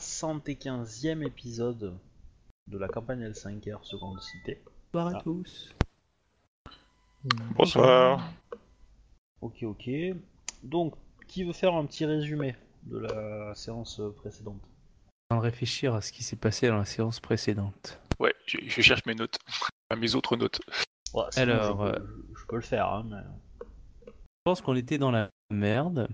[0.00, 1.98] 75e épisode
[2.66, 4.62] de la campagne L5R Seconde Cité.
[4.92, 5.20] Bonsoir à Ah.
[5.22, 5.74] tous.
[7.56, 8.32] Bonsoir.
[9.40, 9.90] Ok, ok.
[10.62, 10.94] Donc,
[11.26, 14.60] qui veut faire un petit résumé de la séance précédente?
[15.30, 18.00] En réfléchir à ce qui s'est passé dans la séance précédente.
[18.18, 19.38] Ouais, je, je cherche mes notes.
[19.92, 20.60] Enfin, mes autres notes.
[21.14, 23.16] Ouais, Alors, je, peux, je peux le faire, hein, mais...
[24.06, 24.12] Je
[24.44, 26.06] pense qu'on était dans la merde,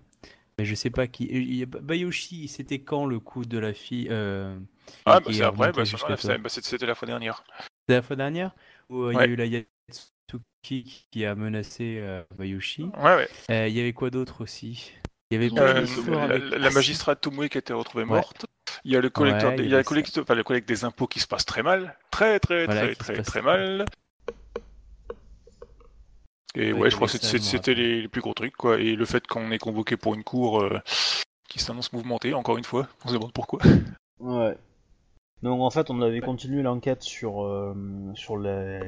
[0.59, 1.63] mais je sais pas qui.
[1.63, 4.59] a- Bayoshi, c'était quand le coup de la fille euh,
[5.05, 7.45] Ah, bah est c'est après, bah, bah, c'était la fois dernière.
[7.83, 8.55] C'était la fois dernière
[8.89, 12.85] où euh, il y a eu la Yatsuki qui a menacé euh, Bayoshi.
[12.97, 13.29] Ouais, ouais.
[13.51, 14.93] Euh, Il y avait quoi d'autre aussi?
[15.31, 18.11] Il y avait plein la, avec- la- la magistrate Tomoe qui a été retrouvée Ouais.
[18.11, 18.47] morte.
[18.85, 20.85] Il y a le collecteur, des- il y a le collecteur, enfin, le collecte des
[20.85, 23.85] impôts qui se passe très mal, très très Voilà, très très très mal.
[26.57, 28.79] Et Ouais, je crois que c'était les, les plus gros trucs quoi.
[28.79, 30.81] Et le fait qu'on est convoqué pour une cour euh,
[31.49, 33.61] qui s'annonce mouvementée, encore une fois, on se demande pourquoi.
[34.21, 34.57] Ouais.
[35.43, 37.75] Donc en fait, on avait continué l'enquête sur euh,
[38.15, 38.81] sur les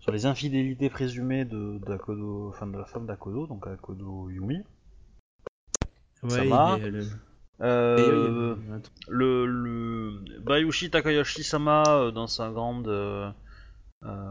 [0.00, 4.62] sur les infidélités présumées de d'Akodo, enfin de la femme d'Akodo, donc Akodo Yumi.
[6.22, 7.06] Ouais, ça il le-
[7.60, 12.86] Euh, truc- le, le Bayushi Takayoshi-sama euh, dans sa grande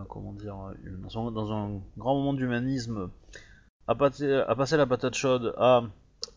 [0.10, 3.10] comment dire euh, dans, son- dans un grand moment d'humanisme
[3.88, 5.84] a, passé- a passé la patate chaude à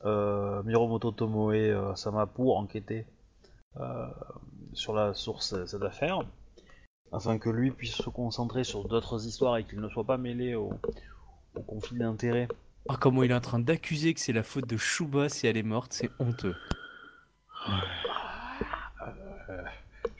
[0.05, 3.07] euh, Miromoto Tomoe euh, Sama pour enquêter
[3.77, 4.07] euh,
[4.73, 6.21] sur la source de cette affaire
[7.13, 10.55] afin que lui puisse se concentrer sur d'autres histoires et qu'il ne soit pas mêlé
[10.55, 10.73] au,
[11.55, 12.49] au conflit d'intérêts
[12.89, 15.57] Ah, comment il est en train d'accuser que c'est la faute de Shuba si elle
[15.57, 16.55] est morte, c'est honteux.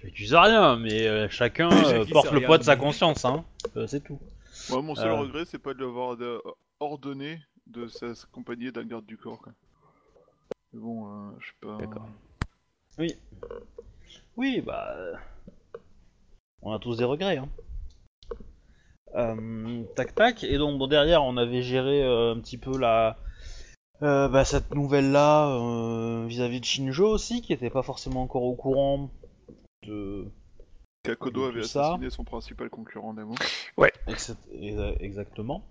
[0.03, 2.47] J'accuse rien, mais euh, chacun euh, J'accuse porte le rien.
[2.47, 3.45] poids de sa conscience, hein.
[3.77, 4.19] Euh, c'est tout.
[4.71, 5.15] Moi, mon seul Euh.
[5.17, 6.41] regret, c'est pas de l'avoir de-
[6.81, 9.39] ordonné de s'accompagner d'un garde du corps.
[9.41, 9.53] Quoi.
[10.73, 11.77] Mais bon, euh, je sais pas.
[11.79, 12.09] D'accord.
[12.99, 13.15] Oui.
[14.37, 14.95] Oui, bah.
[14.97, 15.15] euh,
[16.63, 17.49] On a tous des regrets, hein.
[19.17, 23.17] Euh, tac tac, et donc bon, derrière on avait géré euh, un petit peu la.
[24.03, 28.45] euh, bah, cette nouvelle là euh, vis-à-vis de Shinjo aussi, qui était pas forcément encore
[28.45, 29.11] au courant
[29.87, 30.27] de.
[31.03, 31.87] Kakodo avait ça.
[31.89, 33.37] assassiné son principal concurrent d'amour.
[34.07, 35.65] Ex- exa- Exactement.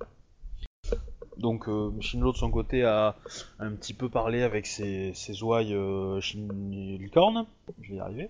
[1.38, 3.16] Donc euh, Shinjo de son côté a
[3.60, 8.30] un petit peu parlé avec ses, ses ouailles euh, je vais y arriver.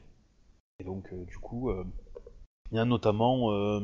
[0.79, 1.85] Et donc euh, du coup, euh,
[2.72, 3.79] il y a notamment euh,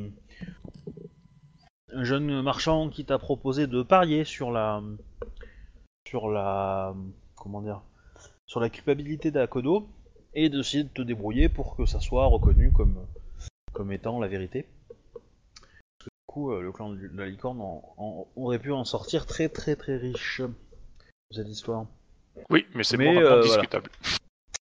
[1.93, 4.83] un jeune marchand qui t'a proposé de parier sur la
[6.07, 6.93] sur la
[7.35, 7.81] comment dire
[8.45, 9.87] sur la culpabilité d'Akodo
[10.35, 13.05] et d'essayer de te débrouiller pour que ça soit reconnu comme
[13.73, 14.67] comme étant la vérité
[16.01, 19.47] du coup, euh, le clan de la licorne en- en- aurait pu en sortir très
[19.49, 21.85] très très riche de cette histoire.
[22.49, 23.89] Oui, mais c'est Mais, euh, discutable.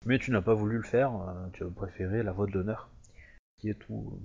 [0.06, 2.90] Mais tu n'as pas voulu le faire, euh, tu as préféré la voie de l'honneur,
[3.60, 4.20] qui est tout,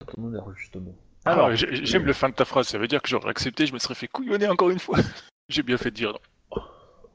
[0.00, 0.94] tout ton honneur justement.
[1.24, 3.72] Alors, Alors, j'aime le fin de ta phrase, ça veut dire que j'aurais accepté, je
[3.74, 4.96] me serais fait couillonner encore une fois.
[5.48, 6.62] J'ai bien fait de dire non.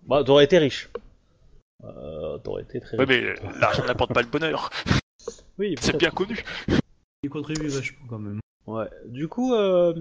[0.03, 0.89] bah, t'aurais été riche.
[1.83, 4.69] Euh, t'aurais été très mais l'argent n'apporte pas le bonheur,
[5.59, 6.43] Oui, c'est bien connu.
[7.23, 8.39] Il contribue vachement quand même.
[8.67, 8.87] Ouais.
[9.05, 9.93] Du coup, euh,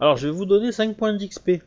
[0.00, 1.62] alors je vais vous donner 5 points d'XP.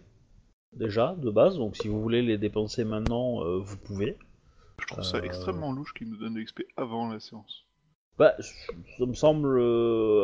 [0.75, 4.17] Déjà, de base, donc si vous voulez les dépenser maintenant, euh, vous pouvez.
[4.81, 5.21] Je trouve ça Euh.
[5.21, 7.65] extrêmement louche qu'il nous donne de l'XP avant la séance.
[8.17, 9.59] Bah, ça me semble.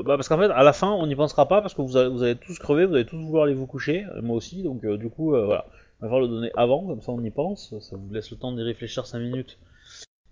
[0.03, 2.09] Bah, parce qu'en fait, à la fin, on n'y pensera pas parce que vous allez,
[2.09, 4.97] vous allez tous crever, vous allez tous vouloir aller vous coucher, moi aussi, donc euh,
[4.97, 5.65] du coup, euh, voilà.
[6.01, 8.53] On va le donner avant, comme ça on y pense, ça vous laisse le temps
[8.53, 9.59] d'y réfléchir 5 minutes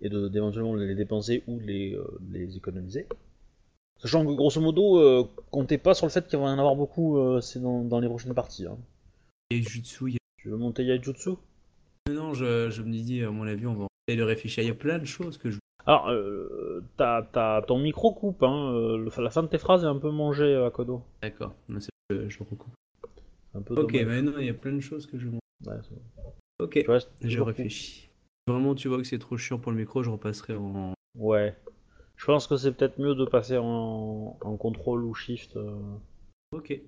[0.00, 3.06] et d'éventuellement les dépenser ou les, euh, les économiser.
[4.00, 6.76] Sachant que grosso modo, euh, comptez pas sur le fait qu'il va y en avoir
[6.76, 8.66] beaucoup euh, c'est dans, dans les prochaines parties.
[8.66, 8.78] Hein.
[9.50, 9.62] Y
[10.38, 11.30] Tu veux monter Yaijutsu?
[12.08, 14.62] Non, je, je me dis, à mon avis, on va essayer de réfléchir.
[14.62, 15.58] Il y a plein de choses que je.
[15.84, 16.10] Alors,
[16.96, 20.54] t'as- t'as- ton micro coupe, hein, la fin de tes phrases est un peu mangée
[20.54, 21.02] à Kodo.
[21.22, 22.64] D'accord, mais c'est- je, je recoupe.
[23.54, 24.06] Un peu Ok, dommage.
[24.06, 25.28] mais non, il y a plein de choses que je.
[25.66, 26.84] Ouais, c'est- Ok,
[27.22, 28.08] je réfléchis.
[28.48, 30.92] Vraiment, tu vois que c'est trop chiant pour le micro, je repasserai en.
[31.16, 31.56] Ouais.
[32.16, 35.56] Je pense que c'est peut-être mieux de passer en, en contrôle ou shift.
[35.56, 35.78] euh.
[36.52, 36.80] Ok.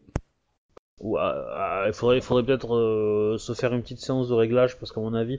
[1.00, 4.34] Ou à- à- il faudrait, il faudrait peut-être euh, se faire une petite séance de
[4.34, 5.38] réglage parce qu'à mon avis,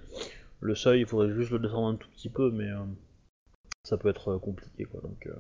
[0.62, 2.84] le seuil, il faudrait juste le descendre un tout petit peu, mais euh,
[3.84, 5.02] ça peut être euh, compliqué quoi.
[5.02, 5.36] Donc euh,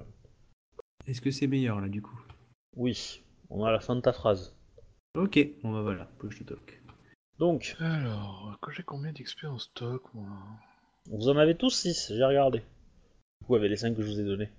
[1.07, 2.19] Est-ce que c'est meilleur là du coup?
[2.75, 4.53] Oui, on a la fin de ta phrase.
[5.15, 6.81] Ok, bon bah voilà, push to talk.
[7.41, 10.27] Donc, Alors, que j'ai combien d'XP en stock, moi
[11.09, 12.59] vous en avez tous 6, j'ai regardé.
[12.59, 14.49] Du coup, avec les 5 que je vous ai donnés.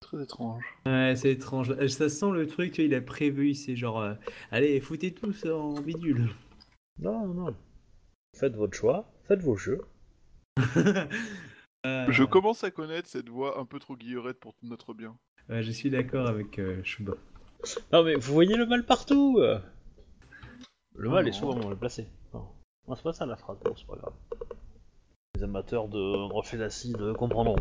[0.00, 0.62] Très étrange.
[0.86, 1.72] Ouais, c'est étrange.
[1.72, 4.14] Euh, Ça sent le truc, tu vois, il a prévu, c'est genre, euh,
[4.52, 6.30] allez, foutez tous en bidule.
[7.00, 7.52] Non, non.
[8.38, 9.80] Faites votre choix, faites vos jeux.
[11.84, 15.16] Euh, Je commence à connaître cette voix un peu trop guillerette pour notre bien.
[15.48, 17.12] ouais, je suis d'accord avec euh, Shuba.
[17.92, 19.60] Non mais vous voyez le mal partout euh.
[20.96, 22.06] Le mal est souvent mal placé.
[22.32, 22.46] Enfin,
[22.94, 24.14] c'est pas ça la phrase, bon c'est pas grave.
[25.34, 27.56] Les amateurs de reflets d'acide comprendront.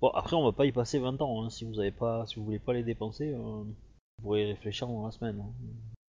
[0.00, 1.50] Bon après on va pas y passer 20 ans, hein.
[1.50, 3.74] si vous avez pas, si vous voulez pas les dépenser, euh, vous
[4.22, 5.40] pourrez y réfléchir dans la semaine.
[5.40, 5.52] hein.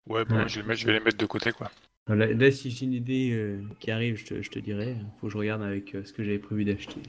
[0.10, 0.50] Ouais, bon, Ouais.
[0.50, 1.70] je, vais les mettre- je vais les mettre de côté, quoi.
[2.08, 4.96] Là, là, si j'ai une idée euh, qui arrive, je te, je te dirai.
[5.20, 7.00] Faut que je regarde avec euh, ce que j'avais prévu d'acheter.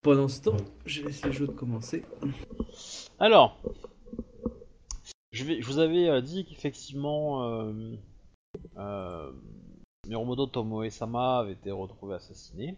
[0.00, 2.02] Pendant ce temps, je laisse les jeux de commencer.
[3.20, 3.60] Alors,
[5.32, 7.96] je, vais, je vous avais euh, dit qu'effectivement, euh,
[8.76, 9.32] euh,
[10.06, 12.76] Miromoto Tomoe-sama avait été retrouvé assassiné.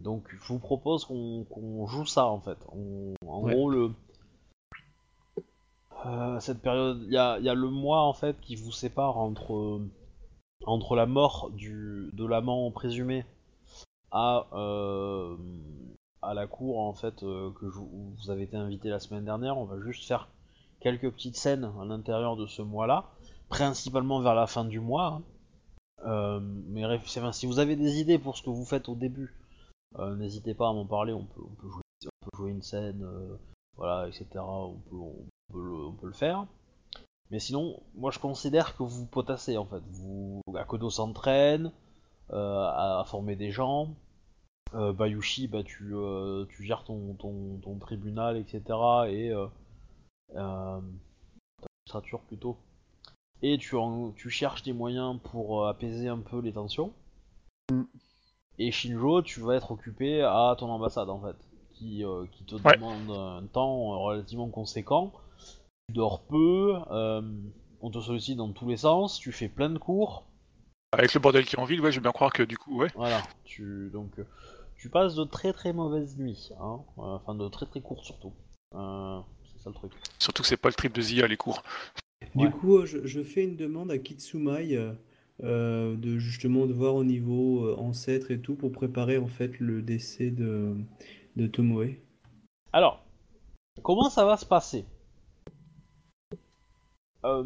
[0.00, 2.58] Donc, je vous propose qu'on joue ça en fait.
[2.72, 3.54] On- en Ouais.
[3.54, 3.90] gros, le,
[6.06, 8.72] euh, cette période, il y a, il y a le mois en fait qui vous
[8.72, 9.80] sépare entre
[10.64, 13.24] entre la mort du de l'amant présumé
[14.12, 15.36] à euh,
[16.22, 19.24] à la cour en fait euh, que je- où vous avez été invité la semaine
[19.24, 19.58] dernière.
[19.58, 20.28] On va juste faire
[20.82, 23.06] quelques petites scènes à l'intérieur de ce mois-là,
[23.48, 25.22] principalement vers la fin du mois.
[26.04, 26.82] Euh, mais
[27.32, 29.34] si vous avez des idées pour ce que vous faites au début,
[29.98, 31.12] euh, n'hésitez pas à m'en parler.
[31.12, 31.42] On peut,
[32.34, 33.36] jouer, une scène, euh,
[33.76, 34.26] voilà, etc.
[34.38, 34.76] On
[35.52, 36.46] peut, le, faire.
[37.30, 39.82] Mais sinon, moi je considère que vous potassez en fait.
[39.90, 41.72] Vous, Akodo s'entraîne
[42.30, 43.94] à, former des gens.
[44.72, 45.94] Bayushi, bah, tu,
[46.60, 48.62] gères ton, tribunal, etc.
[49.08, 49.32] Et
[50.36, 50.80] euh,
[52.28, 52.56] plutôt.
[53.42, 56.92] Et tu, en- tu cherches des moyens pour euh, apaiser un peu les tensions.
[57.70, 57.82] Mm.
[58.58, 61.36] Et Shinjo, tu vas être occupé à ton ambassade en fait,
[61.72, 62.74] qui, euh, qui te Ouais.
[62.74, 65.12] demande un temps relativement conséquent.
[65.88, 67.22] Tu dors peu, euh,
[67.80, 70.24] on te sollicite dans tous les sens, tu fais plein de cours.
[70.92, 72.78] Avec le bordel qui est en ville, ouais, je vais bien croire que du coup,
[72.78, 72.88] ouais.
[72.94, 74.12] Voilà, tu donc
[74.76, 78.32] tu passes de très très mauvaises nuits, hein, enfin de très très courtes surtout.
[78.74, 79.20] Euh,
[79.62, 79.92] ça le truc.
[80.18, 81.62] Surtout que c'est pas le trip de Zia, les cours.
[82.34, 82.50] Du Ouais.
[82.50, 84.92] coup, je, je fais une demande à Kitsumai euh,
[85.42, 89.58] euh, de justement de voir au niveau euh, ancêtre et tout pour préparer en fait
[89.60, 90.74] le décès de,
[91.36, 91.96] de Tomoe.
[92.72, 93.04] Alors,
[93.82, 94.84] comment ça va se passer?
[97.24, 97.42] Euh,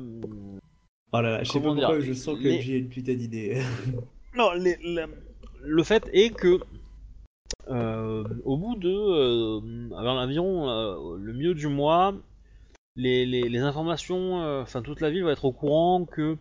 [1.12, 2.88] Oh là là, je sais pas Comment pourquoi dire, je sens que les- j'ai une
[2.88, 3.62] putain d'idée.
[4.34, 4.78] Non, les-
[5.62, 6.60] le fait est que
[7.68, 12.14] au bout de euh, l'avion, euh, le milieu du mois,
[12.96, 16.36] les, informations, euh, enfin toute la ville va être au courant que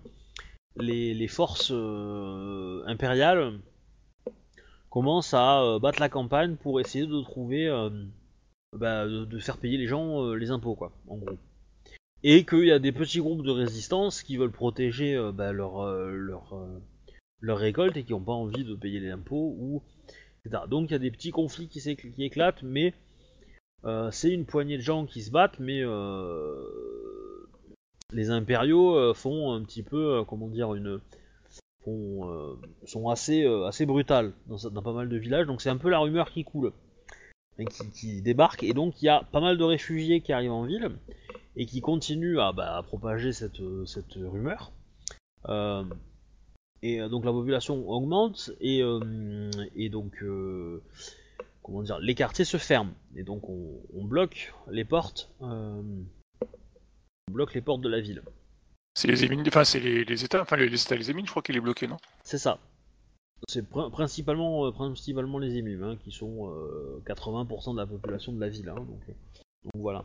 [0.78, 3.60] les, forces euh, impériales
[4.90, 7.90] commencent à euh, battre la campagne pour essayer de trouver, euh,
[8.74, 11.38] bah, de, faire payer les gens euh, les impôts, quoi, en gros.
[12.24, 15.82] Et qu'il y a des petits groupes de résistance qui veulent protéger euh, bah, leur,
[15.82, 16.82] euh, leur, euh,
[17.42, 19.84] leur récolte et qui n'ont pas envie de payer les impôts ou
[20.68, 22.94] Donc il y a des petits conflits qui, qui éclatent, mais
[23.86, 26.64] euh, c'est une poignée de gens qui se battent, mais euh,
[28.12, 31.00] les impériaux euh, font un petit peu, comment dire, une
[31.84, 35.46] font, sont assez assez brutales dans, pas mal de villages.
[35.46, 36.72] Donc c'est un peu la rumeur qui coule
[37.94, 38.64] qui, débarque.
[38.64, 40.92] Et donc il y a pas mal de réfugiés qui arrivent en ville
[41.56, 43.60] et qui continuent à, bah, propager cette,
[44.16, 44.72] rumeur.
[46.86, 50.82] Et euh, donc la population augmente et, euh, et donc euh,
[51.64, 52.94] comment dire les quartiers se ferment.
[53.16, 58.22] Et donc on, on bloque les portes on bloque les portes de la ville.
[58.98, 61.32] C'est les émines, enfin, c'est les, les États, enfin, les, les États, les émines, je
[61.32, 61.98] crois qu'il est bloqué, non?
[62.24, 62.60] C'est ça.
[63.50, 68.32] C'est prin- principalement euh, principalement les émus hein, qui sont euh, 80% de la population
[68.32, 70.04] de la ville hein, donc, donc voilà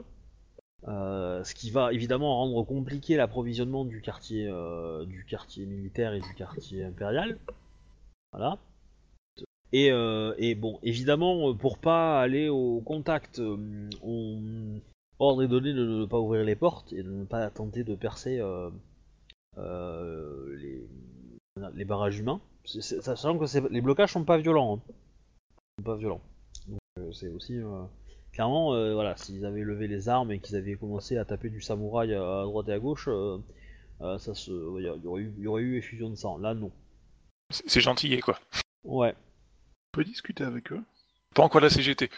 [0.89, 5.05] Euh, ce qui va évidemment rendre compliqué l'approvisionnement du quartier euh,
[5.59, 7.39] militaire et du quartier impérial
[8.33, 8.59] voilà
[9.73, 13.43] Et, euh, bon, évidemment, pour pas aller au contact,
[14.03, 14.81] on
[15.19, 17.95] ordre est donné de ne pas ouvrir les portes et de ne pas tenter de
[17.95, 18.41] percer
[19.59, 22.41] les, barrages humains.
[22.65, 24.77] Sachant que les blocages sont pas violents.
[24.77, 24.93] hein.
[25.79, 26.23] Sont pas violents.
[26.69, 26.81] Donc
[27.13, 27.61] c'est aussi
[28.33, 31.61] clairement, euh, voilà, s'ils avaient levé les armes et qu'ils avaient commencé à taper du
[31.61, 33.39] samouraï à, à droite et à gauche, euh,
[34.01, 36.39] euh, ça se, il y, aurait eu, il y aurait eu effusion de sang.
[36.39, 36.71] Là, non.
[37.51, 38.39] C'est gentil, quoi.
[38.85, 39.15] Ouais.
[39.93, 40.81] On peut discuter avec eux.
[41.35, 42.11] Pas encore la CGT.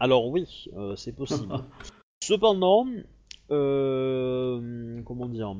[0.00, 1.54] Alors oui, euh, c'est possible.
[2.22, 2.86] Cependant,
[3.50, 5.54] euh, comment dire,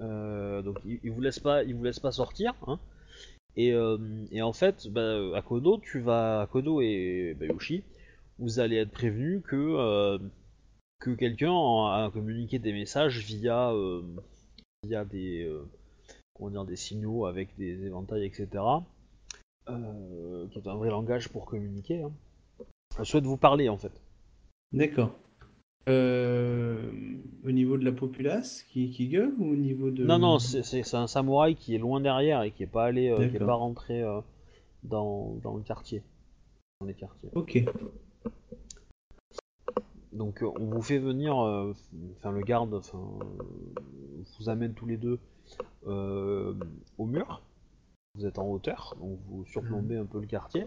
[0.00, 2.78] euh, donc il, il vous laisse pas, il vous laisse pas sortir, hein.
[3.56, 3.98] Et, euh,
[4.32, 7.84] et en fait, bah, à Kodo, tu vas, à Kodo et Bayushi,
[8.38, 10.18] vous allez être prévenu que euh,
[11.00, 14.02] que quelqu'un a communiqué des messages via euh,
[14.84, 15.66] via des euh,
[16.34, 18.46] comment dire des signaux avec des éventails, etc.
[19.66, 22.12] qui est un vrai langage pour communiquer, hein,
[23.02, 23.92] souhaite vous parler en fait.
[24.72, 25.14] D'accord.
[25.86, 26.90] Euh,
[27.44, 30.02] au niveau de la populace qui, qui gueule ou au niveau de...
[30.02, 33.28] Non, non, c'est- un samouraï qui est loin derrière et qui est pas allé, euh,
[33.28, 34.20] qui est pas rentré euh,
[34.82, 36.02] dans, dans le quartier.
[36.80, 37.28] Dans les quartiers.
[37.34, 37.62] Ok.
[40.12, 41.72] Donc euh, on vous fait venir, euh,
[42.16, 42.98] enfin le garde, enfin
[44.38, 45.18] vous amène tous les deux
[45.86, 46.54] euh,
[46.98, 47.42] au mur.
[48.14, 50.66] Vous êtes en hauteur, donc vous surplombez un peu le quartier.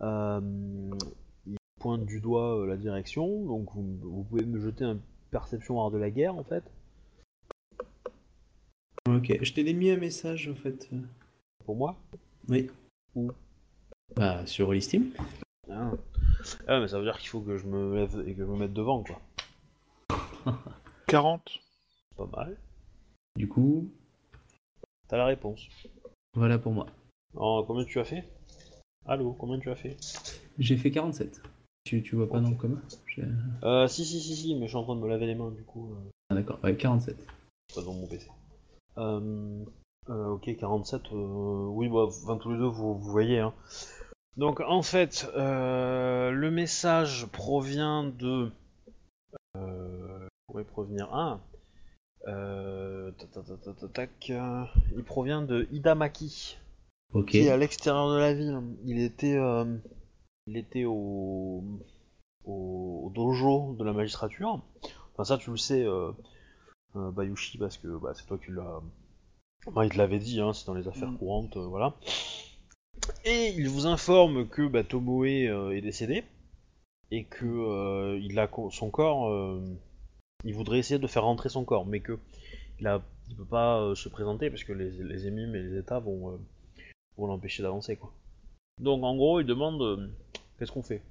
[0.00, 0.40] Euh,
[1.44, 4.98] il pointe du doigt la direction, donc vous, vous pouvez me jeter un
[5.32, 6.62] perception art de la guerre en fait.
[9.08, 9.38] Ok.
[9.42, 10.88] Je t'ai mis un message en fait.
[11.64, 11.96] Pour moi?
[12.48, 12.70] Oui.
[13.16, 13.32] Où
[14.14, 15.10] Bah, sur Steam.
[15.70, 15.92] Ah.
[16.66, 18.56] Ah, mais ça veut dire qu'il faut que je me lève et que je me
[18.56, 19.20] mette devant quoi.
[21.06, 21.50] 40.
[22.16, 22.56] Pas mal.
[23.36, 23.88] Du coup,
[25.08, 25.66] T'as la réponse.
[26.34, 26.86] voilà pour moi.
[27.34, 28.28] Oh, combien tu as fait?
[29.06, 29.96] Allô, combien tu as fait?
[30.58, 31.40] J'ai fait 47.
[31.84, 32.82] Tu, tu vois pas dans le commun?
[33.06, 33.22] J'ai-
[33.62, 35.50] Euh, si, si, si, si, mais je suis en train de me laver les mains
[35.50, 35.92] du coup.
[35.92, 37.16] euh, Ah d'accord, ouais, 47.
[37.74, 38.28] pas dans mon PC.
[38.98, 39.64] Euh,
[40.10, 43.38] euh, ok, 47, euh, oui, bah, enfin, tous les deux, vous, vous voyez.
[43.38, 43.54] Hein.
[44.36, 48.50] Donc, en fait, euh, le message provient de.
[49.56, 51.08] Euh, pourrait provenir.
[51.12, 51.40] Ah
[52.26, 54.64] euh, ta, ta, ta, ta, ta, tac, euh,
[54.96, 56.58] Il provient de Hidamaki,
[57.14, 57.30] Ok.
[57.30, 58.60] qui est à l'extérieur de la ville.
[58.84, 59.64] Il était, euh,
[60.46, 61.64] il était au,
[62.44, 64.60] au, au dojo de la magistrature.
[65.14, 66.12] Enfin, ça, tu le sais, euh,
[66.96, 68.80] euh, Bayushi, parce que bah, c'est toi qui l'as.
[69.66, 71.18] Enfin, il te l'avait dit, hein, c'est dans les affaires Mm.
[71.18, 71.94] courantes, euh, voilà.
[73.24, 76.24] Et il vous informe que bah, Tomoe euh, est décédé
[77.10, 79.28] et que euh, il son corps.
[79.28, 79.60] euh,
[80.44, 82.18] il voudrait essayer de faire rentrer son corps, mais que
[82.80, 86.38] il peut pas se présenter parce que les, émimes et les états vont,
[87.18, 88.12] l'empêcher d'avancer, quoi.
[88.80, 90.12] Donc en gros, il demande
[90.58, 91.02] qu'est-ce qu'on fait?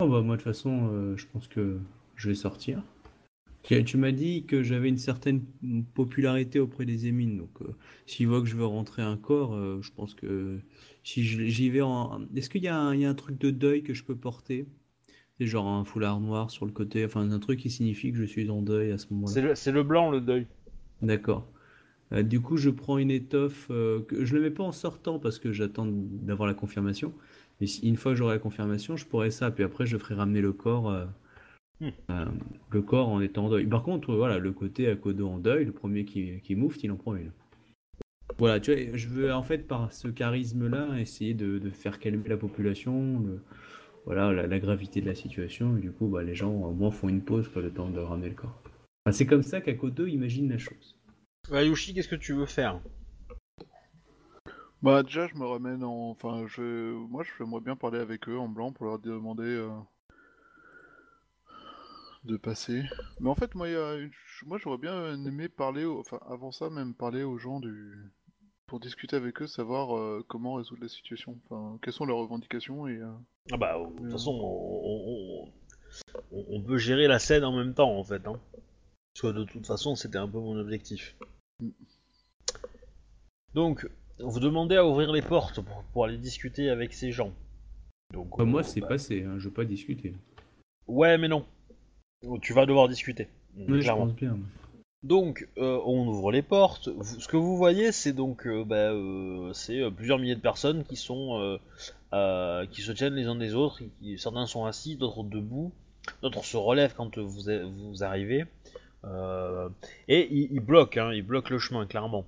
[0.00, 1.80] Oh, bah, moi, de toute façon, je pense que
[2.16, 2.82] je vais sortir.
[3.68, 5.44] Tu, tu m'as dit que j'avais une certaine
[5.94, 7.66] popularité auprès des émines, donc euh,
[8.06, 10.58] s'ils voient que je veux rentrer un corps, euh, je pense que
[11.04, 12.22] si j'y vais en...
[12.34, 14.16] Est-ce qu'il y, a un- il y a un truc de deuil que je peux
[14.16, 14.66] porter?
[15.38, 18.24] C'est genre un foulard noir sur le côté, enfin un truc qui signifie que je
[18.24, 19.54] suis en deuil à ce moment-là.
[19.54, 20.46] C'est le, blanc, le deuil.
[21.02, 21.46] D'accord.
[22.12, 24.72] Euh, du coup, je prends une étoffe euh, que je ne le mets pas en
[24.72, 27.12] sortant parce que j'attends d'avoir la confirmation.
[27.60, 29.50] Mais une fois que j'aurai la confirmation, je pourrai ça.
[29.50, 30.90] Puis après, je ferai ramener le corps,
[31.80, 31.90] Hmm.
[32.10, 32.24] euh,
[32.70, 33.66] le corps en étant en deuil.
[33.66, 36.90] Par contre, voilà, le côté à Kodo en deuil, le premier qui, qui moufte, il
[36.90, 37.32] en prend une.
[38.38, 42.28] Voilà, tu vois, je veux en fait par ce charisme-là essayer de, de faire calmer
[42.28, 43.42] la population, le-
[44.04, 45.76] voilà, la, la gravité de la situation.
[45.76, 48.00] Et du coup, bah, les gens au moins font une pause pour le temps de
[48.00, 48.60] ramener le corps.
[49.04, 50.96] Enfin, c'est comme ça qu'Akodo imagine la chose.
[51.50, 52.80] Bayushi, qu'est-ce que tu veux faire?
[54.82, 56.10] Bah déjà je me ramène en...
[56.10, 56.92] Enfin je...
[57.08, 59.70] Moi je j'aimerais bien parler avec eux en blanc pour leur demander euh,
[62.24, 62.82] de passer.
[63.20, 64.10] Mais en fait moi, il y a une-
[64.46, 67.94] moi j'aurais bien aimé parler, enfin avant ça même parler aux gens du...
[68.66, 72.86] Pour discuter avec eux, savoir euh, comment résoudre la situation, enfin quelles sont leurs revendications
[72.86, 72.98] et...
[72.98, 73.12] euh,
[73.50, 75.52] Ah bah, de toute façon, on, on-
[76.32, 78.26] on- on peut gérer la scène en même temps, en fait.
[78.26, 78.38] Hein.
[79.14, 81.16] Parce que de toute façon, c'était un peu mon objectif.
[81.60, 81.70] Mm.
[83.54, 87.32] Donc, vous demandez à ouvrir les portes pour, pour aller discuter avec ces gens.
[88.12, 90.14] Donc, Bah, moi, euh, c'est bah, passé, hein, je veux pas discuter.
[90.86, 91.46] Ouais, mais non.
[92.42, 93.28] Tu vas devoir discuter.
[93.56, 94.06] Oui, je clairement.
[94.06, 94.38] pense bien.
[95.04, 96.88] Donc, euh, on ouvre les portes.
[96.88, 100.84] Vous- ce que vous voyez, c'est donc euh, bah, euh, c'est plusieurs milliers de personnes
[100.84, 101.58] qui sont
[102.70, 103.80] qui se tiennent les uns des autres.
[104.00, 105.72] qui- certains sont assis, d'autres debout,
[106.22, 107.52] d'autres se relèvent quand vous
[107.90, 108.44] vous arrivez.
[110.08, 112.26] Et ils, ils bloquent, hein, ils bloquent le chemin clairement.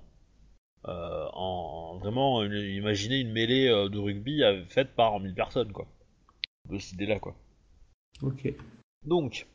[0.85, 0.93] En,
[1.33, 5.85] en vraiment, une- imaginez une mêlée de rugby faite par 1000 personnes, quoi.
[6.69, 7.35] De cette idée-là, quoi.
[8.21, 8.53] Ok.
[9.05, 9.45] Donc,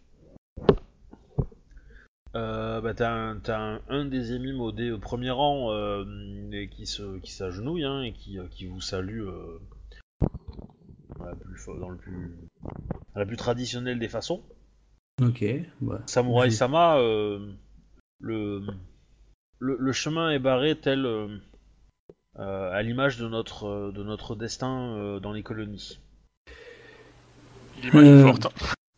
[2.37, 6.05] euh, bah, t'as un, t'as un, un des émimes au, dé- au premier rang euh,
[6.53, 9.59] et qui se qui s'agenouille hein, et qui, euh, qui vous salue euh,
[11.19, 12.37] dans, la plus, fo- dans le plus
[13.15, 14.43] à la plus traditionnelle des façons.
[15.23, 15.45] Ok.
[15.81, 17.53] Bah, Samurai Je- Sama, euh,
[18.21, 18.63] le,
[19.59, 21.07] le le chemin est barré tel
[22.35, 25.99] à l'image de notre de notre destin euh, dans les colonies.
[27.83, 28.47] L'image est forte.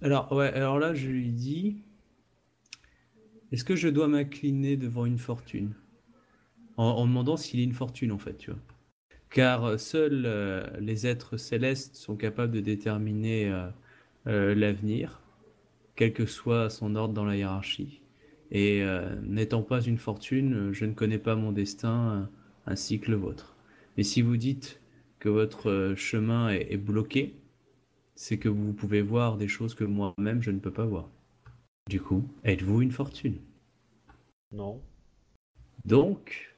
[0.02, 1.82] Alors, ouais, alors là, je lui dis
[3.52, 5.74] est-ce que je dois m'incliner devant une fortune?
[6.76, 8.60] En, demandant s'il est une fortune, en fait, tu vois.
[9.30, 13.50] Car euh, seuls euh, les êtres célestes sont capables de déterminer
[14.26, 15.20] euh, l'avenir,
[15.96, 18.02] quel que soit son ordre dans la hiérarchie.
[18.50, 18.82] Et
[19.24, 22.30] n'étant pas une fortune, je ne connais pas mon destin
[22.64, 23.58] ainsi que le vôtre.
[23.98, 24.80] Mais si vous dites
[25.18, 27.34] que votre chemin est bloqué,
[28.14, 31.10] c'est que vous pouvez voir des choses que moi-même je ne peux pas voir.
[31.88, 33.38] Du coup, êtes-vous une fortune?
[34.52, 34.78] Non.
[35.86, 36.54] Donc,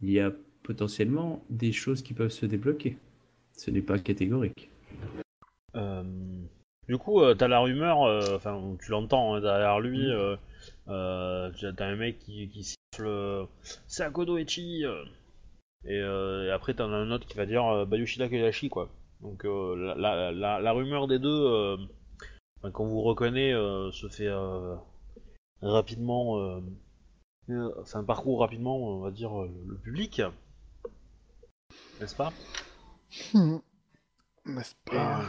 [0.00, 0.30] il y a
[0.62, 2.96] potentiellement des choses qui peuvent se débloquer.
[3.56, 4.70] Ce n'est pas catégorique.
[5.74, 6.04] Euh,
[6.86, 10.36] du coup, euh, t'as la rumeur, euh, enfin, tu l'entends hein, derrière lui, euh,
[10.86, 13.44] t'as un mec qui, qui siffle euh,
[13.88, 14.84] C'est Akodo Echi
[15.84, 18.90] et, et après t'en as un autre qui va dire Bayushida Koyashi, quoi.
[19.22, 21.76] Donc, la, la, la, la rumeur des deux,
[22.66, 24.74] enfin, qu'on vous reconnaît, euh, se fait euh,
[25.62, 26.60] rapidement, euh,
[27.80, 30.20] enfin, parcours rapidement, on va dire, le public.
[32.00, 32.32] N'est-ce pas?
[33.32, 33.58] Hmm.
[34.46, 35.20] N'est-ce Et, pas?
[35.20, 35.24] Euh,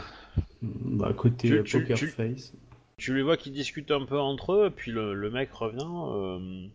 [0.62, 2.52] Bah, côté Tu- tu- Poker tu- Face.
[2.96, 5.86] Tu les vois qui discutent un peu entre eux, puis le, le mec revient.
[5.86, 6.66] euh,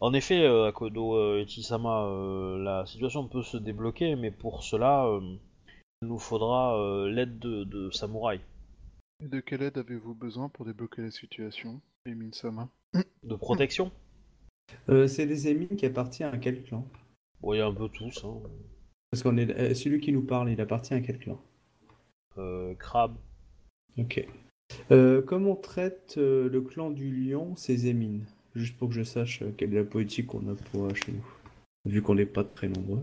[0.00, 5.06] En effet, euh, Akodo euh, Ichisama, euh, la situation peut se débloquer, mais pour cela,
[5.06, 5.20] euh,
[6.02, 8.40] il nous faudra euh, l'aide de, de samouraï,
[9.22, 12.70] Et de quelle aide avez-vous besoin pour débloquer la situation, Emin-sama
[13.22, 13.92] de protection?
[14.88, 16.86] Euh, c'est des émines qui appartiennent à quel clan?
[17.42, 18.24] Bon, il y a un peu tous.
[18.24, 18.40] Hein.
[19.10, 21.38] Parce qu'on est euh, celui qui nous parle, il appartient à quel clan?
[22.38, 23.16] Euh, crabe.
[23.98, 24.26] Ok.
[24.90, 28.24] Euh, comment traite euh, le clan du lion ses émines
[28.54, 31.12] Juste pour que je sache euh, quelle est la politique qu'on a pour euh, chez
[31.12, 31.26] nous.
[31.84, 33.02] Vu qu'on n'est pas très nombreux.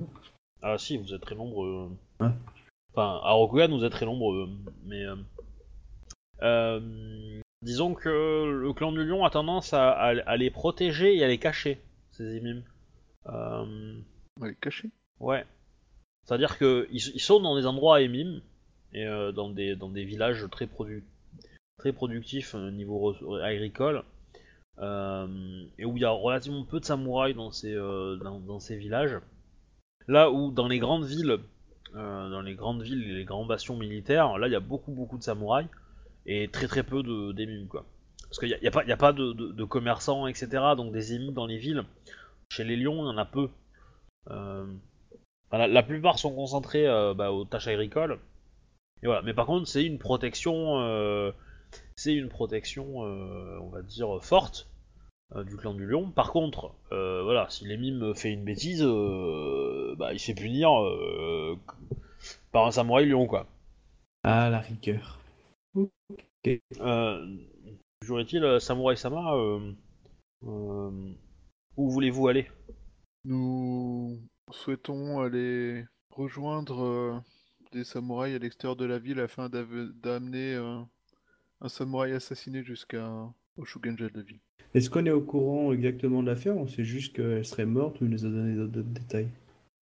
[0.63, 1.91] Ah si, vous êtes très nombreux.
[2.19, 2.29] Ouais.
[2.93, 4.49] Enfin, à Rokugan, vous êtes très nombreux,
[4.83, 5.03] mais...
[6.41, 6.79] euh,
[7.61, 8.09] disons que
[8.45, 11.79] le clan du lion a tendance à, à- à les protéger et à les cacher,
[12.11, 12.63] ces émimes.
[13.27, 13.95] Euh,
[14.41, 14.89] Elle est cachée.
[15.19, 15.45] ouais.
[16.25, 18.41] C'est-à-dire que ils, ils sont dans des endroits émimes,
[18.93, 21.03] et euh, dans, des, dans des villages très, produ-
[21.77, 24.03] très productifs au niveau agricole,
[24.79, 25.27] euh,
[25.77, 29.17] et où il y a relativement peu de samouraïs dans ces, dans, dans ces villages.
[30.07, 31.37] Là où dans les grandes villes,
[31.93, 35.23] dans les grandes villes, les grands bastions militaires, là il y a beaucoup beaucoup de
[35.23, 35.67] samouraïs
[36.27, 37.85] et très très peu de d'émimes quoi.
[38.27, 40.47] Parce qu'il n'y a, y a pas, de, commerçants etc.
[40.75, 41.83] Donc des émimes dans les villes.
[42.51, 43.49] Chez les lions, il y en a peu.
[44.29, 44.65] Euh,
[45.51, 48.19] la, plupart sont concentrés euh, bah, aux tâches agricoles.
[49.03, 51.31] Mais par contre, c'est une protection, euh,
[51.95, 54.67] c'est une protection, on va dire forte
[55.35, 56.09] du clan du lion.
[56.09, 60.69] Par contre, voilà, si l'émime fait une bêtise, bah, il se fait punir
[62.51, 63.45] par un samouraï lion, quoi.
[64.23, 65.19] Ah, la rigueur.
[66.79, 67.37] Euh,
[68.01, 69.71] toujours est-il, euh, Samouraï Sama, euh,
[70.43, 71.13] euh,
[71.75, 72.47] où voulez-vous aller?
[73.25, 74.19] Nous
[74.51, 77.19] souhaitons aller rejoindre euh,
[77.71, 80.79] des samouraïs à l'extérieur de la ville afin d'amener euh,
[81.61, 83.09] un samouraï assassiné jusqu'à
[83.57, 84.39] au Shugenja de la ville.
[84.73, 88.05] Est-ce qu'on est au courant exactement de l'affaire On sait juste qu'elle serait morte ou
[88.05, 89.29] il nous a donné d'autres détails?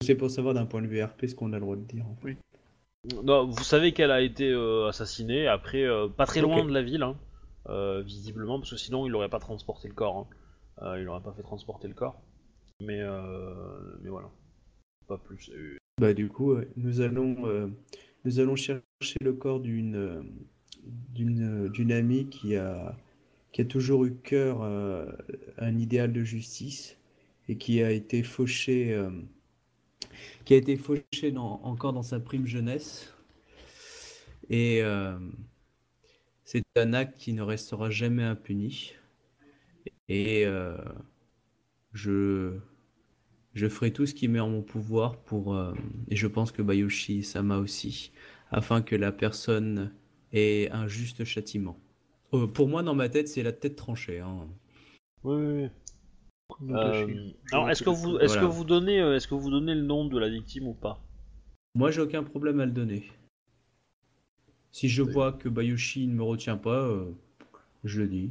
[0.03, 2.07] C'est pour savoir d'un point de vue RP ce qu'on a le droit de dire.
[2.07, 2.37] en fait.
[3.05, 6.83] Non, Vous savez qu'elle a été euh, assassinée, après, euh, pas très loin de la
[6.83, 7.17] ville, hein,
[7.69, 10.29] euh, visiblement, parce que sinon il n'aurait pas transporté le corps.
[10.83, 10.97] hein.
[10.99, 12.21] Il n'aurait pas fait transporter le corps.
[12.81, 13.55] Mais, euh,
[14.03, 14.31] mais voilà.
[15.07, 15.51] Pas plus.
[16.01, 17.71] Bah du coup, nous allons
[18.25, 18.83] nous allons chercher
[19.21, 20.25] le corps d'une
[21.13, 22.97] d'une d'une amie qui a
[23.53, 25.05] qui a toujours eu cœur à
[25.59, 26.97] un idéal de justice
[27.49, 28.97] et qui a été fauchée
[30.45, 33.13] qui a été fauchée dans- encore dans sa prime jeunesse
[34.49, 35.17] et euh,
[36.45, 38.93] c'est un acte qui ne restera jamais impuni
[40.09, 40.77] et euh,
[41.93, 42.59] je
[43.55, 45.75] je ferai tout ce qui met en mon pouvoir pour, euh,
[46.09, 48.13] et je pense que Bayoshi Sama aussi,
[48.51, 49.93] afin que la personne
[50.33, 51.79] ait un juste châtiment.
[52.55, 54.21] Pour moi, dans ma tête, c'est la tête tranchée.
[54.21, 54.49] hein.
[55.25, 55.71] Oui, oui.
[56.61, 57.13] Nodashi.
[57.13, 58.41] Euh, alors, est-ce que vous, est-ce Voilà.
[58.43, 61.01] que vous donnez, euh, est-ce que vous donnez le nom de la victime ou pas?
[61.75, 63.05] Moi, j'ai aucun problème à le donner.
[64.73, 67.13] Si je vois que Bayoshi ne me retient pas, euh,
[67.85, 68.31] je le dis.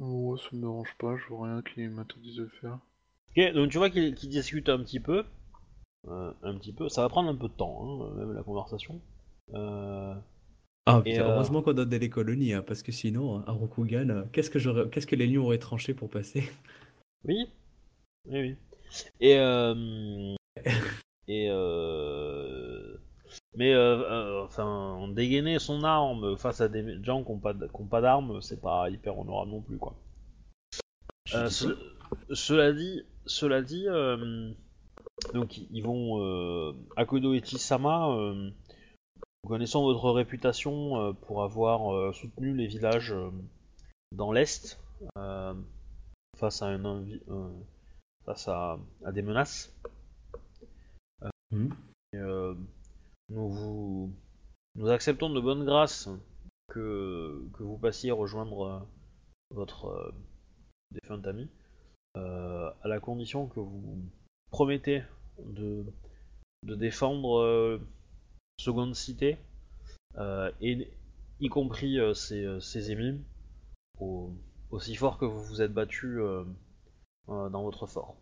[0.00, 2.78] Oh, ça me dérange pas, je vois rien qui m'interdise de le faire.
[3.36, 5.24] Ok, donc tu vois qu'il qu'il discute un petit peu.
[6.08, 6.88] Euh, un petit peu.
[6.88, 9.00] Ça va prendre un peu de temps, hein, même la conversation.
[9.54, 10.14] Euh,
[10.86, 14.50] Ah, putain, euh, heureusement qu'on donne des colonies, hein, parce que sinon, à Rokugan, qu'est-ce
[14.50, 16.44] que j'aurais- qu'est-ce que les lions auraient tranché pour passer?
[17.24, 17.46] Oui.
[18.26, 18.56] Oui, oui.
[19.20, 20.34] Et euh...
[21.28, 22.96] Et euh...
[23.56, 27.54] Mais euh, enfin, dégainer son arme face à des gens qui n'ont pas,
[27.90, 29.94] pas d'armes, c'est pas hyper honorable non plus, quoi.
[31.48, 31.76] Ce-
[32.32, 33.86] cela dit, cela dit,
[35.34, 38.50] donc ils vont Akodo et Chisama, euh,
[39.46, 43.14] connaissant votre réputation pour avoir soutenu les villages
[44.12, 44.78] dans l'est
[45.18, 45.54] euh,
[46.36, 47.20] face à un, envi-
[48.24, 49.72] face à, à des menaces.
[52.12, 52.54] Et, euh,
[53.30, 54.12] nous vous
[54.76, 56.08] nous acceptons de bonne grâce
[56.68, 58.78] que, que vous passiez rejoindre euh,
[59.50, 60.12] votre euh,
[60.92, 61.48] défunt ami,
[62.16, 64.02] euh, à la condition que vous
[64.50, 65.02] promettez
[65.44, 65.84] de,
[66.64, 67.78] de défendre euh,
[68.58, 69.38] Seconde Cité,
[70.16, 70.90] euh, et
[71.40, 73.22] y compris ses, ses émimes,
[74.00, 74.32] au-
[74.70, 76.44] aussi fort que vous vous êtes battu euh,
[77.28, 78.16] euh, dans votre fort.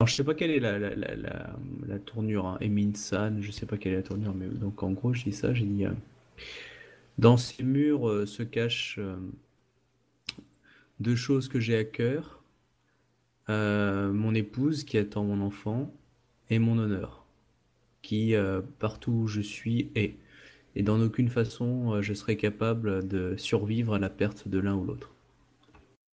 [0.00, 2.58] Alors, je sais pas quelle est la, tournure, hein.
[2.60, 5.32] Emin San, je sais pas quelle est la tournure, mais donc en gros, je dis
[5.32, 5.86] ça, j'ai dit.
[5.86, 5.92] euh,
[7.18, 8.98] dans ces murs se cachent
[10.98, 12.42] deux choses que j'ai à cœur
[13.48, 15.92] mon épouse qui attend mon enfant
[16.48, 17.26] et mon honneur,
[18.00, 18.34] qui
[18.78, 20.16] partout où je suis est.
[20.74, 24.84] Et dans aucune façon je serai capable de survivre à la perte de l'un ou
[24.84, 25.11] l'autre.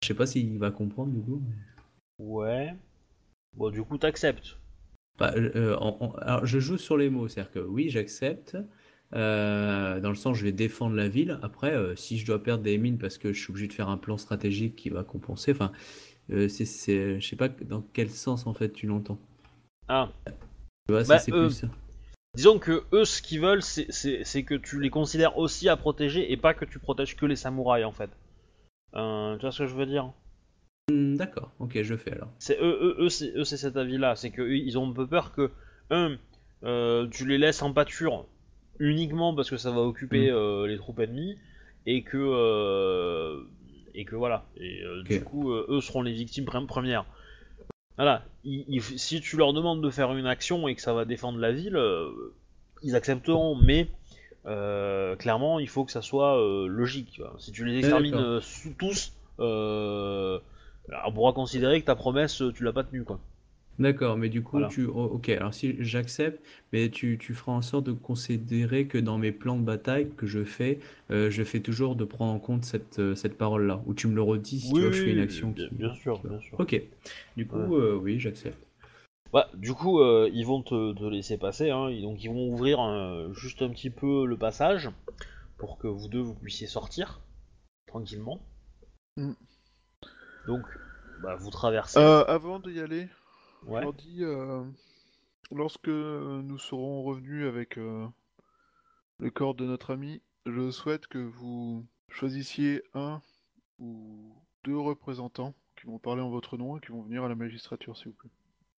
[0.02, 1.42] Je sais pas s'il va comprendre du coup.
[1.46, 2.76] mais- Ouais.
[3.56, 4.58] Bon, du coup, t'acceptes.
[5.18, 8.58] Bah, euh, en- en- alors, je joue sur les mots, c'est-à-dire que oui, j'accepte.
[9.16, 11.40] euh, dans le sens, je vais défendre la ville.
[11.42, 13.90] Après, euh, si je dois perdre des mines parce que je suis obligé de faire
[13.90, 15.72] un plan stratégique qui va compenser, enfin,
[16.30, 19.18] euh, c'est, je sais pas dans quel sens en fait tu l'entends.
[19.88, 20.12] Ah.
[20.28, 20.32] Tu
[20.94, 21.68] vois, ça Bah, c'est euh, plus ça.
[22.36, 26.38] Disons que eux, ce qu'ils veulent, c'est que tu les considères aussi à protéger et
[26.38, 28.12] pas que tu protèges que les samouraïs en fait.
[28.96, 30.12] Euh, tu vois ce que je veux dire?
[30.92, 32.30] Hmm, d'accord, ok, je fais alors.
[32.40, 34.16] C'est eux, eux, eux, c'est eux, c'est cet avis-là.
[34.16, 35.52] C'est que eux, ils ont un peu peur que
[35.92, 36.18] un,
[36.64, 38.26] euh, tu les laisses en pâture
[38.80, 40.36] uniquement parce que ça va occuper Mm.
[40.36, 41.38] euh, les troupes ennemies
[41.86, 43.44] et que
[43.94, 44.46] et que voilà.
[44.58, 47.06] Et du coup, eux seront les victimes premières.
[47.98, 48.24] Voilà.
[48.44, 51.38] Ils- ils- si tu leur demandes de faire une action et que ça va défendre
[51.40, 51.78] la ville,
[52.82, 53.56] ils accepteront.
[53.56, 53.88] Mais
[54.46, 57.12] clairement, il faut que ça soit euh, logique.
[57.12, 57.36] tu vois.
[57.38, 58.40] Si tu les extermines euh,
[58.78, 60.40] tous, euh,
[61.06, 63.20] on pourra considérer que ta promesse, tu l'as pas tenue, quoi.
[63.78, 64.68] D'accord, mais du coup, Voilà.
[64.68, 68.98] tu, oh, ok, alors si j'accepte, mais tu, tu feras en sorte de considérer que
[68.98, 70.80] dans mes plans de bataille que je fais,
[71.12, 74.16] euh, je fais toujours de prendre en compte cette, euh, cette parole-là, ou tu me
[74.16, 75.76] le redis si tu vois que je fais une action bien, qui...
[75.76, 76.60] bien sûr, bien sûr.
[76.60, 76.82] Ok,
[77.38, 78.58] du coup, euh, oui, j'accepte.
[79.32, 82.50] Bah, du coup, euh, ils vont te, te laisser passer, hein, et donc ils vont
[82.52, 84.90] ouvrir un- juste un petit peu le passage
[85.58, 87.22] pour que vous deux vous puissiez sortir
[87.86, 88.40] tranquillement.
[89.18, 89.34] Mm.
[90.48, 90.66] Donc,
[91.22, 92.00] bah, vous traversez.
[92.00, 93.08] Euh, avant d'y aller,
[93.68, 93.80] ouais.
[93.80, 94.64] je leur dis, euh,
[95.52, 98.08] lorsque nous serons revenus avec euh,
[99.20, 103.22] le corps de notre ami, je souhaite que vous choisissiez un
[103.78, 107.36] ou deux représentants qui vont parler en votre nom et qui vont venir à la
[107.36, 108.32] magistrature, s'il vous plaît.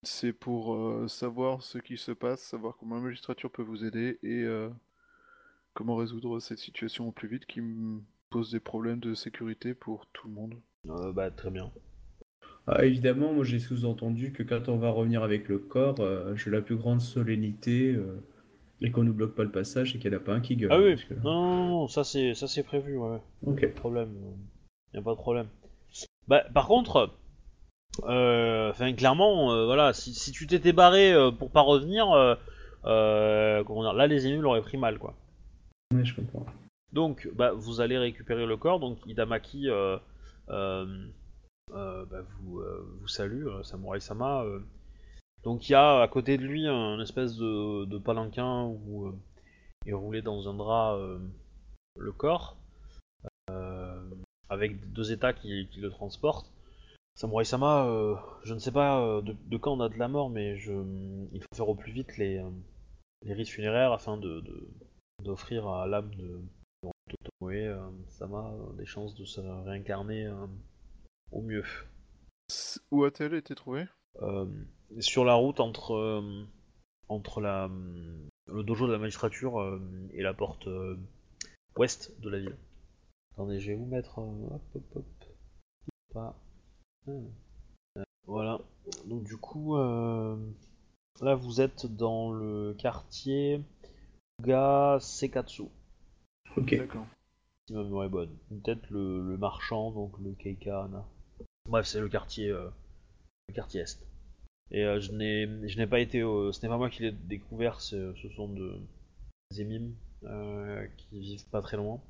[0.02, 4.18] C'est pour euh, savoir ce qui se passe, savoir comment la magistrature peut vous aider
[4.22, 4.70] et euh,
[5.74, 10.06] comment résoudre cette situation au plus vite qui me pose des problèmes de sécurité pour
[10.12, 10.54] tout le monde.
[10.88, 11.70] Euh, bah, très bien.
[12.66, 16.50] Ah, évidemment, moi j'ai sous-entendu que quand on va revenir avec le corps, euh, j'ai
[16.50, 18.22] la plus grande solennité euh,
[18.80, 20.56] et qu'on nous bloque pas le passage et qu'il n'y en a pas un qui
[20.56, 20.72] gueule.
[20.72, 23.18] Ah oui, parce que- non, non, non, non, ça c'est ça c'est prévu, ouais.
[23.44, 23.60] Ok.
[23.60, 24.14] Pas de problème.
[24.94, 25.48] Y a pas de problème.
[26.26, 27.12] Bah, par contre,
[28.02, 32.34] enfin, clairement, euh, voilà, si, si tu t'étais barré euh, pour pas revenir, euh,
[32.84, 35.14] euh, dire, là les ennemis l'auraient pris mal, quoi.
[35.94, 36.46] Ouais, je comprends.
[36.92, 38.80] Donc, bah, vous allez récupérer le corps.
[38.80, 39.96] Donc, Idamaki euh,
[40.48, 41.06] euh,
[41.72, 44.42] euh, bah, vous, euh, vous salue, euh, Samurai Sama.
[44.44, 44.60] euh.
[45.44, 49.12] Donc, il y a à côté de lui un espèce de, de palanquin où euh,
[49.86, 51.18] est roulé dans un drap euh,
[51.98, 52.56] le corps,
[53.50, 54.00] euh,
[54.48, 56.50] avec deux états qui, qui le transportent.
[57.14, 60.08] Samurai Sama, euh, je ne sais pas euh, de, de quand on a de la
[60.08, 60.72] mort, mais je,
[61.32, 62.50] il faut faire au plus vite les, euh,
[63.22, 64.68] les rites funéraires afin de, de-
[65.22, 66.40] d'offrir à l'âme de,
[67.08, 70.32] Totomoe euh, Sama des chances de se réincarner
[71.32, 71.64] au mieux.
[72.90, 73.86] Où a-t-elle été trouvée?
[75.00, 76.22] Sur la route entre,
[77.08, 77.68] entre la,
[78.46, 79.78] le dojo de la magistrature
[80.12, 80.68] et la porte
[81.76, 82.56] ouest de la ville.
[83.34, 84.18] Attendez, je vais vous mettre.
[84.18, 85.04] hop, hop, hop.
[86.12, 86.36] Pas.
[87.96, 88.60] Euh, Voilà.
[89.06, 90.36] Donc, du coup, euh,
[91.20, 93.62] là vous êtes dans le quartier
[94.42, 95.64] Ga Sekatsu.
[96.56, 96.74] Ok.
[96.76, 97.06] D'accord.
[97.68, 98.36] si ma mémoire est bonne.
[98.48, 101.04] Peut-être le, le marchand, donc le Keikana.
[101.68, 102.68] Bref, c'est le quartier, euh,
[103.48, 104.04] le quartier est.
[104.72, 107.12] Et euh, je n'ai, je n'ai pas été, au- ce n'est pas moi qui l'ai
[107.12, 108.80] découvert, ce, ce sont de,
[109.50, 109.94] des émimes
[110.24, 112.00] euh, qui vivent pas très loin.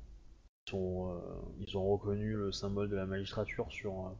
[0.67, 1.19] Ils, sont, euh,
[1.59, 4.13] ils ont reconnu le symbole de la magistrature sur, euh, euh,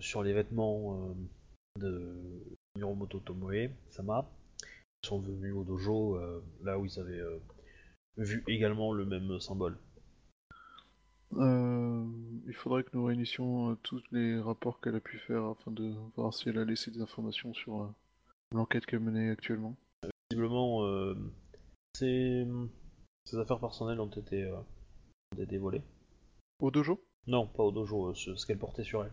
[0.00, 1.14] sur les vêtements euh,
[1.80, 4.30] de Miromoto Tomoe Sama.
[5.02, 7.38] Ils sont venus au dojo euh, là où ils avaient euh,
[8.16, 9.78] vu également le même symbole.
[11.34, 12.04] Euh,
[12.46, 15.92] il faudrait que nous réunissions euh, tous les rapports qu'elle a pu faire afin de
[16.16, 17.88] voir si elle a laissé des informations sur euh,
[18.52, 19.76] l'enquête qu'elle menait actuellement.
[20.30, 21.14] Visiblement, euh,
[21.96, 22.46] Ses...
[23.24, 24.56] ses affaires personnelles ont été, euh,
[25.36, 25.82] ont été volées.
[26.60, 27.00] Au dojo?
[27.26, 29.12] Non, pas au dojo, euh, ce, ce qu'elle portait sur elle.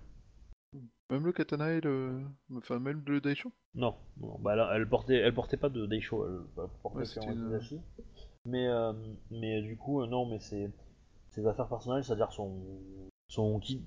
[1.11, 2.21] Même le katana et le.
[2.55, 3.51] Enfin, même le daisho?
[3.75, 7.21] Non, non, bah là, elle portait, elle portait pas de daisho, elle portait Ouais, sur
[7.21, 7.81] c'était un une-.
[8.45, 8.93] Mais, euh,
[9.31, 10.71] mais du coup, euh, non, mais c'est
[11.31, 12.61] ses affaires personnelles, c'est-à-dire son,
[13.27, 13.83] son kit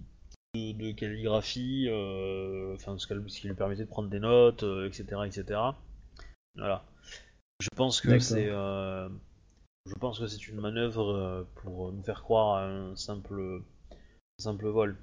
[0.55, 5.23] de, de calligraphie, euh, enfin ce, qui lui permettait de prendre des notes, euh, etc.,
[5.27, 5.61] etc.
[6.57, 6.85] Voilà.
[7.61, 9.09] Je pense que c'est, euh,
[9.87, 14.43] je pense que c'est une manœuvre euh, pour nous faire croire à un simple, un
[14.43, 14.97] simple vol.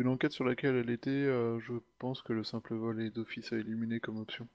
[0.00, 3.52] Une enquête sur laquelle elle était, euh, je pense que le simple vol est d'office
[3.52, 4.46] à éliminer comme option.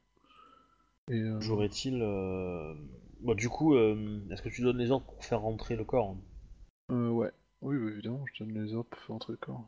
[1.09, 2.73] Et euh, J'aurais-il, euh,
[3.19, 6.15] bon, du coup, euh, est-ce que tu donnes les ordres pour faire rentrer le corps
[6.91, 7.31] euh, ouais.
[7.61, 9.67] Oui, bah, évidemment, je donne les ordres pour faire entrer le corps.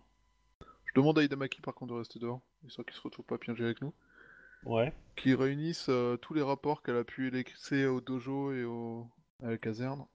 [0.86, 3.66] Je demande à Idamaki par contre de rester dehors, histoire qu'il se retrouve pas piégé
[3.66, 3.94] avec nous.
[4.64, 4.94] Ouais.
[5.18, 9.08] Qui réunissent tous les rapports qu'elle a pu laisser au dojo et au...
[9.44, 10.06] à la caserne.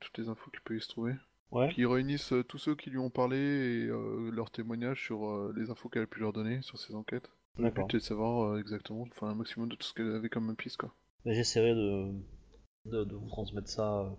[0.00, 1.14] toutes les infos qu'il peut y se trouver.
[1.50, 1.70] Ouais.
[1.72, 5.52] Qui réunissent euh, tous ceux qui lui ont parlé et euh, leurs témoignages sur euh,
[5.56, 7.30] les infos qu'elle a pu leur donner sur ses enquêtes.
[7.56, 7.86] Le D'accord.
[7.86, 10.54] but est de savoir euh, exactement, enfin un maximum de tout ce qu'elle avait comme
[10.56, 10.92] piste quoi.
[11.24, 12.12] Ben, J'essaierai de,
[12.84, 14.14] de, de vous transmettre ça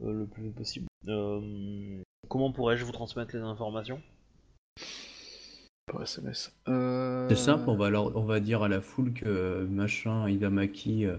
[0.00, 0.86] euh, le plus vite possible.
[1.06, 4.00] Euh, comment pourrais-je vous transmettre les informations?
[5.86, 6.50] Par SMS.
[6.68, 7.28] Euh...
[7.28, 11.18] C'est simple, on va, leur- on va dire à la foule que machin Idamaki euh,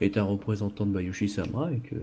[0.00, 1.96] est un représentant de Bayushi Samra et que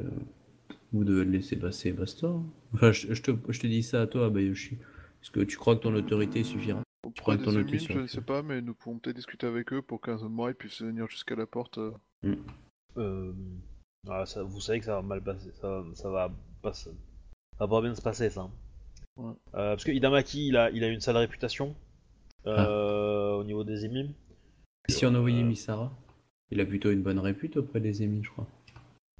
[0.93, 2.33] vous devez le laisser passer, basta.
[2.73, 4.75] Enfin, je, je te, je te dis ça à toi, Bayushi.
[5.21, 6.81] Est-ce que tu crois que ton autorité suffira
[7.21, 10.01] crois que ton je ne sais pas, mais nous pouvons peut-être discuter avec eux pour
[10.01, 11.77] qu'un samouraï puisse venir jusqu'à la porte.
[11.77, 12.35] euh.
[12.97, 13.33] euh,
[14.09, 16.89] ah, ça, Vous savez que ça va mal passer, ça, ça va pas, ça
[17.59, 18.49] va pas bien se passer ça.
[19.17, 19.31] Ouais.
[19.55, 21.75] Euh, parce que Idamaki, il a, il a une sale réputation
[22.45, 24.13] euh, au niveau des émimes.
[24.87, 25.91] Et Si on envoyait Euh, Misara
[26.51, 28.47] Il a plutôt une bonne répute auprès des émis, je crois.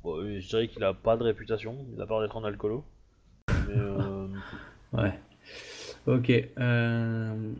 [0.08, 2.86] Bon, euh, je dirais qu'il a pas de réputation, à part d'être un alcoolo.
[3.68, 4.28] Mais, euh,
[4.94, 5.20] Ouais.
[6.06, 6.30] Ok.
[6.58, 7.54] euh,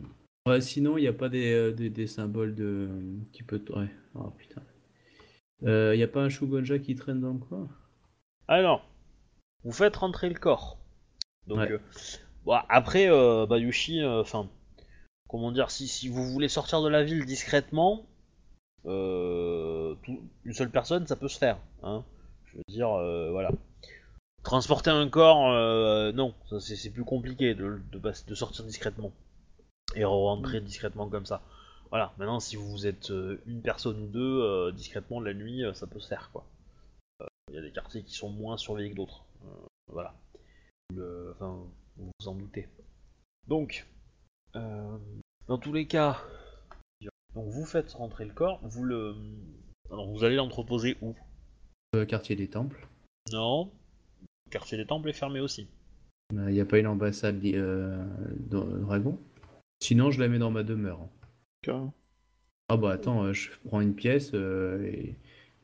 [0.46, 2.88] ouais, sinon, il n'y a pas des, euh, des, des symboles de.
[3.32, 3.62] qui peut.
[3.76, 3.90] Ouais.
[4.14, 4.62] Oh putain.
[5.60, 7.68] Il n'y a pas un Shugonja qui traîne dans le coin?
[8.46, 8.88] Alors,
[9.64, 10.78] vous faites rentrer le corps.
[11.48, 11.78] Donc, Ouais.
[12.46, 13.10] bon, après,
[13.46, 14.48] Bayushi, enfin,
[15.28, 18.06] comment dire, si, si vous voulez sortir de la ville discrètement,
[18.86, 21.58] euh, tout- une seule personne, ça peut se faire.
[21.82, 22.04] Hein.
[22.58, 23.50] Je veux dire, euh, voilà.
[24.42, 28.64] Transporter un corps, euh, non, ça, c'est c'est plus compliqué de, de, passer- de sortir
[28.64, 29.12] discrètement
[29.94, 31.42] et rentrer discrètement comme ça.
[31.90, 32.12] Voilà.
[32.18, 36.00] Maintenant, si vous êtes euh, une personne ou deux, euh, discrètement la nuit, ça peut
[36.00, 36.44] se faire, quoi.
[37.50, 39.24] Il y a des quartiers qui sont moins surveillés que d'autres.
[39.44, 40.14] Euh, voilà.
[40.94, 41.58] Le- Enfin,
[41.96, 42.68] vous vous en doutez.
[43.46, 43.86] Donc,
[44.56, 44.98] euh,
[45.46, 46.18] dans tous les cas,
[47.34, 49.14] donc vous faites rentrer le corps, vous le.
[49.90, 51.14] Alors vous allez l'entreposer où?
[51.94, 52.86] Euh, Quartier des Temples.
[53.32, 53.70] Non.
[54.46, 55.68] Le quartier des temples est fermé aussi.
[56.32, 58.04] Il n'y a pas une ambassade euh,
[58.50, 59.18] de Dragon?
[59.82, 61.00] Sinon, je la mets dans ma demeure.
[61.62, 61.94] Carrément.
[62.68, 65.14] Ah bah attends, euh, je prends une pièce euh, et,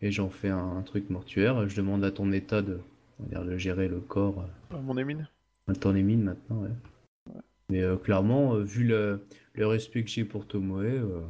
[0.01, 1.69] et j'en fais un, un truc mortuaire.
[1.69, 2.81] Je demande à ton état de,
[3.19, 4.41] on va dire, de gérer le corps.
[4.41, 5.29] euh, Ah, mon émine
[5.67, 7.35] Maintenant les mines maintenant, ouais.
[7.71, 11.25] Mais euh, clairement, euh, vu le, le respect que j'ai pour Tomoe,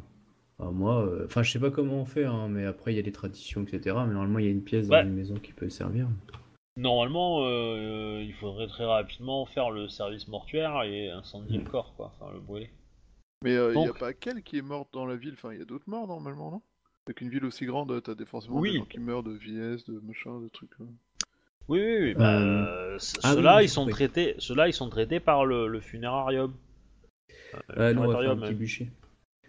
[0.65, 2.97] euh, bah, moi, euh, enfin je sais pas comment on fait, hein, mais après il
[2.97, 3.97] y a des traditions, etc.
[4.07, 5.03] Mais normalement il y a une pièce dans Ouais.
[5.03, 6.09] une maison qui peut servir.
[6.77, 12.13] Normalement, euh, il faudrait très rapidement faire le service mortuaire et incendier le corps, quoi.
[12.19, 12.71] Enfin, le brûler.
[13.45, 15.59] Mais il n'y a Donc- pas qu'elle qui est morte dans la ville, enfin il
[15.61, 16.63] y a d'autres morts normalement, non?
[17.07, 18.73] Avec une ville aussi grande, t'as des, forcément Oui.
[18.73, 20.71] des gens qui meurent de vieillesse, de machin, de trucs.
[20.81, 20.85] euh.
[21.69, 22.15] Oui, oui, oui.
[22.15, 23.93] Bah, Euh, euh, ah oui, ceux-là, oui, ils sont oui.
[23.93, 24.35] traités.
[24.39, 26.55] Ceux-là, ils sont traités par le, le funérarium.
[27.77, 28.91] Euh, non, on va faire un petit euh, bûcher.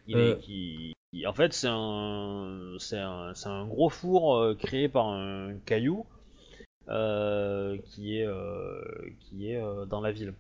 [0.08, 0.36] Il Euh.
[0.36, 0.94] est, qui-
[1.26, 6.06] en fait, c'est un, c'est un, c'est un gros four euh, créé par un caillou
[6.90, 8.82] euh, qui est, euh,
[9.22, 10.34] qui est euh, dans la ville.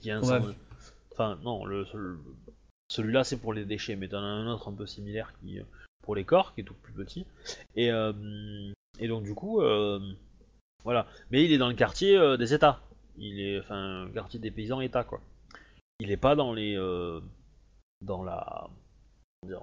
[0.00, 0.14] Qui est
[1.12, 2.18] Enfin, non, le, le-
[2.88, 5.60] celui-là c'est pour les déchets, mais t'en as un autre un peu similaire qui
[6.02, 7.26] pour les corps, qui est tout plus petit.
[7.76, 7.90] Et,
[8.98, 9.60] et donc du coup,
[10.84, 11.06] voilà.
[11.30, 12.80] Mais il est dans le quartier des États.
[13.18, 15.20] Il est, enfin, le quartier des paysans États quoi.
[16.00, 16.74] Il est pas dans les,
[18.00, 18.68] dans la,
[19.42, 19.62] comment dire,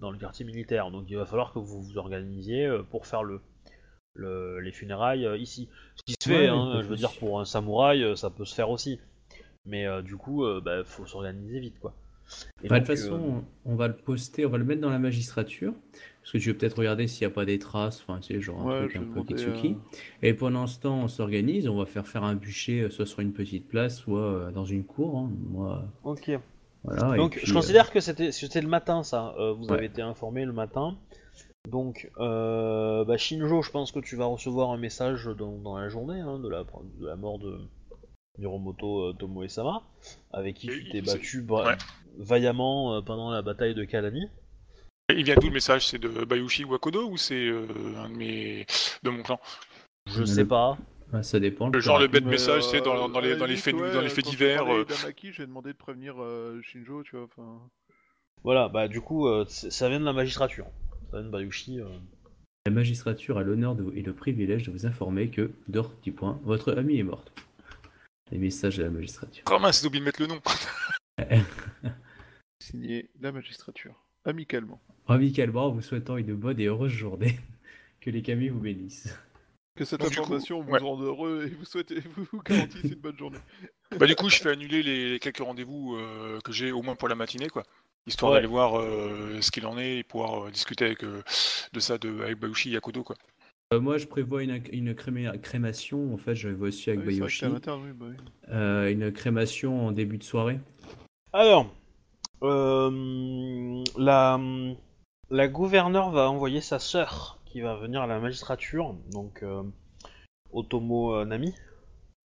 [0.00, 0.90] dans le quartier militaire.
[0.90, 3.40] Donc il va falloir que vous vous organisiez euh, pour faire le,
[4.14, 5.68] le- les funérailles euh, ici.
[5.96, 8.44] Ce qui se fait, Ouais, hein, je veux dire, pour un samouraï, euh, ça peut
[8.44, 9.00] se faire aussi.
[9.66, 11.94] Mais euh, du coup, euh, bah, faut s'organiser vite, quoi.
[12.62, 14.90] Et Bah, de toute façon, euh, on va le poster, on va le mettre dans
[14.90, 15.74] la magistrature.
[16.20, 18.40] Parce que tu veux peut-être regarder s'il n'y a pas des traces, enfin, tu sais,
[18.40, 19.76] genre un Ouais, truc un peu demander, Kitsuki.
[19.76, 19.80] euh,
[20.22, 23.32] Et pendant ce temps, on s'organise, on va faire faire un bûcher, soit sur une
[23.32, 25.18] petite place, soit dans une cour.
[25.18, 25.30] hein.
[25.50, 26.40] Moi, Ok.
[26.84, 27.16] Voilà.
[27.16, 29.34] Donc puis, je euh, considère que c'était le matin, ça.
[29.38, 29.74] Euh, vous Ouais.
[29.74, 30.96] avez été informé le matin.
[31.68, 35.88] Donc, euh, bah, Shinjo, je pense que tu vas recevoir un message dans, dans la
[35.90, 37.58] journée hein, de, la, de la mort de
[38.38, 39.82] Miromoto euh, Tomoe-sama,
[40.32, 41.76] avec qui tu t'es battu ouais.
[42.16, 44.26] vaillamment euh, pendant la bataille de Kalani.
[45.14, 45.86] Il vient d'où le message?
[45.88, 47.66] C'est de Bayushi Wakodo ou c'est euh,
[47.98, 48.66] un de mes
[49.02, 49.38] de mon clan?
[50.06, 50.78] Je sais pas.
[51.22, 51.68] Ça dépend.
[51.70, 54.00] Le genre le bête message, euh, c'est dans, dans les dans les faits ouais, dans
[54.00, 54.64] les faits divers.
[54.72, 57.28] euh, d'Amaki, j'ai demandé de prévenir euh, Shinjo, tu vois.
[58.44, 60.66] Voilà, bah du coup, euh, ça vient de la magistrature.
[61.10, 61.80] Ça vient de Bayushi.
[61.80, 61.88] euh.
[62.66, 66.72] La magistrature a l'honneur et le privilège de vous informer que, d'or petit point, votre
[66.76, 67.32] amie est morte.
[68.30, 69.42] Les messages de la magistrature.
[69.50, 70.40] Oh mince, j'ai oublié de mettre le nom?
[72.62, 73.94] signé la magistrature,
[74.24, 74.80] amicalement.
[75.08, 77.38] Amicalement, en vous souhaitant une bonne et heureuse journée.
[78.00, 79.14] Que les camis vous bénissent.
[79.80, 80.78] Que cette Donc, du coup, information vous ouais.
[80.78, 83.38] rende heureux et vous souhaitez, vous, vous garantisse une bonne journée.
[83.98, 87.08] Bah du coup, je fais annuler les quelques rendez-vous euh, que j'ai au moins pour
[87.08, 87.62] la matinée, quoi.
[88.06, 88.36] Histoire Ouais.
[88.36, 91.22] d'aller voir euh, ce qu'il en est et pouvoir euh, discuter avec euh,
[91.72, 93.16] de ça de, avec Bayushi et Yakodo, quoi.
[93.72, 96.12] Moi, je prévois une, une créma- crémation.
[96.12, 98.16] En fait, je vais aussi avec Ah oui, oui, bah oui.
[98.50, 100.60] Euh, une crémation en début de soirée.
[101.32, 101.72] Alors,
[102.42, 104.38] euh, la,
[105.30, 109.64] la gouverneure va envoyer sa sœur qui va venir à la magistrature, donc euh,
[110.52, 111.52] Otomo euh, Nami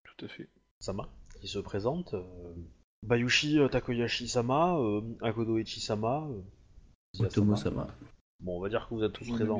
[0.04, 0.48] Tout à fait.
[0.80, 1.08] Sama,
[1.40, 2.54] qui se présente, euh,
[3.06, 6.42] Bayushi Takoyashi Sama, euh, Akodo Ichi Sama, euh,
[7.14, 7.84] Zia Otomo Sama.
[7.84, 7.94] Sama.
[8.40, 9.58] Bon, on va dire que vous êtes tous présents.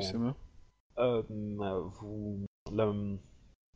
[0.97, 2.93] Vous, la,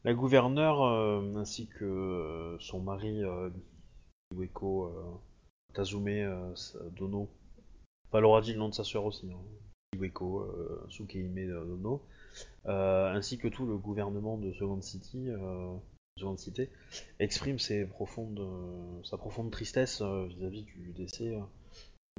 [0.03, 3.49] la gouverneure euh, ainsi que euh, son mari euh,
[4.33, 5.13] Iweko euh,
[5.73, 6.53] Tazume euh,
[6.97, 7.29] Dono,
[8.07, 9.39] enfin elle aura dit le nom de sa sœur aussi, hein.
[9.95, 12.01] Iweko euh, Sukeime euh, Dono,
[12.65, 15.75] euh, ainsi que tout le gouvernement de Second City, euh,
[16.17, 16.69] Second Cité,
[17.19, 21.41] exprime euh, sa profonde tristesse euh, vis-à-vis du décès euh,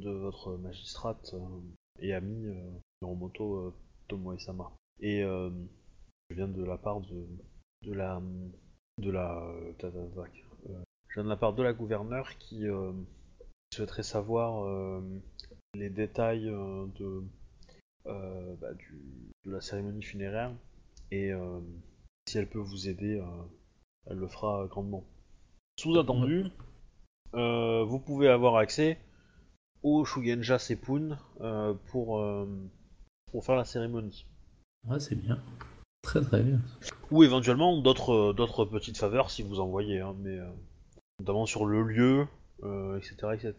[0.00, 1.60] de votre magistrate euh,
[2.00, 2.70] et amie euh,
[3.02, 3.74] Hiromoto euh,
[4.08, 4.72] Tomoe-sama.
[5.00, 5.50] Et euh,
[6.30, 7.26] je viens de la part de,
[7.92, 8.20] la
[8.98, 12.92] de la euh, euh, je viens de la part de la gouverneure qui euh,
[13.72, 15.00] souhaiterait savoir euh,
[15.74, 17.22] les détails euh, de euh,
[18.04, 18.98] bah, du,
[19.44, 20.52] de la cérémonie funéraire
[21.10, 21.60] et euh,
[22.26, 23.26] si elle peut vous aider, euh,
[24.06, 25.04] elle le fera grandement.
[25.78, 26.46] Sous-entendu,
[27.34, 28.98] euh, vous pouvez avoir accès
[29.82, 32.46] au Shugenja Sepun euh, pour, euh,
[33.30, 34.26] pour faire la cérémonie.
[34.88, 35.42] Ah, c'est bien.
[36.02, 36.60] Très très bien.
[37.10, 40.50] Ou éventuellement d'autres euh, d'autres petites faveurs si vous en voyez, hein, mais euh,
[41.20, 42.26] notamment sur le lieu,
[42.62, 43.54] euh, etc., etc.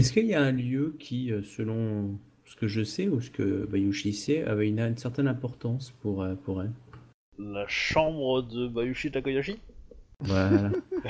[0.00, 3.30] Est-ce qu'il y a un lieu qui, euh, selon ce que je sais ou ce
[3.30, 6.72] que Bayushi sait, avait une, une certaine importance pour, euh, pour elle
[7.38, 9.58] La chambre de Bayushi Takoyashi
[10.20, 10.70] Voilà.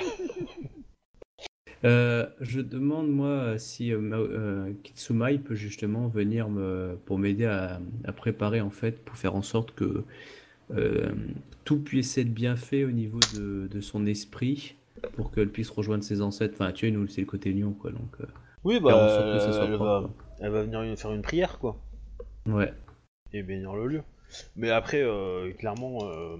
[1.84, 7.80] Euh, je demande moi si euh, euh, Kitsumai peut justement venir me, pour m'aider à,
[8.04, 10.02] à préparer en fait pour faire en sorte que
[11.64, 14.74] tout puisse être bien fait au niveau de, de son esprit
[15.14, 16.54] pour qu'elle puisse rejoindre ses ancêtres.
[16.58, 18.16] Enfin, tu vois, nous c'est le côté lion quoi donc.
[18.64, 21.22] Oui, faire en bah, sorte que ça soit propre, va, elle va venir faire une
[21.22, 21.76] prière, quoi.
[22.46, 22.72] Ouais.
[23.32, 24.02] et bénir le lieu.
[24.56, 26.36] Mais après, euh, clairement, euh,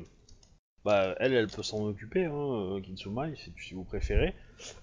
[0.84, 4.34] bah, elle, elle peut s'en occuper, hein, euh, Kitsumai, si, si vous préférez.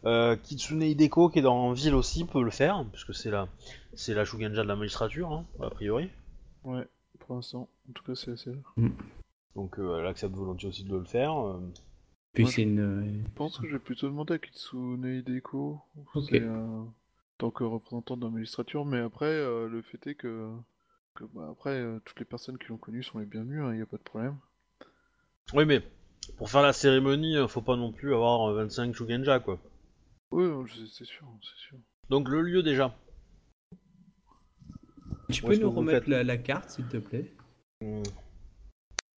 [0.05, 3.47] Euh, Kitsune Hideko, qui est dans ville aussi, peut le faire, puisque c'est la,
[3.93, 6.09] c'est la Shugenja de la magistrature, hein, a priori.
[6.63, 6.87] Ouais,
[7.19, 7.69] pour l'instant.
[7.89, 8.75] En tout cas, c'est assez rare.
[9.55, 11.33] Donc euh, elle accepte volontiers aussi de le faire.
[11.39, 11.59] euh.
[12.33, 13.23] Puis Moi, c'est une.
[13.25, 15.79] Je pense que j'ai plutôt demandé à Kitsune Hideko,
[16.29, 16.83] c'est, euh,
[17.37, 20.51] tant que représentant de la magistrature, mais après, euh, le fait est que,
[21.15, 23.81] que bah, après, euh, toutes les personnes qui l'ont connu sont les bienvenues, il n'y
[23.81, 24.37] a pas de problème.
[25.53, 25.81] Oui, mais
[26.37, 29.59] pour faire la cérémonie, euh, faut pas non plus avoir euh, 25 Shugenja, quoi.
[30.31, 30.45] Oui,
[30.91, 31.77] c'est sûr, c'est sûr.
[32.09, 32.95] Donc le lieu déjà.
[35.29, 37.33] Tu Où peux nous remettre la, la carte s'il te plaît?
[37.81, 38.03] Hmm.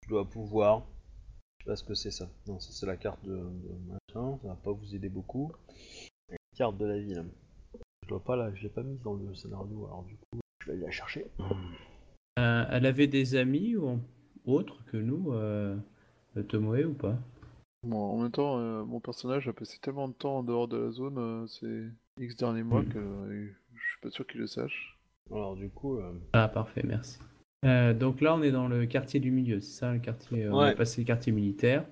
[0.04, 0.86] Je dois pouvoir.
[1.60, 2.30] Je sais pas ce que c'est ça.
[2.48, 4.38] Non, ça c'est la carte de, de machin.
[4.42, 5.52] Ça va pas vous aider beaucoup.
[6.30, 7.26] La carte de la ville.
[8.08, 9.86] Je dois pas la, je l'ai pas mise dans le scénario.
[9.86, 11.26] Alors du coup, je vais aller la chercher.
[12.40, 14.00] Euh, Elle avait des amis ou
[14.46, 15.76] autres que nous, euh,
[16.48, 17.18] Tomoe ou pas?
[17.86, 20.78] Bon, en même temps, euh, mon personnage a passé tellement de temps en dehors de
[20.78, 21.90] la zone euh, ces
[22.24, 22.88] X derniers mois Mm.
[22.88, 24.98] que je suis pas sûr qu'il le sache.
[25.30, 27.20] Alors du coup, euh, Ah, parfait, merci.
[27.66, 30.46] Euh, donc là, on est dans le quartier du milieu, c'est ça, le quartier.
[30.46, 30.72] euh, On Ouais.
[30.72, 31.84] est passé le quartier militaire.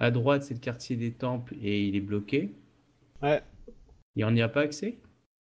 [0.00, 2.52] À droite, c'est le quartier des temples et il est bloqué.
[3.22, 3.42] ouais.
[4.16, 4.98] Et on n'y a pas accès?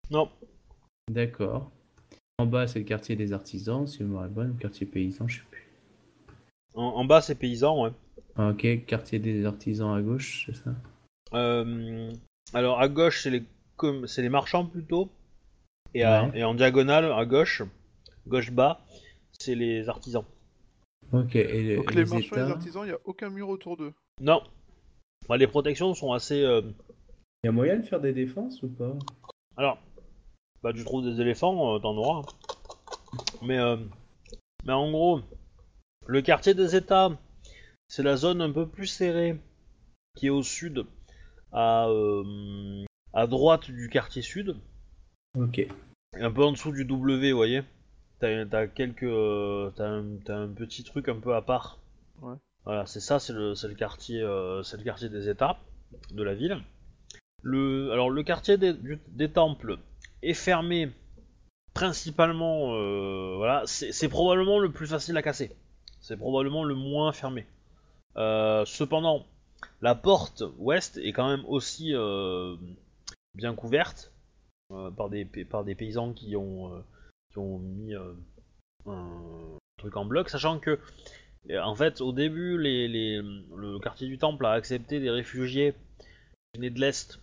[0.09, 0.29] Non.
[1.11, 1.71] D'accord.
[2.37, 5.37] En bas, c'est le quartier des artisans, si je me rappelle le quartier paysan, je
[5.39, 5.67] sais plus.
[6.73, 7.91] En, en bas, c'est paysan, ouais.
[8.35, 10.71] Ah, Ok, quartier des artisans à gauche, c'est ça?
[11.33, 12.11] Euh,
[12.53, 13.43] alors à gauche, c'est les,
[13.77, 15.09] com- c'est les marchands plutôt.
[15.93, 16.39] Et, à- Ouais.
[16.39, 17.63] et en diagonale, à gauche,
[18.27, 18.81] gauche bas,
[19.39, 20.25] c'est les artisans.
[21.13, 23.47] Ok, et les, Donc les, les marchands et les artisans, il n'y a aucun mur
[23.47, 23.93] autour d'eux?
[24.19, 24.43] Non.
[25.29, 26.43] Bah, les protections sont assez.
[26.43, 26.61] euh,
[27.43, 28.93] il y a moyen de faire des défenses ou pas?
[29.55, 29.77] Alors,
[30.65, 32.23] bah tu trouves des éléphants, euh, t'en auras.
[33.43, 33.77] Mais, euh,
[34.65, 35.21] mais en gros,
[36.07, 37.11] le quartier des États,
[37.87, 39.39] c'est la zone un peu plus serrée
[40.17, 40.87] qui est au sud,
[41.51, 44.55] à, euh, à droite du quartier sud,
[45.37, 45.59] Ok.
[45.59, 45.69] et
[46.19, 47.61] un peu en dessous du W, vous voyez.
[48.19, 51.77] T'as t'as quelques, euh, t'as un, t'as un petit truc un peu à part.
[52.23, 52.37] Ouais.
[52.63, 55.59] Voilà, c'est ça, c'est le, c'est le quartier, euh, c'est le quartier des États
[56.11, 56.57] de la ville.
[57.43, 59.77] Le, alors le quartier des, du- des temples
[60.29, 60.89] est fermé
[61.73, 65.51] principalement, euh, voilà, c'est probablement le plus facile à casser.
[65.99, 67.45] C'est probablement le moins fermé.
[68.15, 69.25] Euh, cependant,
[69.81, 72.55] la porte ouest est quand même aussi euh,
[73.33, 74.11] bien couverte
[74.95, 76.71] par, des, pa- par des paysans qui ont,
[77.31, 77.93] qui ont mis
[78.85, 80.79] un truc en bloc, sachant que
[81.61, 83.21] en fait au début les, les-
[83.55, 85.73] le quartier du temple a accepté des réfugiés
[86.53, 87.19] qui venaient de l'est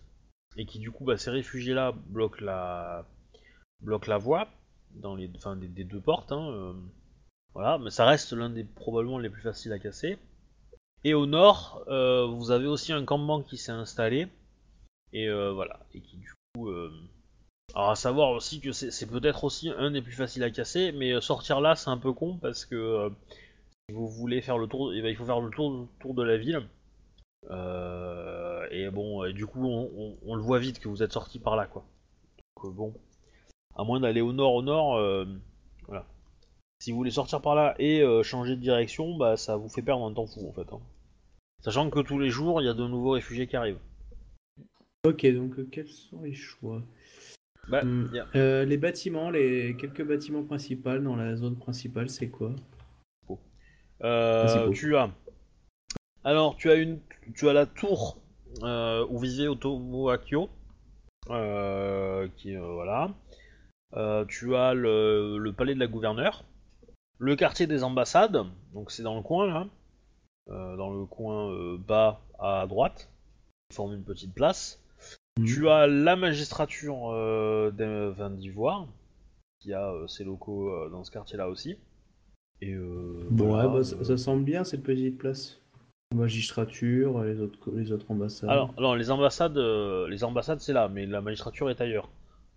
[0.57, 3.05] et qui du coup bah, ces réfugiés là bloquent la
[4.19, 4.49] voie
[4.95, 6.73] dans les des, deux portes hein, euh,
[7.55, 7.79] voilà.
[7.79, 10.19] Mais ça reste l'un des probablement les plus faciles à casser.
[11.05, 14.29] Et au nord euh, vous avez aussi un campement qui s'est installé.
[15.13, 15.81] Et euh, voilà.
[15.95, 16.71] Et qui du coup
[17.75, 20.93] alors à savoir aussi que c'est peut-être aussi un des plus faciles à casser.
[20.93, 23.11] Mais sortir là c'est un peu con parce que
[23.89, 26.23] si vous voulez faire le tour eh ben, il faut faire le tour, tour de
[26.23, 26.63] la ville
[27.51, 31.13] euh, et bon, et du coup, on, on- on le voit vite que vous êtes
[31.13, 31.85] sorti par là, quoi.
[32.57, 32.95] Donc, euh, bon,
[33.77, 35.25] à moins d'aller au nord, au nord, euh,
[35.87, 36.07] voilà.
[36.81, 39.83] Si vous voulez sortir par là et euh, changer de direction, bah ça vous fait
[39.83, 40.73] perdre un temps fou, en fait.
[40.73, 40.81] hein.
[41.65, 43.79] Sachant que tous les jours, il y a de nouveaux réfugiés qui arrivent.
[45.05, 46.83] Ok, donc quels sont les choix?
[47.69, 52.53] Bah, Hmm, Les bâtiments, les quelques bâtiments principaux dans la zone principale, c'est quoi?
[53.99, 54.73] Principaux.
[54.73, 55.11] tu as.
[56.25, 57.01] Alors, tu as une,
[57.35, 58.19] tu as la tour
[58.63, 60.49] euh, où vivait Otomo Akio,
[61.31, 63.11] euh, qui euh, voilà.
[64.29, 66.45] Tu as le, le palais de la gouverneure,
[67.19, 69.67] le quartier des ambassades, donc c'est dans le coin là,
[70.49, 73.11] dans le coin bas à droite,
[73.69, 74.83] qui forme une petite place.
[75.39, 75.45] Mhm.
[75.47, 78.87] Tu as la magistrature d'Ivoire,
[79.61, 81.77] qui a ses locaux dans ce quartier-là aussi.
[82.63, 85.61] Et euh, Bon, voilà, ouais, bah, ça, ça semble bien cette petite place.
[86.13, 88.51] Magistrature, les autres, les autres ambassades.
[88.51, 92.11] Alors, non, les ambassades, euh, les ambassades c'est là, mais la magistrature est ailleurs,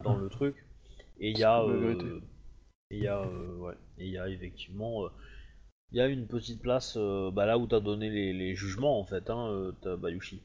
[0.04, 0.56] dans le truc.
[1.20, 2.20] Et il y a, euh,
[2.92, 5.10] il y a, euh, ouais, et il y a effectivement, euh,
[5.92, 9.00] il y a une petite place, euh, bah, là où t'as donné les, les jugements
[9.00, 10.42] en fait, hein, euh, t'as Bayushi.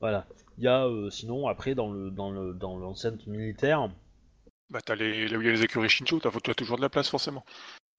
[0.00, 0.26] Voilà.
[0.58, 3.90] Il y a, euh, sinon après dans le, dans le, dans l'enceinte militaire,
[4.70, 6.76] Bah, t'as les, là où il y a les écuries Shinjo, t'as tu as toujours
[6.76, 7.44] de la place forcément.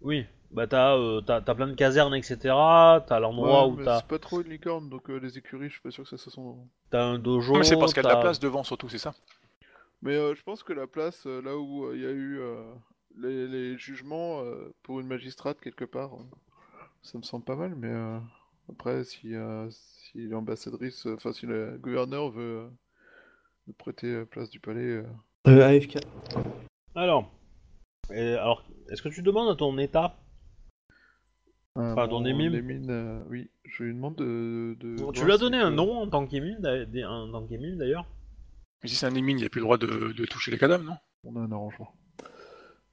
[0.02, 2.38] oui, bah t'as, euh, t'as, t'as plein de casernes etc.
[2.44, 5.68] T'as l'endroit Ouais, où mais t'as, c'est pas trop une licorne, donc euh, les écuries,
[5.68, 6.58] je suis pas sûr que ça soit son.
[6.90, 7.54] t'as un dojo.
[7.54, 9.14] Non, mais c'est parce qu'il y a de la place devant surtout, c'est ça.
[10.02, 12.64] Mais euh, je pense que la place, là où euh, il y a eu euh,
[13.18, 16.12] les, les jugements euh, pour une magistrate quelque part,
[17.02, 17.74] ça me semble pas mal.
[17.76, 18.20] Mais euh,
[18.72, 22.68] après, si, euh, si l'ambassadrice, enfin si le gouverneur veut euh,
[23.68, 25.04] nous prêter place du palais, euh,
[25.48, 25.98] Euh, AFK.
[26.96, 27.32] Alors,
[28.14, 30.16] et alors, est-ce que tu demandes à ton état
[31.78, 34.76] à Pardon, Némine, euh, oui, je lui demande de.
[34.80, 38.06] de Tu lui as si donné que- un nom en tant qu'émile, d'ailleurs
[38.84, 40.58] Mais si c'est un émine, il n'y a plus le droit de, de toucher les
[40.58, 40.98] cadavres, non?
[41.24, 41.94] On a un arrangement.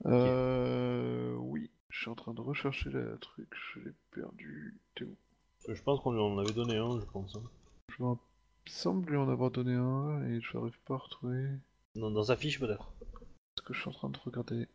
[0.06, 4.78] Euh, oui, je suis en train de rechercher le truc, je l'ai perdu.
[4.94, 5.16] T'es où?
[5.66, 7.36] Que je pense qu'on lui en avait donné un, je pense.
[7.36, 7.42] hein.
[7.96, 8.14] Je me
[8.66, 11.46] semble lui en avoir donné un et je n'arrive pas à retrouver
[11.96, 12.92] Dans, dans sa fiche, peut-être.
[13.56, 14.66] ce que je suis en train de regarder?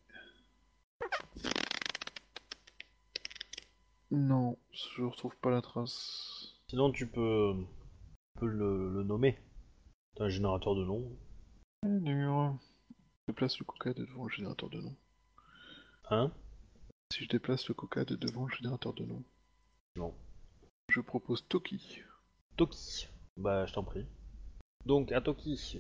[4.12, 6.56] Non, je retrouve pas la trace.
[6.70, 9.38] Sinon, tu peux, tu peux le, le nommer.
[10.16, 11.04] T'as un générateur de nom.
[11.84, 14.96] Je déplace le coca de devant le générateur de nom.
[16.10, 16.32] Hein?
[17.14, 19.24] Si je déplace le coca de devant le générateur de nom.
[19.96, 20.16] Non.
[20.90, 22.02] Je propose Toki.
[22.58, 23.08] Toki.
[23.38, 24.08] Bah, je t'en prie.
[24.86, 25.80] Donc, à Toki.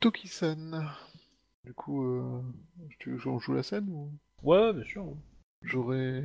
[0.00, 0.90] Toki-san.
[1.64, 2.42] Du coup, euh,
[2.98, 4.10] tu j'en joue la scène ou?
[4.42, 5.14] Ouais, ouais, bien sûr.
[5.64, 6.22] J'aurais.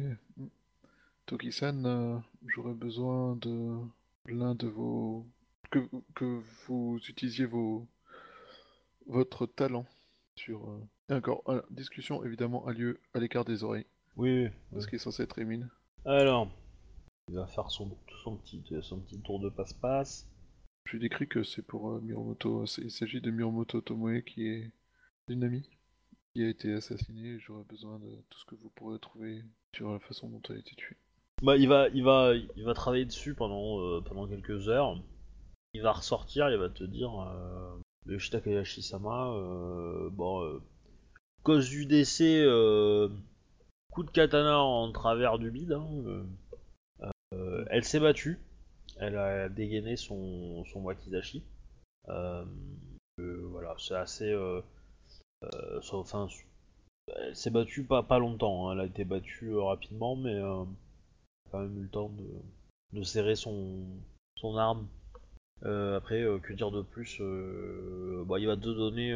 [1.25, 2.17] Toki-san, euh,
[2.47, 3.77] j'aurais besoin de
[4.25, 5.25] l'un de vos.
[5.71, 5.79] Que,
[6.15, 7.87] que vous utilisiez vos.
[9.05, 9.85] votre talent
[10.35, 10.67] sur.
[10.69, 10.79] euh,
[11.09, 13.85] et encore, euh, discussion évidemment a lieu à l'écart des oreilles,
[14.15, 14.49] Oui, oui.
[14.71, 15.67] parce qu'il est censé être Émile.
[16.05, 16.51] Alors,
[17.29, 20.27] il va faire son, son, petit, son petit tour de passe-passe.
[20.85, 22.65] Je lui décris que c'est pour euh, Miromoto.
[22.79, 24.71] Il s'agit de Miromoto Tomoe qui est
[25.27, 25.69] une amie,
[26.43, 29.43] a été assassiné j'aurais besoin de tout ce que vous pourrez trouver
[29.75, 30.97] sur la façon dont elle a été tuée.
[31.41, 35.01] Bah, il va, il va, il va travailler dessus pendant, euh, pendant quelques heures.
[35.73, 40.59] Il va ressortir, il va te dire, euh, Yoshita Kayashi-sama, euh, bon,
[41.43, 42.43] cause du décès,
[43.91, 45.73] coup de katana en travers du bide.
[45.73, 46.25] hein,
[47.69, 48.39] elle s'est battue.
[48.97, 51.43] Elle a dégainé son, son wakizashi.
[53.17, 54.35] Voilà, c'est assez.
[55.43, 56.27] Euh, enfin,
[57.17, 58.69] elle s'est battue pas, pas longtemps.
[58.69, 60.63] hein, Elle a été battue euh, rapidement, mais euh,
[61.51, 62.25] quand même eu le temps de,
[62.99, 63.85] de serrer son,
[64.35, 64.87] son arme.
[65.63, 69.11] Euh, après, euh, que dire de plus euh, bah, Il va te donner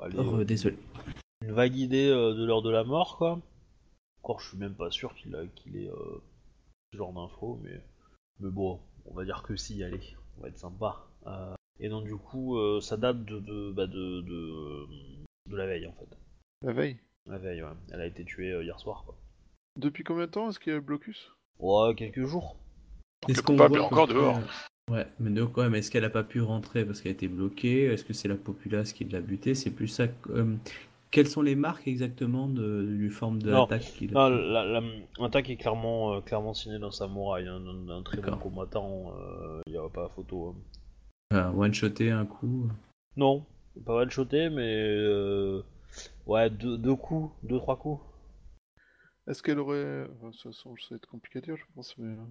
[0.00, 0.76] allez, Oh, désolé.
[1.42, 3.38] une vague idée de l'heure de la mort, quoi.
[4.20, 5.90] Encore, je suis même pas sûr qu'il a- qu'il ait
[6.92, 7.80] ce genre d'infos, mais,
[8.40, 11.04] mais bon, on va dire que si, allez, on va être sympa.
[11.80, 14.86] Euh, et donc, du coup, euh, ça date de, de, bah, de, de,
[15.50, 16.16] de la veille, en fait.
[16.62, 17.68] La veille La veille, ouais.
[17.92, 19.16] Elle a été tuée euh, hier soir, quoi.
[19.78, 21.32] Depuis combien de temps est-ce qu'il y a le blocus?
[21.58, 22.56] Ouais, quelques jours.
[23.28, 24.40] Est-ce qu'on voit est encore dehors.
[24.90, 27.28] Ouais, mais de quand même, est-ce qu'elle a pas pu rentrer parce qu'elle a été
[27.28, 27.84] bloquée?
[27.84, 29.54] Est-ce que c'est la populace qui l'a butée?
[29.54, 30.08] C'est plus ça.
[30.08, 30.56] que- euh,
[31.12, 34.82] quelles sont les marques exactement de, du forme de l'attaque qu'il Non, a la- la-
[35.20, 39.14] l'attaque est clairement, euh, clairement signée d'un samouraï, hein, d'un très bon combattant,
[39.66, 40.48] il n'y a pas photo.
[40.48, 40.80] hein.
[41.32, 42.68] Euh, One-shoté un coup
[43.16, 43.44] Non,
[43.86, 45.62] pas mal shoté, mais euh,
[46.26, 48.02] ouais, deux, deux coups, deux, trois coups.
[49.26, 50.06] Est-ce qu'elle aurait.
[50.16, 52.14] Enfin, de toute façon, ça va être compliqué à dire, je pense, mais.
[52.16, 52.26] euh,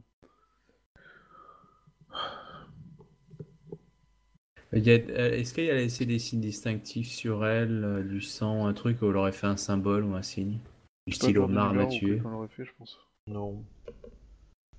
[4.73, 8.21] Il y a- euh, Est-ce qu'elle a laissé des signes distinctifs sur elle, euh, du
[8.21, 10.59] sang, un truc où elle aurait fait un symbole ou un signe?
[11.07, 12.99] Du style Omar tué fait, je pense.
[13.27, 13.63] Non.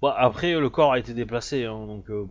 [0.00, 2.08] Bah, après, le corps a été déplacé, hein, donc.
[2.10, 2.26] euh,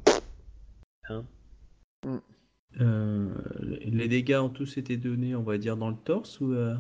[2.80, 3.30] Euh,
[3.60, 6.76] Les dégâts ont tous été donnés, on va dire, dans le torse ou euh,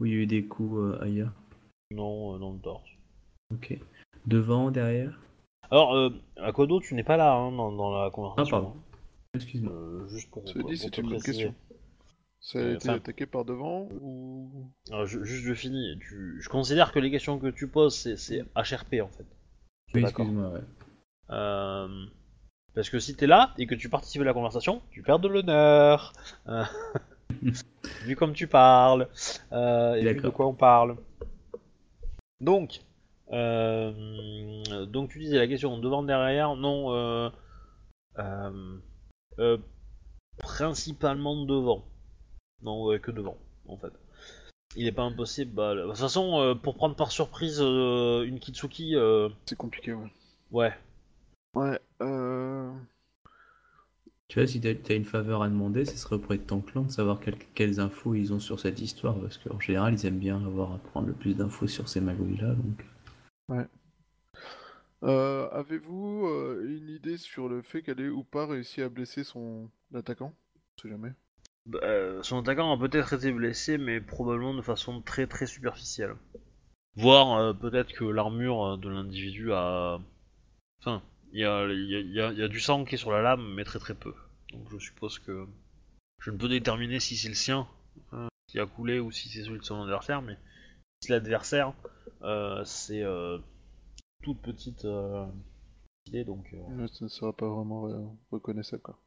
[0.00, 1.32] il y a eu des coups euh, ailleurs?
[1.90, 2.88] Non, euh, dans le torse.
[3.54, 3.78] Ok.
[4.26, 5.18] Devant, derrière?
[5.70, 8.50] Alors, euh, Akodo, tu n'es pas là hein, dans, dans la Ah, conversation.
[8.50, 8.76] pardon.
[9.34, 9.72] Excuse-moi.
[9.72, 11.54] Euh, juste pour, Cela dit, c'est une bonne question.
[12.40, 14.70] Ça a Euh, été enfin- attaqué par devant ou.
[14.90, 15.98] Alors, je- juste, je finis.
[16.00, 19.26] Tu- je considère que les questions que tu poses, c'est, HRP en fait.
[19.94, 20.60] Oui, excuse-moi, ouais.
[21.30, 22.06] Euh,
[22.74, 25.28] Parce que si t'es là et que tu participes à la conversation, tu perds de
[25.28, 26.12] l'honneur.
[26.48, 26.64] Euh,
[28.04, 29.08] vu comme tu parles.
[29.52, 30.96] euh, et vu de quoi on parle.
[32.40, 32.80] Donc,
[33.32, 36.92] euh, donc tu disais la question devant, derrière, non.
[36.94, 37.30] Euh,
[38.18, 38.78] euh,
[39.38, 39.58] euh,
[40.38, 41.84] principalement devant.
[42.62, 43.36] Non, ouais, que devant,
[43.68, 43.92] en fait.
[44.76, 45.52] Il est pas impossible.
[45.52, 49.92] Bah, de toute façon, euh, pour prendre par surprise euh, une Kitsuki, euh, C'est compliqué,
[49.92, 50.10] ouais.
[50.50, 50.72] ouais.
[51.54, 52.72] Ouais, euh.
[54.28, 56.84] Tu vois, si t'as as une faveur à demander, ce serait auprès de ton clan
[56.84, 60.18] de savoir quel- quelles infos ils ont sur cette histoire, parce qu'en général, ils aiment
[60.18, 62.86] bien avoir à prendre le plus d'infos sur ces magouilles-là, donc...
[65.04, 69.24] Euh, Avez-vous euh, une idée sur le fait qu'elle ait ou pas réussi à blesser
[69.24, 70.34] son attaquant?
[70.56, 71.12] On sait jamais.
[71.66, 76.16] Bah, euh, son attaquant a peut-être été blessé, mais probablement de façon très très superficielle.
[76.96, 79.98] Voire euh, peut-être que l'armure de l'individu a.
[80.80, 82.84] Enfin, il y a, il y, a, il y a- il y a du sang
[82.84, 84.14] qui est sur la lame, mais très très peu.
[84.52, 85.46] Donc je suppose que.
[86.20, 87.68] Je ne peux déterminer si c'est le sien
[88.12, 90.36] euh, qui a coulé ou si c'est celui de son adversaire, mais
[91.00, 91.72] si l'adversaire,
[92.22, 93.38] euh, c'est euh,
[94.22, 94.86] toute petite
[96.06, 96.48] idée, donc.
[96.52, 98.98] Ouais, ça ne sera pas vraiment reconnaissable, quoi.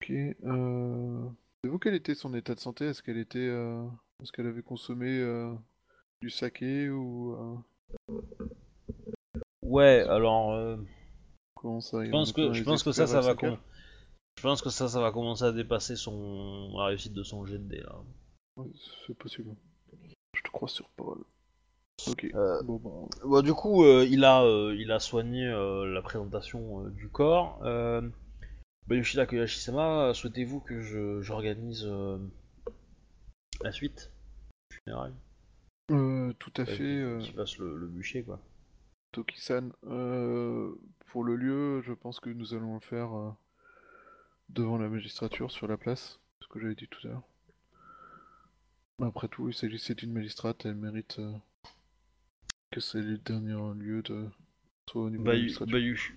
[0.00, 0.08] Ok.
[0.42, 2.86] Savez-vous quel était son état de santé?
[2.86, 3.48] Est-ce qu'elle était...
[4.22, 5.22] Est-ce qu'elle avait consommé
[6.20, 7.62] du saké ou...
[9.62, 10.78] Ouais, alors.
[11.60, 13.58] Comment ça Je pense que, je pense que ça, ça va com-
[14.38, 17.58] Je pense que ça, ça va commencer à dépasser son la réussite de son jet
[17.58, 17.96] de là.
[18.56, 18.68] Ouais,
[19.06, 19.54] c'est possible.
[20.34, 21.24] Je te crois sur parole.
[22.06, 22.24] Ok.
[22.32, 23.08] Euh, Bon, bon.
[23.24, 27.60] Bah, du coup, euh, il a, euh, il a soigné la présentation du corps.
[27.64, 28.08] Euh,
[28.96, 31.84] Yoshida Koyashi-sama, souhaitez-vous que je, j'organise
[33.62, 34.12] la suite
[36.38, 37.02] tout à fait.
[37.34, 38.40] fasse le, le bûcher, quoi.
[39.12, 40.74] Toki-san, euh,
[41.06, 43.30] pour le lieu, je pense que nous allons le faire euh,
[44.50, 47.22] devant la magistrature sur la place, ce que j'avais dit tout à l'heure.
[49.00, 51.32] Après tout, il s'agissait d'une magistrate, elle mérite euh,
[52.70, 54.28] que c'est le dernier lieu de
[54.90, 55.48] soit au niveau Bayu-.
[55.66, 56.12] Bayushi-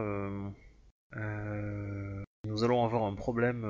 [0.00, 0.50] euh,
[1.16, 3.64] euh, nous allons avoir un problème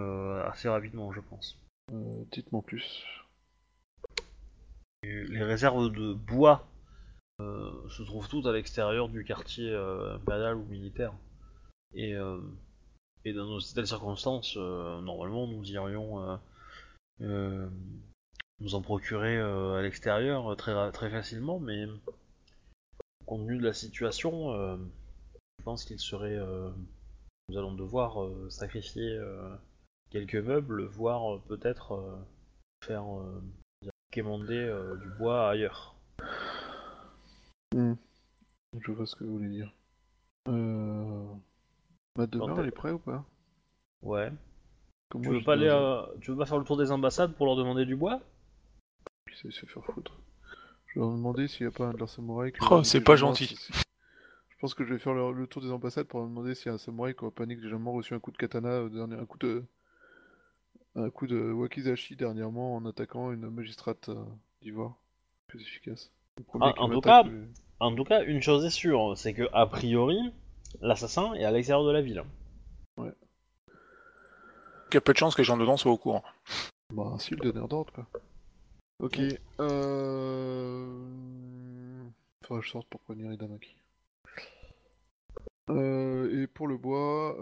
[0.46, 1.58] assez rapidement, je pense.
[1.92, 3.04] Euh, Dites-moi plus.
[5.02, 6.66] Les réserves de bois
[7.38, 11.12] se trouvent toutes à l'extérieur du quartier euh, impérial ou militaire.
[11.94, 12.40] Et, euh,
[13.24, 16.36] dans nos telles circonstances, euh, normalement, nous irions euh,
[17.22, 17.68] euh,
[18.60, 21.86] vous en procurer euh, à l'extérieur euh, très, très facilement, mais
[23.26, 24.76] compte tenu de la situation, euh,
[25.58, 26.36] je pense qu'il serait.
[26.36, 26.70] euh,
[27.48, 29.54] nous allons devoir euh, sacrifier euh,
[30.10, 32.16] quelques meubles, voire euh, peut-être euh,
[32.84, 33.42] faire euh,
[34.10, 35.95] quémander euh, du bois ailleurs.
[38.80, 39.72] Je vois ce que vous voulez dire.
[40.48, 41.24] Euh...
[42.16, 43.24] Ma demeure, t'as- elle est prête ou pas?
[44.02, 44.32] Ouais.
[45.10, 47.46] Comment Tu veux pas aller, à- tu veux pas faire le tour des ambassades pour
[47.46, 48.20] leur demander du bois?
[49.30, 50.18] Qui sait se faire foutre.
[50.86, 53.00] Je vais leur demander s'il n'y a pas un de leurs samouraïs qui Oh, c'est
[53.00, 53.56] pas légèrement gentil.
[54.48, 56.66] Je pense que je vais faire le, le tour des ambassades pour leur demander s'il
[56.66, 59.16] y a un samouraï qui a pas négligemment reçu un coup de katana, euh, dernier,
[59.16, 59.64] un coup de
[60.94, 64.24] un coup de wakizashi dernièrement en attaquant une magistrate euh,
[64.62, 64.96] d'ivoire.
[65.46, 66.10] Plus efficace.
[66.38, 66.80] Le premier Ah, qui
[67.78, 70.18] En tout cas, une chose est sûre, c'est que a priori,
[70.80, 72.24] l'assassin est à l'extérieur de la ville.
[72.98, 76.22] Il y a peu de chances que les gens dedans soient au courant.
[76.94, 78.06] Bah, si, le donneur d'ordre, quoi.
[79.00, 79.20] Ok,
[79.60, 80.86] euh...
[82.46, 83.74] Faudrait que je sorte pour prévenir Idamaki.
[85.68, 87.36] Euh, et pour le bois,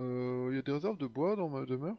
[0.50, 1.96] il y a des réserves de bois dans ma demeure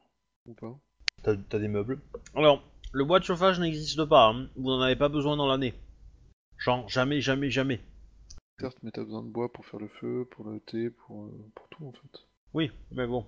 [0.47, 0.75] Ou pas?
[1.23, 2.01] T'as t'as des meubles?
[2.35, 4.49] Alors, le bois de chauffage n'existe pas, hein.
[4.57, 5.73] vous n'en avez pas besoin dans l'année.
[6.57, 7.79] Genre, jamais, jamais, jamais.
[8.59, 11.51] Certes, mais t'as besoin de bois pour faire le feu, pour le thé, pour, euh,
[11.55, 12.25] pour tout en fait.
[12.53, 13.25] Oui, mais bon.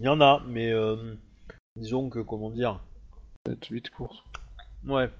[0.00, 1.14] Il y en a, mais euh,
[1.76, 2.80] disons que, comment dire,
[3.44, 4.22] Peut-être 8 courses.
[4.86, 5.10] ouais.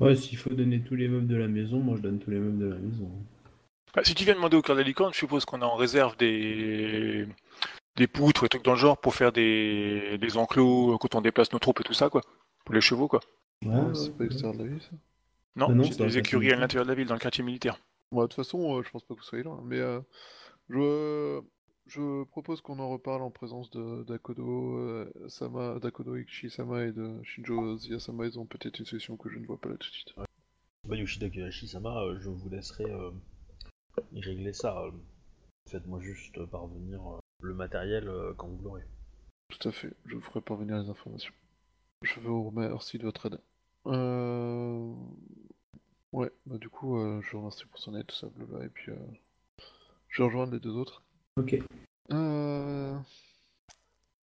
[0.00, 2.38] Ouais, s'il faut donner tous les meubles de la maison, moi je donne tous les
[2.40, 3.10] meubles de la maison.
[3.94, 5.76] Bah, si tu viens demander au cœur de la licorne, je suppose qu'on a en
[5.76, 7.26] réserve des
[7.96, 11.20] des poutres et trucs dans le genre pour faire des, des enclos euh, quand on
[11.20, 12.22] déplace nos troupes et tout ça, quoi.
[12.64, 13.20] Pour les chevaux, quoi.
[13.64, 14.96] Ouais, Ah, c'est pas extérieur de la ville ça
[15.56, 17.78] Non, non, c'est des écuries à l'intérieur de la ville, dans le quartier militaire.
[18.10, 20.00] Bon, de toute façon, euh, je pense pas que vous soyez loin, mais euh,
[20.68, 21.40] je,
[21.86, 27.22] je propose qu'on en reparle en présence de d'Akodo, euh, Sama, d'Akodo Ikishi-sama et de
[27.22, 28.26] Shinjo Zia-sama.
[28.26, 30.14] Ils ont peut-être une solution que je ne vois pas là tout de suite.
[30.88, 33.10] Bah, Yoshida Kiyoshi-sama, euh, je vous laisserai euh,
[34.12, 34.84] y régler ça.
[35.70, 37.00] Faites-moi juste parvenir
[37.40, 38.84] le matériel quand vous l'aurez.
[39.48, 41.32] Tout à fait, je vous ferai parvenir les informations.
[42.02, 43.40] Je vous remercie de votre aide.
[43.86, 44.92] Euh...
[46.14, 48.68] Ouais, bah du coup, euh, je vous remercie pour son aide, tout ça, blabla, et
[48.68, 48.96] puis euh,
[50.08, 51.02] je rejoindre les deux autres.
[51.36, 51.58] Ok.
[52.12, 52.96] Euh...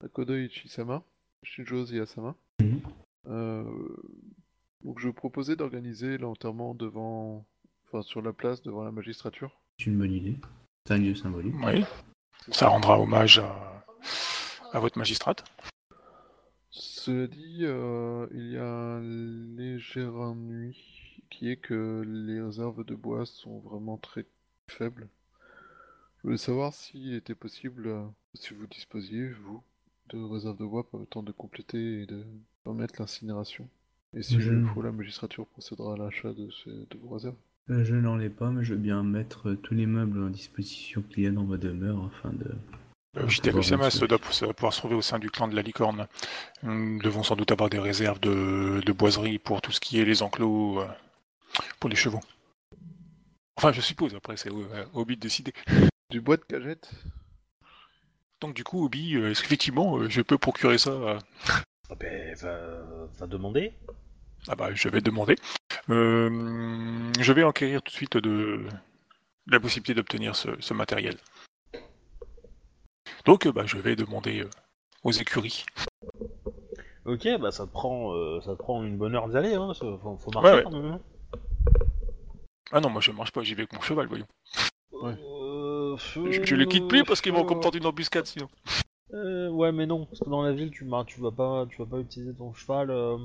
[0.01, 1.03] Akodo Ichi-sama,
[1.43, 2.33] Shinjo Zia-sama.
[2.61, 2.81] Mhm.
[3.27, 3.97] Euh,
[4.85, 7.45] Donc je proposais d'organiser l'enterrement devant...
[7.87, 9.59] Enfin, sur la place, devant la magistrature.
[9.77, 10.37] C'est une bonne idée.
[10.87, 11.55] C'est un lieu symbolique.
[11.61, 11.83] Oui.
[12.51, 13.83] Ça rendra hommage à,
[14.71, 15.43] à votre magistrate.
[16.69, 19.01] Cela dit, euh, il y a un
[19.57, 21.00] léger ennui
[21.31, 24.25] qui est que les réserves de bois sont vraiment très
[24.67, 25.07] faibles.
[26.17, 28.03] Je voulais savoir s'il était possible, euh,
[28.35, 29.63] si vous disposiez, vous,
[30.09, 32.23] de réserves de bois permettant de compléter et de
[32.63, 33.67] permettre l'incinération.
[34.15, 37.15] Et si Je- il le faut, la magistrature procédera à l'achat de, ces- de vos
[37.15, 37.35] réserves.
[37.69, 40.29] Euh, je n'en ai pas, mais je veux bien mettre euh, tous les meubles à
[40.29, 42.45] disposition qu'il y a dans ma demeure afin de.
[43.17, 44.19] Euh, une doit, ça doit
[44.53, 46.07] pouvoir se trouver au sein du clan de la licorne.
[46.63, 50.05] Nous devons sans doute avoir des réserves de, de boiseries pour tout ce qui est
[50.05, 50.87] les enclos euh,
[51.79, 52.21] pour les chevaux.
[53.57, 55.53] Enfin, je suppose, après, c'est au, euh, Obi de décider.
[56.09, 56.91] Du bois de cagette
[58.41, 61.19] Donc, du coup, Obi, euh, est-ce qu'effectivement, euh, je peux procurer ça euh,
[61.89, 62.57] Ah ben, va,
[63.19, 63.73] va demander.
[64.47, 65.35] Ah bah, je vais demander.
[65.89, 68.65] Euh, je vais enquérir tout de suite de
[69.47, 71.17] la possibilité d'obtenir ce, ce matériel.
[73.25, 74.49] Donc, bah, je vais demander euh,
[75.03, 75.65] aux écuries.
[77.05, 79.73] Ok, bah ça te prend, euh, ça te prend une bonne heure d'y aller, hein,
[79.73, 80.97] faut, faut marcher Ouais, ouais.
[82.71, 84.27] Ah non, moi je marche pas, j'y vais avec mon cheval, voyons.
[84.91, 85.13] Ouais.
[85.19, 88.47] Euh, Je, je le quitte plus parce qu'ils vont comme tenter une embuscade sinon.
[89.13, 91.77] Euh, ouais, mais non, parce que dans la ville, tu, bah, tu vas pas, tu
[91.81, 92.89] vas pas utiliser ton cheval.
[92.91, 93.17] euh,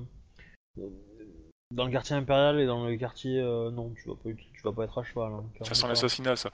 [1.72, 4.72] dans le quartier impérial et dans le quartier, euh, non, tu vas pas, tu vas
[4.72, 5.32] pas être à cheval.
[5.32, 6.50] hein, Ça sent l'assassinat, ça.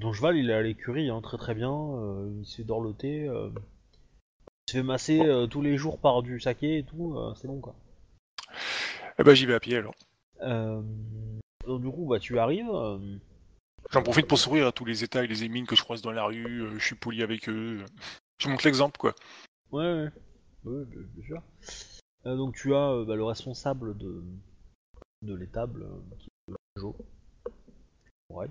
[0.00, 1.72] Ton cheval, il est à l'écurie, hein, très très bien.
[1.72, 3.28] euh, il se fait dorloter.
[3.28, 3.50] euh,
[4.68, 7.14] il se fait masser euh, tous les jours par du saké et tout.
[7.16, 7.74] euh, c'est bon quoi.
[9.18, 9.94] Eh bah, j'y vais à pied alors.
[10.42, 10.82] Euh,
[11.66, 12.70] donc du coup, bah tu arrives.
[12.70, 12.98] euh,
[13.90, 16.12] J'en profite pour sourire à tous les états et les émines que je croise dans
[16.12, 17.84] la rue, euh, je suis poli avec eux.
[18.38, 19.14] Je montre l'exemple, quoi.
[19.72, 20.10] Ouais, ouais.
[20.64, 21.42] Ouais, bien, bien sûr.
[22.26, 24.22] Euh, donc tu as euh, bah, le responsable de,
[25.22, 26.96] de l'étable, euh, qui est Jo.
[28.30, 28.48] Ouais.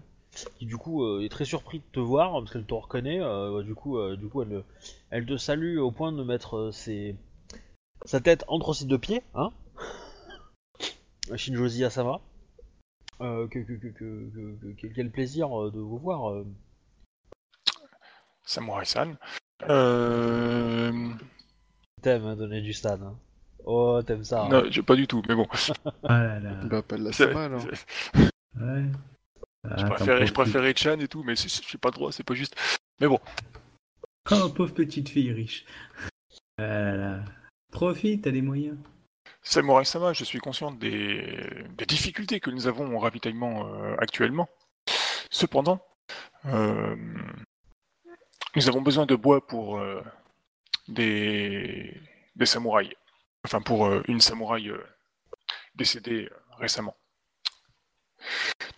[0.58, 3.22] Qui du coup euh, est très surpris de te voir parce qu'elle te reconnaît.
[3.22, 4.64] euh, du coup, euh, du coup elle,
[5.12, 7.16] elle te salue au point de mettre euh, ses-
[8.06, 9.52] sa tête entre ses deux pieds, hein.
[11.36, 12.20] Shinjozi Asama.
[13.22, 14.30] Euh, que, que, que, que,
[14.62, 16.32] que- que- quel plaisir euh, de vous voir.
[16.32, 16.46] euh.
[18.44, 19.16] Samurai-san.
[19.70, 21.10] Euh...
[22.02, 23.00] t'aimes hein, donner du stan.
[23.02, 23.16] hein.
[23.66, 24.44] Oh, t'aimes ça.
[24.44, 24.50] hein.
[24.50, 25.48] Non, j'ai pas du tout, mais bon.
[26.04, 26.54] Ah là.
[26.66, 27.64] Bah, la Sama alors.
[27.66, 28.84] Ouais.
[29.64, 32.24] Je Ah, préférais, je préférais Chan et tout, mais c'est- j'ai pas le droit, c'est
[32.24, 32.56] pas juste.
[33.02, 33.20] Mais bon,
[34.32, 35.66] Oh, pauvre petite fille riche.
[36.58, 37.26] Ah là là.
[37.72, 38.78] Profite, t'as des moyens.
[39.46, 44.50] Samurai Sama, je suis conscient des, difficultés que nous avons au ravitaillement euh, actuellement.
[45.30, 45.86] Cependant,
[46.46, 46.96] euh,
[48.56, 50.04] nous avons besoin de bois pour euh,
[50.88, 51.96] des,
[52.44, 52.96] samouraïs.
[53.46, 54.72] Enfin, pour une samouraï
[55.76, 56.28] décédée
[56.58, 56.96] récemment.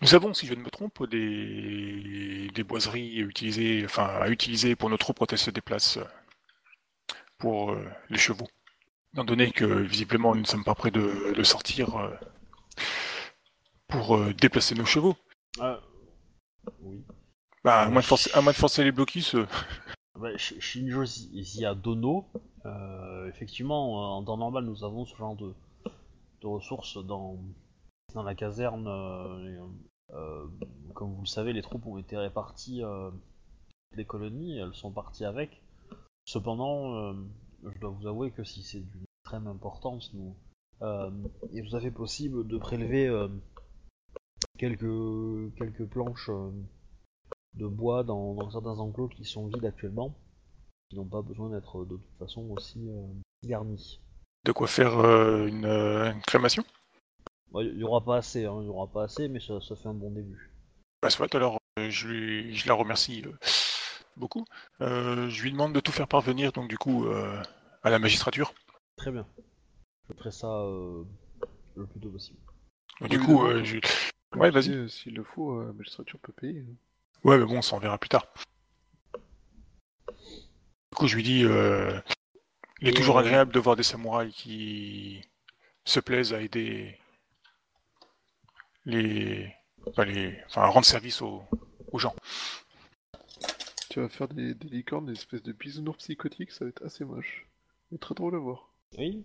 [0.02, 4.98] Nous avons, si je ne me trompe, des, boiseries utilisées, enfin, à utiliser pour nos
[4.98, 5.98] troupes quand elles se déplacent
[7.38, 7.74] pour
[8.10, 8.48] les chevaux.
[9.18, 12.08] Étant donné que visiblement nous ne sommes pas prêts de, de sortir euh,
[13.88, 15.16] pour euh, déplacer nos chevaux.
[15.60, 15.76] Euh,
[16.82, 17.04] oui.
[17.64, 19.44] Bah, à moins de forcer, à moins de forcer les blocus, euh,
[20.14, 22.28] Bah, Sh- Shinjo ici ici à Dono,
[22.64, 25.52] euh, effectivement, en temps normal, nous avons ce genre de,
[26.40, 27.40] de ressources dans,
[28.14, 28.86] dans la caserne.
[28.86, 29.66] euh,
[30.14, 30.46] euh,
[30.94, 32.82] comme vous le savez, les troupes ont été réparties
[33.96, 35.60] les colonies, elles sont parties avec.
[36.24, 37.14] Cependant,
[37.64, 40.34] je dois vous avouer que si c'est d'une extrême importance, nous,
[40.80, 41.10] euh,
[41.52, 43.28] il vous a fait possible de prélever euh,
[44.56, 46.50] quelques, quelques planches euh,
[47.52, 50.16] de bois dans, dans certains enclos qui sont vides actuellement,
[50.88, 53.06] qui n'ont pas besoin d'être de toute façon aussi euh,
[53.44, 54.00] garnis.
[54.46, 56.64] de quoi faire euh, une, euh, une crémation?
[57.52, 59.76] Bon, Il y aura pas assez, hein, il y aura pas assez, mais ça, ça
[59.76, 60.54] fait un bon début.
[61.02, 63.32] Bah, soit alors euh, je, lui- je la remercie euh,
[64.16, 64.46] beaucoup.
[64.80, 67.42] Euh, je lui demande de tout faire parvenir donc du coup euh,
[67.82, 68.54] à la magistrature.
[68.98, 69.26] Très bien.
[70.08, 71.04] Je ferai ça euh,
[71.76, 72.38] le plus tôt possible.
[73.08, 73.78] Du coup, euh, je...
[74.36, 74.70] Ouais, vas-y.
[74.72, 76.60] euh, S'il le faut, euh, la magistrature peut payer.
[76.68, 76.74] hein.
[77.24, 78.26] ouais, mais bon, ça on verra plus tard.
[80.06, 81.98] Du coup, je lui dis, euh,
[82.80, 85.22] il est Et, toujours euh, agréable de voir des samouraïs qui
[85.84, 86.98] se plaisent à aider
[88.84, 89.52] les,
[89.86, 90.42] enfin, les...
[90.46, 91.42] enfin, à rendre service aux,
[91.92, 92.16] aux gens.
[93.90, 97.04] Tu vas faire des, des licornes, des espèces de bisounours psychotiques, ça va être assez
[97.04, 97.46] moche.
[97.90, 98.70] Mais très drôle à voir.
[98.96, 99.24] Oui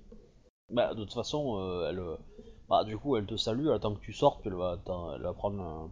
[0.70, 2.00] Bah, de toute façon, euh, elle.
[2.00, 2.18] euh,
[2.70, 5.14] Bah, du coup, elle te salue, elle attend que tu sortes, puis elle va, t'en-
[5.16, 5.92] elle va prendre un,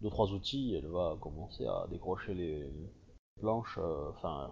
[0.00, 2.70] deux, trois outils, elle va commencer à décrocher les,
[3.40, 4.50] planches, euh, enfin,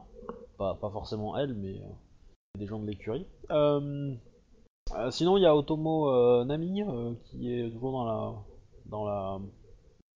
[0.59, 1.89] pas, pas forcément elle, mais euh,
[2.59, 3.27] des gens de l'écurie.
[3.51, 4.15] Euh,
[4.97, 8.45] euh, sinon, il y a Otomo euh, Nami, euh, qui est toujours dans la
[8.87, 9.41] dans la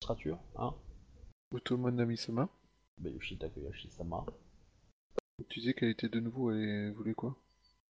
[0.02, 0.74] strature, hein
[1.54, 2.50] Otomo Nami-sama,
[3.00, 4.26] bah, Yoshi Takeyashi-sama.
[5.50, 7.36] tu disais qu'elle était de nouveau, elle voulait quoi?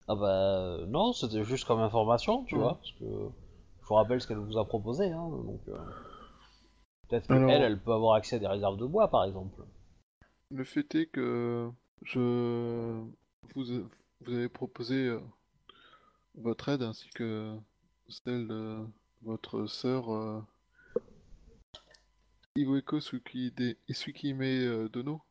[0.08, 4.20] Ah bah euh, non, c'était juste comme information, tu vois, parce que je vous rappelle
[4.20, 5.78] ce qu'elle vous a proposé, hein, donc euh,
[7.08, 9.62] peut-être Alors- qu'elle, elle peut avoir accès à des réserves de bois, par exemple.
[10.50, 11.70] Le fait est que
[12.02, 12.20] je
[13.54, 13.64] vous,
[14.20, 15.20] vous avez proposé euh,
[16.34, 17.56] votre aide ainsi que
[18.08, 18.78] celle de
[19.22, 20.40] votre sœur euh,
[22.56, 25.22] Iweko Tsukide- Tsukime Dono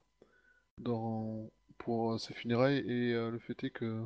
[0.79, 1.47] dans,
[1.77, 4.03] pour ses funérailles et euh, le fait est que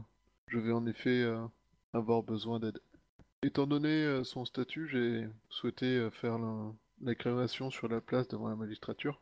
[0.47, 1.45] je vais en effet euh,
[1.93, 2.79] avoir besoin d'aide.
[3.43, 8.27] Étant donné euh, son statut, j'ai souhaité euh, faire la, la crémation sur la place
[8.27, 9.21] devant la magistrature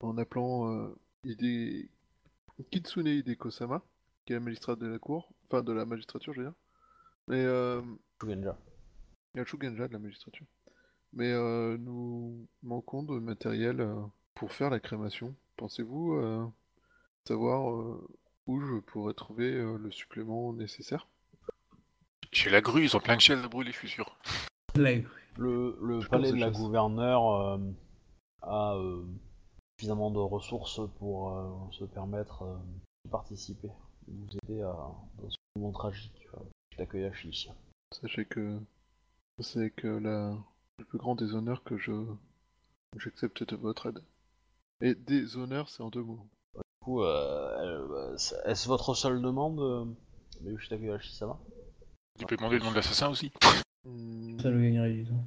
[0.00, 0.92] en appelant
[1.24, 1.88] Hide...
[2.70, 3.82] Kitsune Hideko-sama,
[4.24, 6.54] qui est la magistrate de la cour, enfin de la magistrature, je veux dire.
[7.28, 7.80] Mais euh,
[8.20, 8.58] Shugenja.
[9.34, 10.46] il y a Shugenja de la magistrature.
[11.12, 13.94] Mais euh, nous manquons de matériel euh,
[14.34, 15.34] pour faire la crémation.
[15.56, 16.46] Pensez-vous euh,
[17.26, 17.98] savoir
[18.46, 21.06] où je pourrais trouver euh, le supplément nécessaire
[22.32, 24.16] Chez la grue, ils ont plein de chaises à brûler, je suis sûr.
[24.74, 24.90] Là,
[25.36, 27.58] Le, le Je palais de la gouverneure euh,
[28.42, 29.04] a euh,
[29.78, 32.56] suffisamment de ressources pour euh, se permettre euh,
[33.04, 33.68] de participer,
[34.08, 34.72] de vous aider à,
[35.18, 36.26] dans ce moment tragique.
[36.34, 36.40] euh,
[36.76, 37.48] Takeyashi.
[38.00, 38.58] Sachez que
[39.40, 40.34] c'est que la...
[40.78, 41.92] le plus grand des honneurs que je
[42.98, 44.02] j'accepte de votre aide.
[44.80, 46.26] Et des honneurs, c'est en deux mots.
[46.82, 47.78] Du coup, euh,
[48.12, 49.84] euh, est-ce votre seule demande, euh,
[50.40, 51.38] Mayushi Takeyashi, ça va
[52.18, 53.30] Tu peux demander le nom de l'assassin aussi.
[53.84, 55.24] Hmm, ça le gagnerait du temps.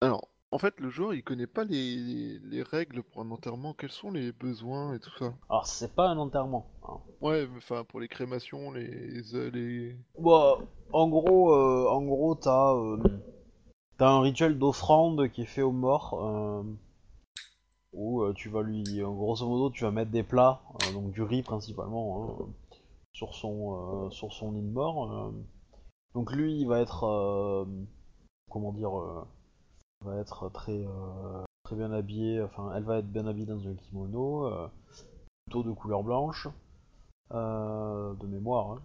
[0.00, 3.74] Alors, en fait, le joueur, il connaît pas les, les règles pour un enterrement.
[3.74, 5.34] Quels sont les besoins et tout ça?
[5.50, 6.70] Alors, c'est pas un enterrement.
[6.88, 6.96] hein.
[7.20, 9.20] Ouais, mais enfin, pour les crémations, les...
[9.52, 9.94] les...
[10.18, 10.56] Bah,
[10.90, 12.96] en gros, euh, en gros, t'as euh,
[13.98, 16.62] t'as un rituel d'offrande qui est fait aux morts, euh,
[17.96, 21.10] où euh, tu vas lui, euh, grosso modo, tu vas mettre des plats, euh, donc
[21.12, 22.46] du riz principalement, hein,
[23.12, 25.32] sur son sur son lit mort.
[26.14, 27.66] Donc lui, il va être,
[28.50, 28.90] comment dire,
[30.04, 30.86] va être très
[31.64, 32.42] très bien habillé.
[32.42, 34.50] Enfin, elle va être bien habillée dans un kimono,
[35.46, 36.48] plutôt de couleur blanche.
[37.30, 38.72] de mémoire.
[38.72, 38.82] Hein.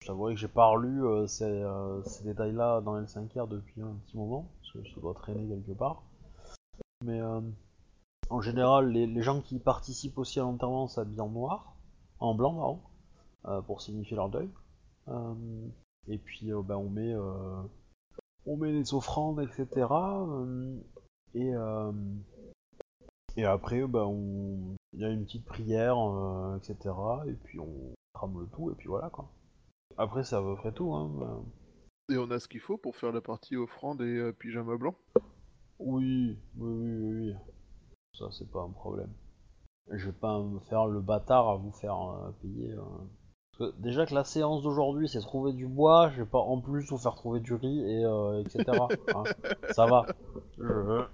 [0.00, 1.64] Je t'avouerai que j'ai pas relu ces,
[2.04, 6.02] ces détails-là dans L5R depuis un petit moment, parce que ça doit traîner quelque part.
[7.04, 7.20] Mais
[8.32, 11.76] en général, les, les gens qui participent aussi à l'enterrement s'habillent en noir,
[12.18, 12.80] en blanc, pardon,
[13.44, 14.48] euh, pour signifier leur deuil.
[15.08, 15.34] Euh,
[16.08, 17.14] et puis, euh, ben, on met,
[18.46, 19.86] on met des offrandes, etc.
[21.34, 21.52] et
[23.36, 24.76] et après, ben, on...
[24.94, 25.96] il y a une petite prière,
[26.56, 26.94] etc.
[27.26, 29.30] Et puis on crame le tout, et puis voilà quoi.
[29.98, 30.92] Après, c'est à peu près tout.
[30.94, 31.10] Hein.
[31.20, 32.14] euh.
[32.14, 34.94] Et on a ce qu'il faut pour faire la partie offrande et pyjama blanc?
[35.78, 37.34] Oui, oui, oui, oui.
[38.18, 39.12] Ça, c'est pas un problème.
[39.90, 42.72] Je vais pas me faire le bâtard à vous faire euh, payer.
[42.72, 42.82] euh.
[43.58, 46.60] Parce que déjà que la séance d'aujourd'hui, c'est trouver du bois, je vais pas en
[46.60, 48.64] plus vous faire trouver du riz, et euh, etc.
[49.14, 49.24] hein.
[49.72, 50.06] Ça va.
[50.58, 51.04] Je...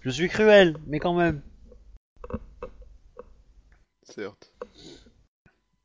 [0.00, 1.42] je suis cruel, mais quand même.
[4.02, 4.52] Certes.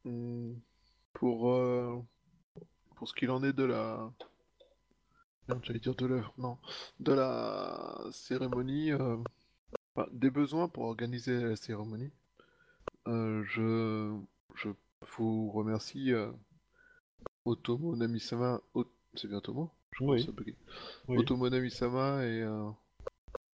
[0.05, 0.53] Hmm,
[1.13, 1.99] Pour, euh,
[2.95, 4.11] pour ce qu'il en est de la...
[5.49, 6.57] Merde, j'allais dire de l'œuvre, non.
[7.01, 9.17] De la cérémonie, euh,
[10.11, 12.11] des besoins pour organiser la cérémonie.
[13.07, 14.17] Euh, je,
[14.55, 14.69] je
[15.17, 16.31] vous remercie euh,
[17.45, 18.61] Otomo Namisama.
[18.73, 18.85] O-
[19.15, 20.29] C'est bien Otomo Je crois Oui.
[21.07, 21.17] Oui.
[21.19, 22.69] Otomo Namisama et euh,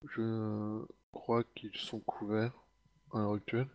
[0.09, 2.53] je crois qu'ils sont couverts
[3.11, 3.67] à l'heure actuelle.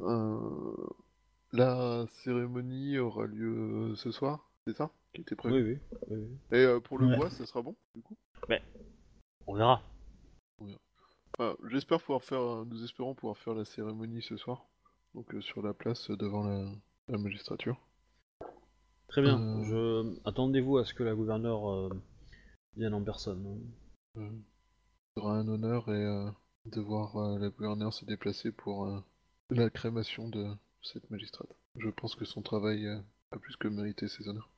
[0.00, 0.76] Euh,
[1.52, 5.80] la cérémonie aura lieu ce soir, c'est ça Qui était prévu?
[5.80, 5.80] Oui,
[6.10, 6.18] oui.
[6.52, 7.16] Et euh, pour le Ouais.
[7.16, 8.16] bois, ça sera bon du coup?
[9.46, 9.82] On verra.
[11.38, 14.66] Enfin, J'espère pouvoir faire, euh, nous espérons pouvoir faire la cérémonie ce soir,
[15.14, 16.68] donc euh, sur la place euh, devant la,
[17.06, 17.78] la magistrature.
[19.06, 19.40] Très bien.
[19.40, 19.64] Euh.
[19.64, 20.20] Je...
[20.28, 21.90] Attendez-vous à ce que la gouverneure euh,
[22.76, 23.70] vienne en personne.
[24.16, 24.30] Euh,
[25.16, 26.32] ce sera un honneur et
[26.66, 29.02] de voir la gouverneure se déplacer pour
[29.50, 30.46] la crémation de
[30.82, 31.50] cette magistrate.
[31.76, 34.50] Je pense que son travail a plus que mérité ses honneurs.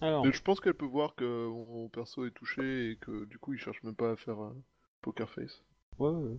[0.00, 3.38] Alors, Mais je pense qu'elle peut voir que mon perso est touché et que du
[3.38, 4.56] coup il cherche même pas à faire un
[5.02, 5.62] poker face.
[5.98, 6.30] ouais, ouais.
[6.30, 6.38] ouais.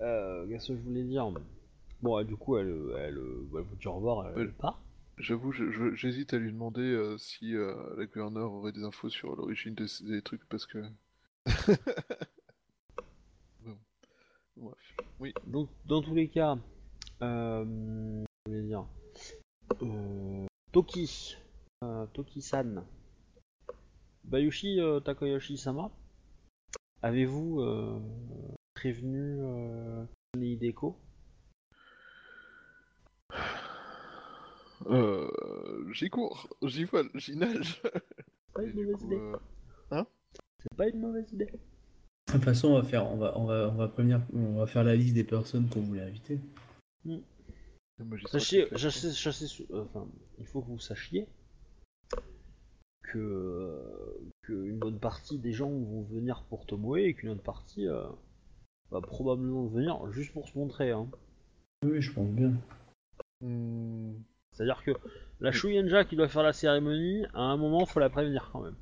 [0.00, 1.30] Euh, Qu'est-ce que je voulais dire?
[2.02, 2.66] Bon, euh, du coup, elle,
[2.98, 4.82] elle, euh, elle dit au revoir, elle, part.
[5.16, 9.74] J'avoue, j'hésite à lui demander euh, si euh, la gouverneure aurait des infos sur l'origine
[9.74, 10.78] de des trucs parce que.
[13.60, 13.78] bon.
[14.56, 14.96] Bref.
[15.20, 15.32] Oui.
[15.46, 16.56] Donc, dans tous les cas,
[17.22, 18.86] euh, je voulais dire,
[19.82, 21.40] euh, Toki, euh,
[22.12, 22.84] Toki-san,
[24.24, 25.90] Bayushi euh, Takoyoshi-sama,
[27.02, 27.98] avez-vous euh,
[28.74, 30.04] prévenu euh,
[30.36, 30.96] Hideko
[34.86, 35.30] Euh,
[35.92, 37.80] j'y cours, j'y vole, j'y nage.
[38.52, 39.16] Pas Et une mauvaise coup, idée.
[39.92, 40.04] euh,
[40.58, 41.46] C'est pas une mauvaise idée.
[42.26, 44.66] De toute façon, on va faire, on va, on va, on va prévenir, on va
[44.66, 46.38] faire la liste des personnes qu'on voulait inviter.
[48.26, 50.06] Sachez, euh, enfin,
[50.38, 51.28] il faut que vous sachiez
[53.14, 57.44] que, euh, que une bonne partie des gens vont venir pour Tomoe et qu'une autre
[57.44, 58.08] partie euh,
[58.90, 60.90] va probablement venir juste pour se montrer.
[60.90, 61.06] Hein.
[61.84, 62.54] Oui, je pense bien.
[63.40, 64.14] Hmm,
[64.50, 64.90] C'est-à-dire que
[65.38, 68.76] la Shuyenja qui doit faire la cérémonie, à un moment, faut la prévenir quand même.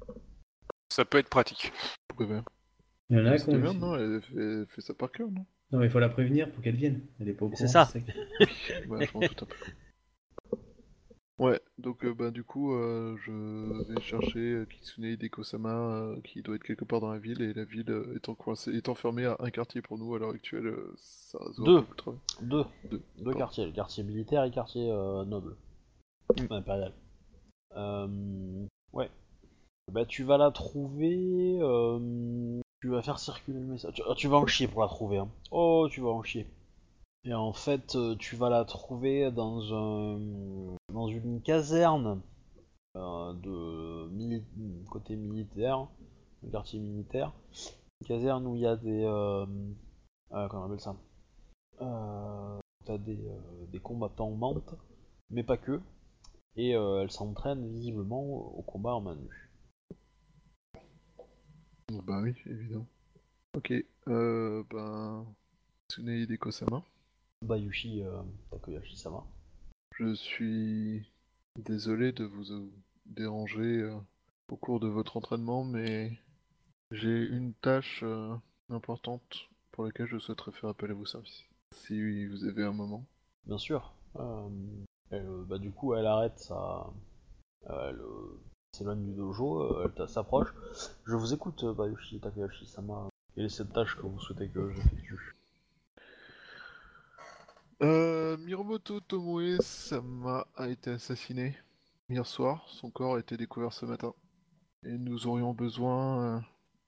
[0.88, 1.70] Ça peut être pratique.
[2.08, 2.42] pourquoi
[3.10, 3.96] Il y en a qui bien, non?
[3.96, 5.44] Elle fait, ça par cœur, non?
[5.72, 7.00] Non, mais il faut la prévenir pour qu'elle vienne.
[7.20, 7.58] Elle est pas au courant.
[7.58, 7.90] C'est ça.
[8.88, 9.46] Ouais, je un peu.
[11.42, 16.54] Ouais, donc euh, bah, du coup, euh, je vais chercher euh, Kitsune Hideko-sama qui doit
[16.54, 19.50] être quelque part dans la ville et la ville étant coincée, étant fermée à un
[19.50, 21.84] quartier pour nous à l'heure actuelle, ça Deux.
[22.42, 22.64] Deux,
[23.18, 23.34] Deux.
[23.34, 25.56] quartiers, le quartier militaire et le quartier noble.
[26.48, 26.92] Impérial.
[27.76, 29.10] Euh, ouais.
[29.90, 31.58] Bah tu vas la trouver.
[32.80, 33.94] tu vas faire circuler le message.
[33.94, 35.18] Tu, tu vas en chier pour la trouver.
[35.18, 35.28] Hein.
[35.50, 36.46] Oh, tu vas en chier.
[37.24, 39.60] Et en fait, euh, tu vas la trouver dans
[40.92, 42.20] dans une caserne
[42.96, 45.86] euh, de côté militaire,
[46.44, 47.32] un quartier militaire.
[48.00, 49.46] Une caserne où il y a des euh,
[50.30, 50.96] comment on appelle ça?
[52.84, 53.18] T'as des,
[53.70, 54.74] des combattants mantes,
[55.30, 55.80] mais pas que.
[56.56, 59.50] Et elle s'entraîne visiblement au combat en main nue.
[62.04, 62.86] Bah oui, évidemment.
[63.54, 63.72] Ok,
[64.08, 65.24] euh, ben...
[65.88, 66.82] Kitsune Hideko-sama,
[67.42, 69.24] Bayushi euh, Takoyashi-sama.
[69.96, 71.10] je suis
[71.58, 72.70] désolé de vous euh,
[73.06, 73.96] déranger euh,
[74.48, 76.12] au cours de votre entraînement, mais
[76.92, 78.04] j'ai une tâche
[78.70, 81.44] importante pour laquelle je souhaiterais faire appel à vos services.
[81.74, 83.04] Si vous avez un moment.
[83.46, 83.92] Bien sûr.
[84.16, 84.48] Euh,
[85.10, 86.86] elle, bah, du coup, elle arrête sa.
[87.64, 88.40] elle euh,
[88.72, 90.54] s'éloigne du dojo, elle s'approche.
[91.06, 93.08] Je vous écoute, Bayushi Takayashi-sama.
[93.34, 95.34] Quelle est cette tâche que vous souhaitez que j'effectue
[97.82, 101.56] Euh, Miromoto Tomoe Sama a été assassiné
[102.08, 102.64] hier soir.
[102.68, 104.14] Son corps a été découvert ce matin.
[104.84, 106.40] Et nous aurions besoin euh,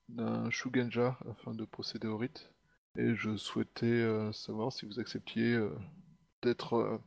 [0.09, 2.51] d'un Shugenja afin de procéder au rite.
[2.97, 5.75] Et je souhaitais euh, savoir si vous acceptiez euh,
[6.43, 6.97] d'être euh,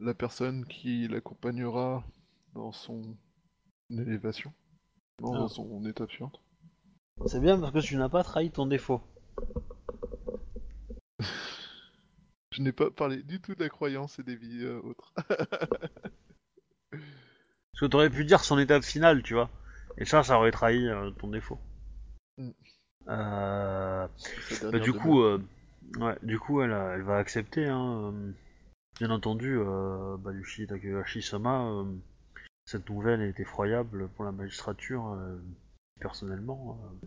[0.00, 2.04] la personne qui l'accompagnera
[2.54, 3.02] dans son
[3.90, 4.52] élévation.
[5.20, 5.38] Non, Ah.
[5.40, 6.40] dans son étape suivante.
[7.26, 9.00] C'est bien parce que tu n'as pas trahi ton défaut.
[12.60, 15.14] Je n'ai pas parlé du tout de la croyance et des vies euh, autres.
[16.90, 17.00] Parce
[17.80, 19.48] que t'aurais pu dire son étape finale, tu vois.
[19.96, 21.58] Et ça, ça aurait trahi euh, ton défaut.
[22.36, 22.50] Mm.
[23.08, 24.06] Euh,
[24.70, 25.42] bah, du coup, euh,
[26.00, 27.64] ouais, du coup, elle, va accepter.
[27.66, 28.12] Hein,
[28.98, 31.84] bien entendu, euh, Bayushi Takahashi-sama, euh,
[32.66, 35.14] cette nouvelle est effroyable pour la magistrature.
[35.14, 35.38] euh,
[35.98, 37.06] personnellement, euh,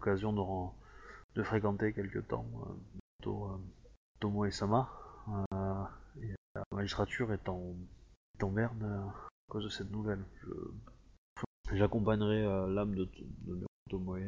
[0.00, 0.40] occasion de,
[1.38, 2.72] de fréquenter quelque temps euh,
[3.18, 3.58] plutôt, euh,
[4.22, 4.88] Tomo et Sama.
[5.52, 5.84] euh,
[6.22, 7.74] et la magistrature est en,
[8.38, 10.24] est en merde euh, à cause de cette nouvelle.
[11.72, 13.10] J'accompagnerai euh, l'âme de,
[13.40, 14.20] de Tomoe.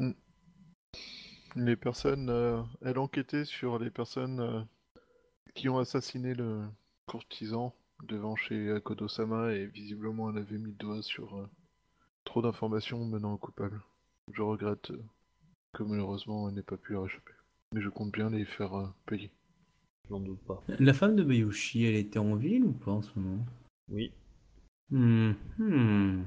[0.00, 0.12] euh.
[1.56, 2.30] Les personnes,
[2.80, 4.66] elle enquêtait sur les personnes
[5.54, 6.64] qui ont assassiné le
[7.06, 11.50] courtisan devant chez Akodo-sama et visiblement elle avait mis le doigt sur
[12.24, 13.82] trop d'informations menant au coupable.
[14.32, 14.90] Je regrette
[15.74, 17.34] que malheureusement elle n'ait pas pu leur échapper.
[17.72, 19.30] Mais je compte bien les faire euh, payer.
[20.10, 20.62] J'en doute pas.
[20.78, 23.44] La femme de Bayushi, elle était en ville ou pas en ce moment?
[23.88, 24.12] Oui.
[24.90, 26.22] Hmm, hmm,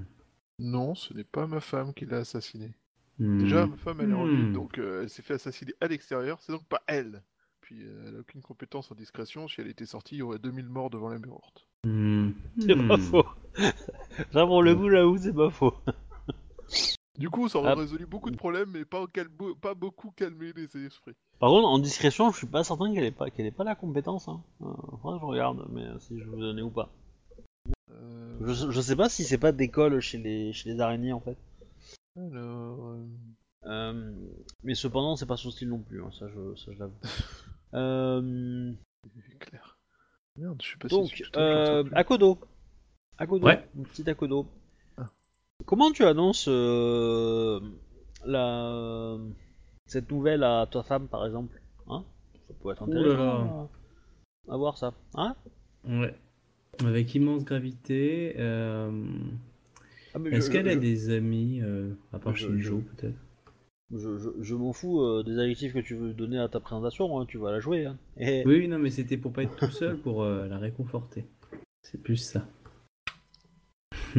[0.59, 2.73] Non, ce n'est pas ma femme qui l'a assassinée.
[3.19, 3.39] hmm.
[3.39, 4.53] Déjà, ma femme elle est en ville, Hmm.
[4.53, 7.21] donc euh, elle s'est fait assassiner à l'extérieur, c'est donc pas elle.
[7.61, 10.39] Puis euh, elle a aucune compétence en discrétion, si elle était sortie, il y aurait
[10.39, 11.67] 2000 morts devant la.
[11.85, 13.25] Hmm, C'est pas faux.
[14.33, 15.73] Ça, pour le coup, j'avoue, c'est pas faux.
[17.17, 17.75] Du coup, ça aurait Ah.
[17.75, 19.29] résolu beaucoup de problèmes, mais pas, cal-
[19.61, 21.15] pas beaucoup calmé les esprits.
[21.39, 23.75] Par contre, en discrétion, je suis pas certain qu'elle ait pas, qu'elle ait pas la
[23.75, 24.27] compétence.
[24.27, 24.41] Hein.
[24.61, 24.67] Euh,
[25.03, 26.89] je regarde, mais euh, si je vous donner ou pas.
[27.91, 31.19] Euh, Je, je sais pas si c'est pas d'école chez les, chez les araignées en
[31.21, 31.37] fait.
[32.17, 32.95] Alors,
[33.65, 34.11] euh,
[34.63, 36.93] mais cependant, c'est pas son style non plus, hein, ça je, ça, je l'avoue.
[37.73, 38.71] Euh,
[39.39, 39.77] clair.
[40.37, 41.83] Merde, je suis pas donc, si euh.
[41.93, 42.37] Akodo.
[43.17, 43.67] Akodo, Ouais.
[43.75, 44.45] mon petit Akodo.
[45.65, 47.59] Comment tu annonces euh,
[48.25, 49.17] la...
[49.87, 52.03] cette nouvelle à ta femme par exemple hein?
[52.47, 53.69] Ça pourrait être intéressant
[54.47, 54.93] à- à voir ça.
[55.15, 55.35] Hein?
[55.87, 56.13] Ouais.
[56.85, 58.35] Avec immense gravité.
[58.37, 58.91] euh,
[60.13, 63.17] Ah, Est-ce je- qu'elle a des amis, euh, à part Je- Shinjo je- peut-être?
[63.91, 67.19] Je, je, je m'en fous euh, des adjectifs que tu veux donner à ta présentation,
[67.19, 67.85] hein, tu vas la jouer.
[67.85, 67.97] Hein.
[68.17, 68.43] Et...
[68.45, 71.25] Oui, oui, non, mais c'était pour pas être tout seul, pour euh, la réconforter.
[71.81, 72.47] C'est plus ça.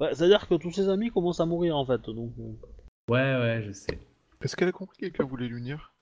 [0.00, 2.00] Ouais, C'est-à-dire que tous ses amis commencent à mourir en fait.
[2.10, 2.52] Donc, euh,
[3.10, 3.98] Ouais, ouais, je sais.
[4.42, 5.92] Est-ce qu'elle a compris que quelqu'un voulait l'unir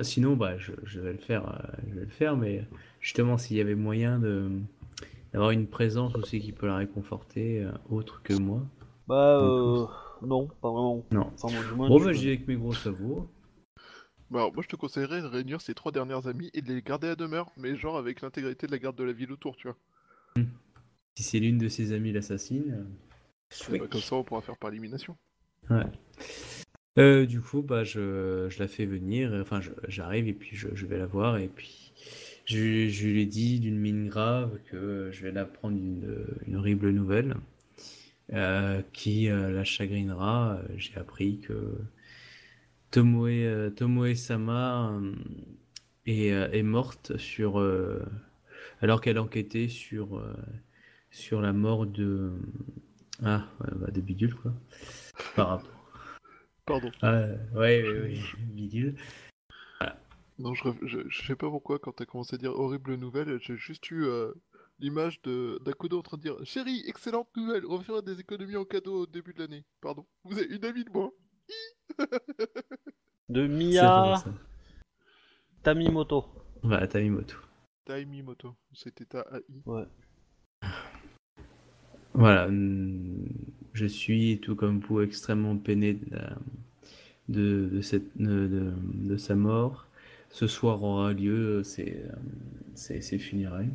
[0.00, 2.64] Sinon, bah, je, je vais le faire, euh, je vais le faire, mais
[3.00, 4.50] justement, s'il y avait moyen de
[5.32, 8.60] d'avoir une présence aussi qui peut la réconforter, euh, autre que moi.
[9.06, 9.86] Bah, euh,
[10.22, 11.04] non, pas vraiment.
[11.10, 11.30] Non.
[11.34, 13.28] Enfin, moi, du moins, Bon, bah, peux- j'y vais avec mes gros savours.
[14.30, 16.82] Bah, alors, moi je te conseillerais de réunir ses trois dernières amies et de les
[16.82, 19.68] garder à demeure, mais genre avec l'intégrité de la garde de la ville autour, tu
[19.68, 19.76] vois.
[21.14, 22.70] Si c'est l'une de ses amies l'assassine.
[22.70, 22.84] euh,
[23.78, 25.16] Bah, comme ça on pourra faire par élimination.
[25.70, 25.86] Ouais.
[26.98, 30.68] Euh, du coup, bah, je, je la fais venir, enfin, je- j'arrive et puis je,
[30.74, 31.92] je vais la voir et puis
[32.44, 36.90] je, je lui ai dit d'une mine grave que je vais l'apprendre une, une horrible
[36.90, 37.36] nouvelle
[38.34, 40.60] euh, qui euh, la chagrinera.
[40.76, 41.54] J'ai appris que
[42.90, 45.14] Tomoe, Tomoe-sama euh,
[46.06, 48.02] est, est morte sur, euh,
[48.82, 50.34] alors qu'elle enquêtait sur, euh,
[51.12, 52.32] sur la mort de,
[53.22, 54.52] ah, ouais, bah, de Bidule, quoi.
[55.36, 55.70] Par rapport.
[56.64, 56.90] Pardon.
[57.02, 58.96] Ah, ouais, ouais, ouais, Bidule.
[60.38, 63.56] Non, je, je, je sais pas pourquoi quand t'as commencé à dire horrible nouvelle, j'ai
[63.56, 64.32] juste eu euh,
[64.80, 68.56] l'image de d'Akodo en train de dire Chérie, excellente nouvelle, on va faire des économies
[68.56, 69.64] en cadeau au début de l'année.
[69.80, 71.12] Pardon, vous avez une amie de moi.
[73.28, 74.22] De Mia.
[75.62, 76.24] Tamimoto.
[76.62, 77.36] Voilà, Tamimoto.
[77.84, 79.62] Taimimoto, c'était ta AI.
[79.64, 79.86] Ouais.
[82.14, 83.26] Voilà, hum,
[83.72, 86.36] je suis tout comme vous extrêmement peiné de, la-
[87.28, 88.72] de, de cette, de, de-
[89.08, 89.86] de sa mort.
[90.30, 92.12] Ce soir aura lieu ses, euh,
[92.74, 93.70] ses, ses funérailles.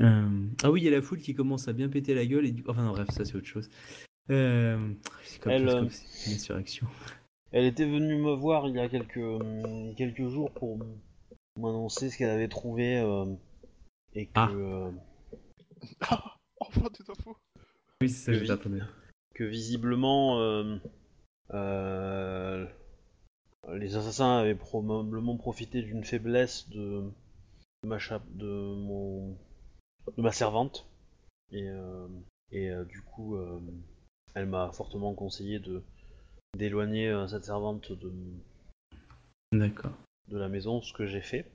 [0.00, 0.28] Euh,
[0.62, 2.52] ah oui, il y a la foule qui commence à bien péter la gueule et
[2.52, 2.62] du...
[2.66, 3.68] Enfin non, bref, ça c'est autre chose.
[4.30, 4.78] Euh,
[5.24, 6.86] c'est comme, Elle, euh, comme- c'est une insurrection.
[7.52, 10.78] Elle était venue me voir il y a quelques, euh, quelques jours pour
[11.58, 13.26] m'annoncer ce qu'elle avait trouvé euh,
[14.14, 14.90] et que,
[16.00, 16.36] Ah.
[16.68, 17.36] enfin des infos.
[18.02, 18.80] Oui, c'est ça j'attendais.
[19.34, 20.76] que visiblement euh,
[21.52, 22.66] euh,
[23.74, 27.02] les assassins avaient probablement profité d'une faiblesse de,
[27.82, 29.36] de ma cha- de mon
[30.16, 30.86] de ma servante
[31.52, 32.08] et euh,
[32.52, 33.60] et euh, du coup euh,
[34.34, 35.82] elle m'a fortement conseillé de
[36.56, 38.12] d'éloigner euh, cette servante de,
[39.52, 39.92] D'accord.
[40.28, 41.46] de la maison, ce que j'ai fait.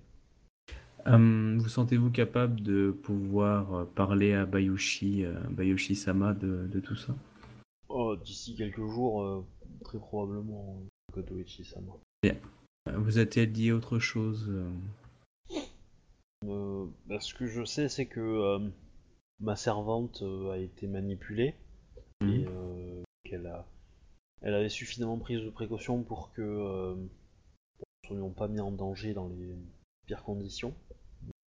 [1.05, 6.79] Hum, vous sentez-vous capable de pouvoir euh, parler à Bayushi, euh, Bayushi Sama de, de
[6.79, 7.13] tout ça?
[7.89, 9.45] Oh, D'ici quelques jours, euh,
[9.83, 10.81] très probablement
[11.13, 11.91] Kotoichi-sama.
[12.25, 12.31] Euh,
[12.97, 14.51] Vous a-t-elle dit autre chose
[16.45, 18.59] euh, bah, ce que je sais, c'est que
[19.39, 21.53] ma servante a été manipulée
[22.21, 22.45] et Mhm.
[22.47, 23.65] euh, qu'elle a,
[24.41, 26.41] elle avait suffisamment pris de précautions pour que
[26.95, 29.55] nous ne soyons pas mis en danger dans les
[30.07, 30.73] pires conditions.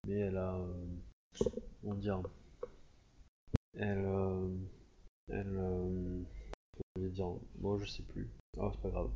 [0.09, 1.45] Mais elle a, euh,
[1.83, 2.23] comment dire,
[3.75, 4.49] elle, euh,
[5.29, 6.23] elle, euh,
[6.95, 8.27] comment dire, bon, je sais plus.
[8.57, 9.11] Oh, c'est pas grave.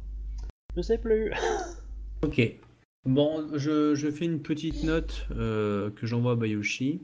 [0.77, 1.33] Je sais plus.
[2.25, 2.41] Ok.
[3.05, 7.01] Bon, je, je fais une petite note euh, que j'envoie à Bayushi,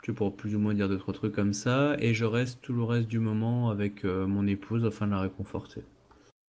[0.00, 2.72] tu sais, pour plus ou moins dire d'autres trucs comme ça, et je reste tout
[2.72, 5.82] le reste du moment avec euh, mon épouse afin de la réconforter.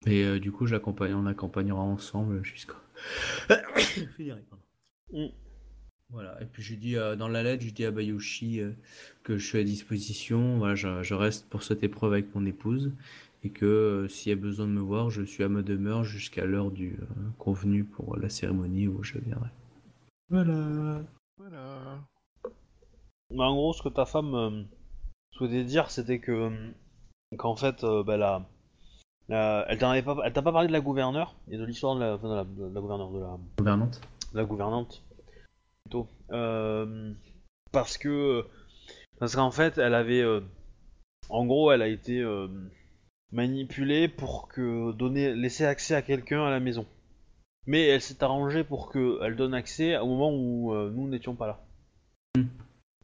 [0.06, 2.76] Et euh, du coup, on l'accompagnera ensemble jusqu'à.
[4.16, 4.64] Finirai, pardon.
[5.14, 5.51] Mm.
[6.14, 8.72] Voilà, et puis je dis euh, dans la lettre, je dis à Bayushi euh,
[9.24, 12.92] que je suis à disposition, voilà, je, je reste pour cette épreuve avec mon épouse,
[13.44, 16.04] et que euh, s'il y a besoin de me voir, je suis à ma demeure
[16.04, 17.06] jusqu'à l'heure du euh,
[17.40, 19.50] convenu pour la cérémonie où je viendrai.
[20.30, 21.02] Voilà.
[21.38, 22.00] Voilà.
[23.32, 24.64] Mais en gros, ce que ta femme euh,
[25.32, 26.72] souhaitait dire, c'était que euh,
[27.38, 28.46] qu'en fait, euh, bah, la,
[29.30, 32.44] la- elle pas, t'a pas parlé de la gouverneure et de l'histoire de de la,
[32.44, 34.02] de la gouverneure de la, Gouvernante
[34.34, 35.04] de la gouvernante
[35.84, 37.14] plutôt, Euh,
[37.72, 38.46] parce que
[39.22, 40.42] parce qu'en fait, elle avait, euh,
[41.30, 42.48] en gros, elle a été euh,
[43.32, 46.88] manipulée pour que donner, laisser accès à quelqu'un à la maison.
[47.68, 51.46] Mais elle s'est arrangée pour qu'elle donne accès au moment où euh, nous n'étions pas
[51.46, 51.64] là.
[52.36, 52.48] Hmm.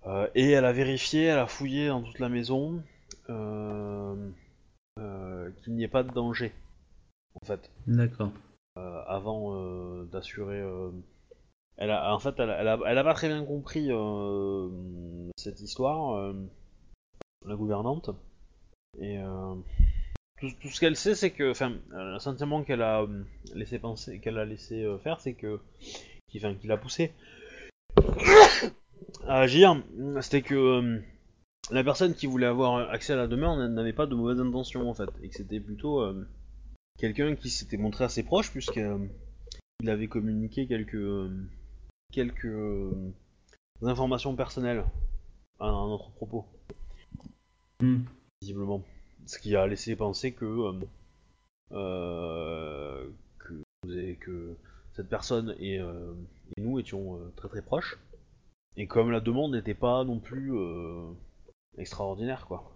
[0.08, 2.82] Euh, et elle a vérifié, elle a fouillé dans toute la maison
[3.30, 4.32] euh,
[5.62, 6.52] qu'il n'y ait pas de danger,
[7.40, 8.32] en fait, D'accord.
[8.76, 10.64] avant d'assurer.
[11.78, 14.70] Elle a, en fait, elle a, elle a- pas très bien compris euh,
[15.38, 16.34] cette histoire, euh,
[17.46, 18.10] la gouvernante.
[19.00, 19.54] Et euh,
[20.40, 23.06] tout, ce qu'elle sait, c'est que, enfin, le sentiment qu'elle a
[23.54, 25.60] laissé penser, qu'elle a laissé faire, c'est que,
[26.30, 27.14] qui, qui l'a poussé
[29.28, 29.82] à agir,
[30.22, 31.00] c'était que
[31.70, 34.94] la personne qui voulait avoir accès à la demeure n'avait pas de mauvaises intentions en
[34.96, 36.02] fait, et que c'était plutôt
[36.98, 38.98] quelqu'un qui s'était montré assez proche puisque euh,
[39.82, 41.30] il avait communiqué quelques
[42.12, 43.12] quelques euh,
[43.82, 44.84] informations personnelles
[45.60, 46.46] à notre propos,
[47.80, 48.00] Hmm.
[48.42, 48.82] visiblement,
[49.28, 50.74] ce qui a laissé penser que euh,
[51.74, 54.56] euh, que, que
[54.94, 56.14] cette personne et, euh,
[56.58, 58.00] et nous étions euh, très très proches.
[58.78, 60.52] Et comme la demande n'était pas non plus
[61.78, 62.72] extraordinaire, quoi,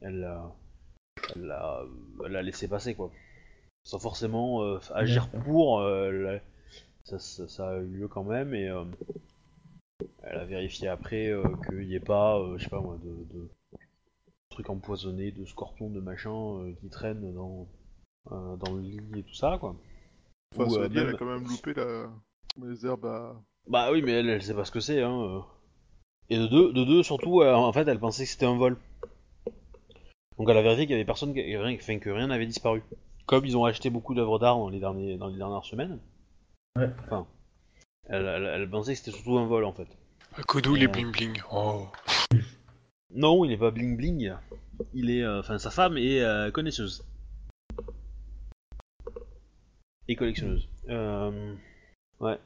[0.00, 0.50] elle l'a
[1.34, 1.82] elle l'a
[2.24, 3.10] elle l'a laissé passer, quoi.
[3.84, 4.62] Sans forcément
[4.94, 6.40] agir pour, la-
[7.04, 8.84] ça, ça- ça a eu lieu quand même, et euh,
[10.24, 13.10] elle a vérifié après euh, qu'il n'y ait pas, euh, je sais pas moi, de,
[13.34, 13.48] de
[14.48, 17.68] trucs empoisonnés, de scorpions, de machins qui traînent dans,
[18.30, 19.76] dans le lit et tout ça, quoi.
[20.56, 22.10] Enfin, Ou, elle a quand même loupé la...
[22.62, 23.42] les herbes à...
[23.66, 25.44] Bah oui, mais elle, elle sait pas ce que c'est, hein.
[26.30, 28.78] Et de deux, de deux surtout, en fait, elle pensait que c'était un vol.
[30.38, 32.82] Donc elle a vérifié qu'il y avait personne, qui- enfin, que rien n'avait disparu.
[33.26, 35.98] Comme ils ont acheté beaucoup d'œuvres d'art dans les derniers, dans les dernières semaines.
[36.76, 36.90] Ouais.
[37.04, 37.26] Enfin,
[38.06, 39.86] elle, elle- elle pensait que c'était surtout un vol en fait.
[40.46, 41.40] Kodou, Et, les euh, bling bling.
[41.52, 41.86] Oh.
[43.10, 44.34] Non, il est pas bling bling.
[44.92, 47.04] Il est, euh, enfin, sa femme est euh, connaisseuse
[50.08, 50.68] et collectionneuse.
[50.88, 51.54] Euh,
[52.20, 52.38] ouais.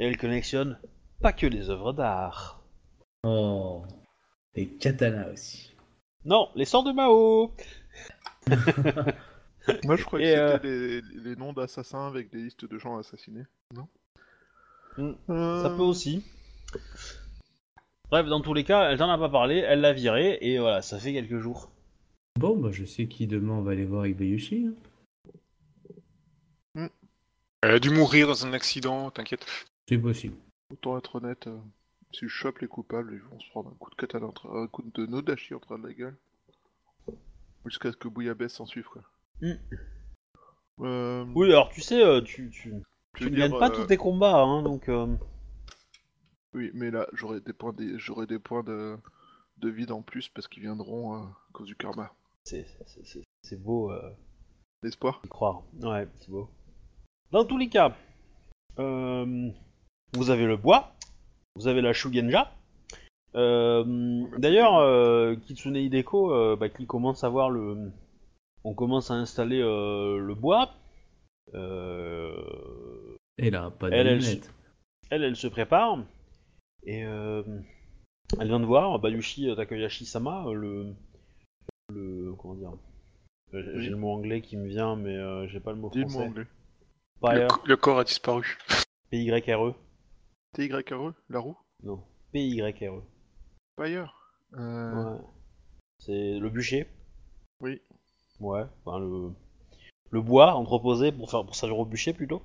[0.00, 0.78] Et elle collectionne
[1.22, 2.60] pas que les œuvres d'art.
[3.22, 3.84] Oh.
[4.54, 5.72] Et katana aussi.
[6.24, 7.54] Non, les sorts de Mao.
[9.84, 11.00] Moi, je crois que Et, euh, c'était les,
[11.30, 13.44] les noms d'assassins avec des listes de gens assassinés.
[13.74, 13.88] Non
[14.96, 16.24] Hmm, Euh, Ça peut aussi.
[18.10, 20.82] Bref, dans tous les cas, elle t'en a pas parlé, elle l'a viré, et voilà,
[20.82, 21.70] ça fait quelques jours.
[22.38, 24.66] Bon, bah je sais qui demain on va aller voir avec Bayushi.
[26.76, 26.88] hein.
[27.62, 29.44] Elle a dû mourir dans un accident, t'inquiète.
[29.88, 30.34] C'est possible.
[30.72, 31.58] Autant être honnête, euh,
[32.12, 34.82] si je chope les coupables, ils vont se prendre un coup de katana, un coup
[34.82, 36.16] de Nodashi entre la gueule.
[37.66, 39.02] Jusqu'à ce que Bouillabaisse s'en suive, quoi.
[39.42, 39.52] Hmm.
[40.80, 42.72] Euh, Oui, alors tu sais, euh, tu, tu,
[43.14, 44.88] tu ne gagnes pas euh, tous tes combats, hein, donc...
[44.88, 45.06] euh,
[46.54, 47.98] Oui, mais là, j'aurai des points, des...
[47.98, 48.96] j'aurai des points de...
[49.58, 52.12] de vide en plus parce qu'ils viendront euh, à cause du karma.
[52.44, 54.10] c'est- c'est c'est- c'est beau euh,
[54.82, 55.62] L'espoir croire.
[55.82, 56.48] Ouais, c'est beau.
[57.32, 57.94] Dans tous les cas,
[58.78, 59.50] euh,
[60.14, 60.94] vous avez le bois,
[61.56, 62.50] vous avez la Shugenja.
[63.34, 67.92] Euh, D'ailleurs, euh, Kitsune Hideko, euh, bah, qui commence à voir le.
[68.64, 70.74] On commence à installer euh, le bois.
[71.54, 74.52] Euh, Et là, pas de Elle, elle, lunettes.
[75.10, 75.98] elle, elle se prépare.
[76.84, 77.42] Et euh,
[78.38, 80.94] elle vient de voir Bayushi Takayashi-sama, euh, le.
[81.92, 82.34] Le.
[82.38, 82.72] Comment dire
[83.52, 86.04] J'ai le mot anglais qui me vient, mais euh, j'ai pas le mot Dis le
[86.04, 86.28] mot français.
[86.28, 86.46] anglais.
[87.22, 88.56] Le, Pyre, le corps a disparu.
[89.10, 89.74] P-Y-R-E.
[90.54, 93.02] TYRE, la roue Non, P-Y-R-E.
[93.78, 94.14] Fire
[94.54, 95.14] euh...
[95.16, 95.20] Ouais.
[95.98, 96.86] C'est le bûcher.
[97.60, 97.80] Oui.
[98.40, 99.30] Ouais, enfin le,
[100.10, 102.42] le bois entreposé pour faire pour servir au bûcher plutôt.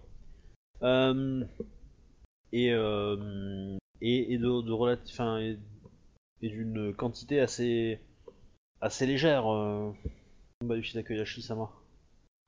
[0.81, 1.45] Euh,
[2.51, 5.57] et, euh, et et de, de relati- enfin, et,
[6.41, 7.99] et d'une quantité assez
[8.81, 9.47] assez légère.
[9.51, 9.91] Euh,
[10.63, 11.71] Bayushi Takayashi sama.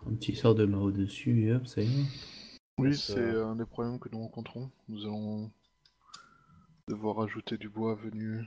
[0.05, 2.05] Un petit sort de main au-dessus et hop, ça y est.
[2.79, 4.69] Oui, c'est un des problèmes que nous rencontrons.
[4.87, 5.49] Nous allons
[6.87, 8.45] devoir ajouter du bois venu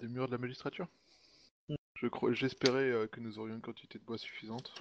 [0.00, 0.88] des murs de la magistrature.
[2.02, 4.74] Je crois, j'espérais euh, que nous aurions une quantité de bois suffisante.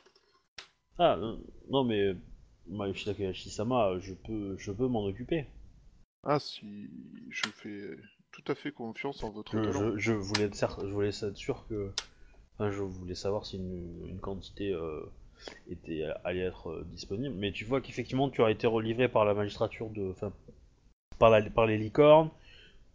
[0.98, 1.36] Ah euh,
[1.70, 2.16] non mais
[3.52, 5.46] sama, je peux je peux m'en occuper.
[6.24, 6.90] Ah, si
[7.30, 7.96] je fais
[8.32, 9.92] tout à fait confiance en votre Je, talent.
[9.92, 11.92] je, je voulais être cer- je voulais être sûr que
[12.56, 15.02] enfin, je voulais savoir si une, une quantité euh,
[15.70, 19.34] était allait être euh, disponible mais tu vois qu'effectivement tu as été relivré par la
[19.34, 20.32] magistrature de enfin
[21.20, 22.30] par la par les licornes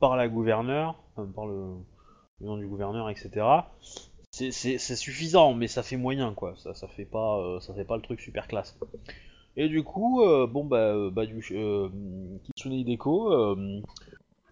[0.00, 1.74] par la gouverneure enfin, par le,
[2.40, 3.46] le nom du gouverneur etc
[4.36, 7.96] c'est, suffisant mais ça fait moyen quoi ça ça fait pas euh, ça fait pas
[7.96, 8.78] le truc super classe
[9.56, 11.88] et du coup euh, bon bah euh, bah du euh,
[12.44, 13.80] Kitsune Hideko euh,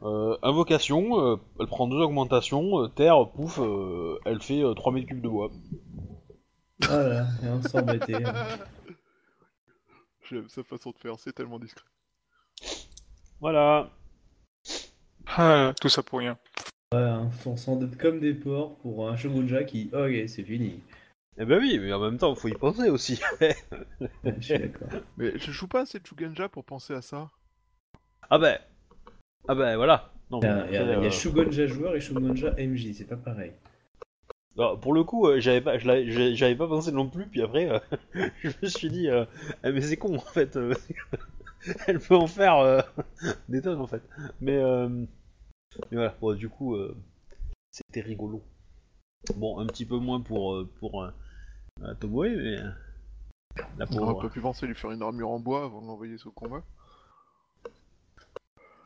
[0.04, 5.06] euh, invocation, euh, elle prend deux augmentations, euh, terre, pouf, euh, elle fait euh, 3000
[5.06, 5.50] cubes de bois.
[6.80, 8.22] Voilà, et on s'embêtait.
[10.28, 11.86] J'aime sa façon de faire, c'est tellement discret.
[13.40, 13.90] Voilà.
[15.26, 16.36] Ah, tout ça pour rien.
[16.94, 19.90] Voilà, on s'endette comme des porcs pour un shogunja qui.
[19.92, 20.80] Ok, c'est fini.
[21.38, 23.20] Eh ben oui, mais en même temps, faut y penser aussi.
[24.24, 24.88] Je suis d'accord.
[25.16, 27.30] Mais je joue pas assez de Shugenja pour penser à ça.
[28.30, 28.58] ah ben,
[29.48, 30.12] ah ben voilà.
[30.30, 32.92] Non, Il y mais a, y a- y a euh, Shogunja joueur et Shogunja MJ,
[32.94, 33.52] c'est pas pareil.
[34.56, 37.26] alors, pour le coup, euh, j'avais pas, j'avais pas pensé non plus.
[37.26, 37.78] Puis après, euh,
[38.42, 39.24] je me suis dit, euh,
[39.62, 40.56] Ah, mais c'est con en fait.
[41.86, 42.80] elle peut en faire euh,
[43.48, 44.02] des tonnes en fait.
[44.40, 44.88] Mais, euh,
[45.90, 46.14] mais voilà.
[46.20, 46.96] Bon, du coup, euh,
[47.70, 48.42] c'était rigolo.
[49.36, 52.56] Bon, un petit peu moins pour euh, pour euh, Tomoe, mais
[53.78, 56.16] la On aurait pas pu penser lui faire une armure en bois avant de l'envoyer
[56.24, 56.62] au combat.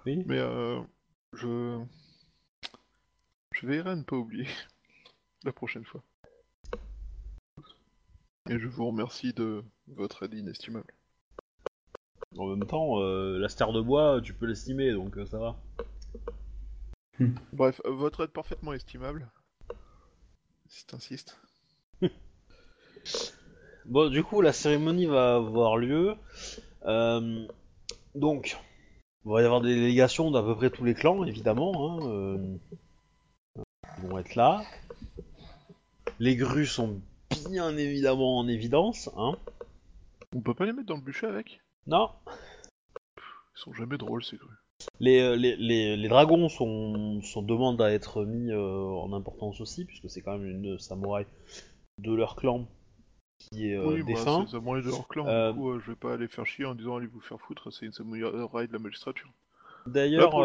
[0.06, 0.22] Oui.
[0.26, 0.80] Mais euh,
[1.34, 1.82] je...
[3.52, 4.46] Je veillerai à ne pas oublier
[5.44, 6.02] la prochaine fois.
[8.48, 10.94] Et je vous remercie de votre aide inestimable.
[12.36, 15.56] En même temps, euh, la star de bois, tu peux l'estimer, donc ça va.
[17.52, 19.30] Bref, euh, votre aide parfaitement estimable.
[20.68, 21.40] Si t'insistes.
[23.86, 26.14] Bon, du coup, la cérémonie va avoir lieu.
[26.84, 27.46] Euh,
[28.14, 28.58] donc,
[29.24, 31.72] il va y avoir des délégations d'à peu près tous les clans, évidemment.
[31.74, 32.58] Hein, euh,
[34.02, 34.62] ils vont être là.
[36.18, 37.00] Les grues sont
[37.48, 39.08] bien évidemment en évidence.
[39.16, 39.38] Hein.
[40.36, 41.62] On peut pas les mettre dans le bûcher avec?
[41.86, 42.10] Non,
[43.16, 43.22] Ils
[43.54, 44.57] sont jamais drôles ces grues.
[45.00, 49.60] Les, euh, les, les, les dragons sont, sont demandent à être mis euh, en importance
[49.60, 51.26] aussi, puisque c'est quand même une samouraï
[51.98, 52.66] de leur clan
[53.38, 54.36] qui est euh, oui, bah, défunt.
[54.38, 55.26] c'est les samouraïs de leur clan.
[55.26, 57.40] Euh, Du coup, euh, je vais pas aller faire chier en disant allez vous faire
[57.40, 59.30] foutre, c'est une samouraï de la magistrature.
[59.86, 60.42] D'ailleurs, coup,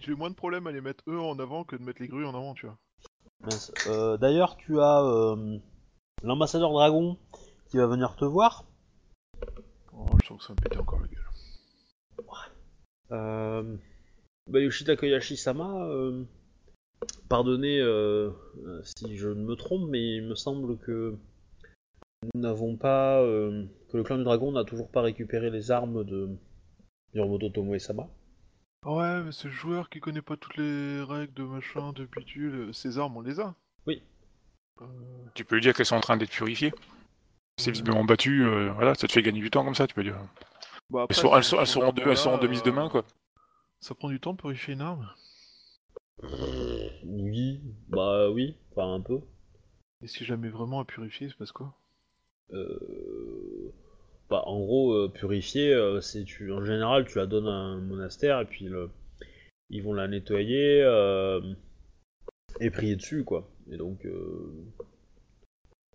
[0.00, 2.24] j'ai moins de problème à les mettre eux en avant que de mettre les grues
[2.26, 4.16] en avant, tu vois.
[4.18, 5.36] D'ailleurs, tu as
[6.22, 7.18] l'ambassadeur dragon
[7.68, 8.64] qui va venir te voir.
[9.92, 11.00] Oh, je sens que ça me pète encore.
[13.12, 13.76] Euh,
[14.50, 16.24] Bayushi Takoyashi-sama, euh,
[17.28, 18.30] pardonnez euh,
[18.82, 21.16] si je me trompe, mais il me semble que
[22.34, 26.04] nous n'avons pas, euh, que le clan du dragon n'a toujours pas récupéré les armes
[26.04, 26.30] de
[27.14, 28.08] Yoromoto Tomoe-sama.
[28.86, 32.98] Ouais, mais ce joueur qui connaît pas toutes les règles de machin, de bidule, ces
[32.98, 33.54] armes on les a.
[33.86, 34.02] Oui.
[34.82, 34.84] Euh,
[35.34, 36.72] Tu peux lui dire qu'elles sont en train d'être purifiées.
[37.56, 40.02] C'est visiblement battu, euh, voilà, ça te fait gagner du temps comme ça, tu peux
[40.02, 40.18] dire.
[40.94, 42.70] Bah après, Elles sont, elles ce- sont, elles seront de, elles seront de mise de
[42.70, 43.04] main, euh, quoi.
[43.80, 45.10] Ça prend du temps de purifier une arme?
[47.04, 49.20] Oui, bah oui, enfin un peu.
[50.02, 51.74] Et si jamais vraiment à purifier, il se passe quoi?
[52.52, 53.72] Euh,
[54.30, 57.80] bah, en gros, euh, purifier, euh, c'est tu, en général, tu la donnes à un
[57.80, 58.90] monastère et puis le,
[59.70, 61.40] ils vont la nettoyer euh,
[62.60, 63.48] et prier dessus, quoi.
[63.70, 64.64] Et donc, euh,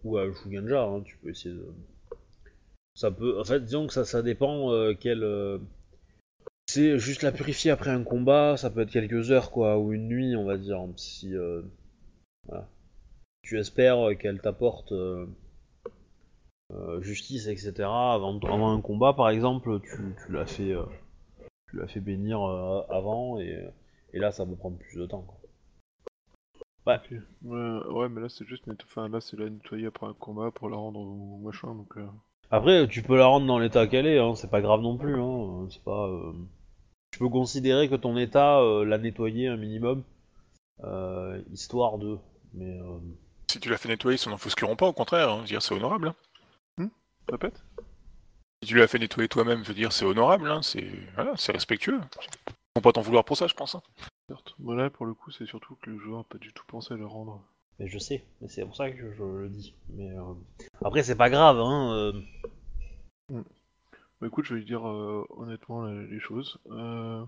[0.04, 1.74] ou à Shuganja, hein, tu peux essayer de,
[3.04, 5.24] En fait, disons que ça, dépend euh, quel.
[5.24, 5.58] euh,
[6.68, 10.08] C'est juste la purifier après un combat, ça peut être quelques heures, quoi, ou une
[10.08, 10.82] nuit, on va dire.
[10.98, 11.34] Si.
[11.36, 11.62] euh.
[13.42, 14.92] Tu espères qu'elle t'apporte.
[14.92, 15.26] euh,
[16.72, 17.90] euh, justice, etc.
[17.90, 18.40] Avant,
[18.74, 20.76] un combat, par exemple, tu, tu l'as fait,
[21.72, 22.42] tu fait bénir
[22.90, 23.58] avant, et,
[24.14, 25.22] là, ça peut prendre plus de temps.
[25.22, 25.36] Quoi.
[27.44, 30.78] Ouais, mais là c'est juste enfin là c'est la nettoyer après un combat pour la
[30.78, 31.06] rendre
[31.40, 31.98] machin donc.
[31.98, 32.08] euh,
[32.52, 35.20] Après, tu peux la rendre dans l'état qu'elle est, hein, c'est pas grave non plus.
[35.22, 36.08] Hein, c'est pas.
[36.08, 36.34] euh,
[37.12, 40.04] Tu peux considérer que ton état euh, l'a nettoyé un minimum,
[40.84, 42.18] euh, histoire de.
[42.54, 42.98] Mais euh,
[43.52, 45.62] Si tu l'as fait nettoyer, ils s'en offusqueront pas, au contraire, hein, je veux dire,
[45.62, 46.14] c'est honorable.
[46.80, 46.90] hein.
[47.32, 47.64] Répète.
[48.64, 51.52] Si tu l'as fait nettoyer toi-même, je veux dire, c'est honorable, hein, c'est voilà, c'est
[51.52, 52.00] respectueux.
[52.48, 53.76] Ils vont pas t'en vouloir pour ça, je pense.
[53.76, 53.82] hein.
[54.28, 54.56] Certes.
[54.60, 56.94] Moi là pour le coup c'est surtout que le joueur a pas du tout pensé
[56.94, 57.42] à le rendre.
[57.80, 59.74] Mais je sais, mais c'est pour ça que je, le dis.
[59.90, 60.34] Mais euh,
[60.84, 61.60] après, c'est pas grave.
[61.60, 63.42] Hein, euh,
[64.22, 66.60] Bah écoute je vais lui dire euh, honnêtement les choses.
[66.72, 67.24] Euh...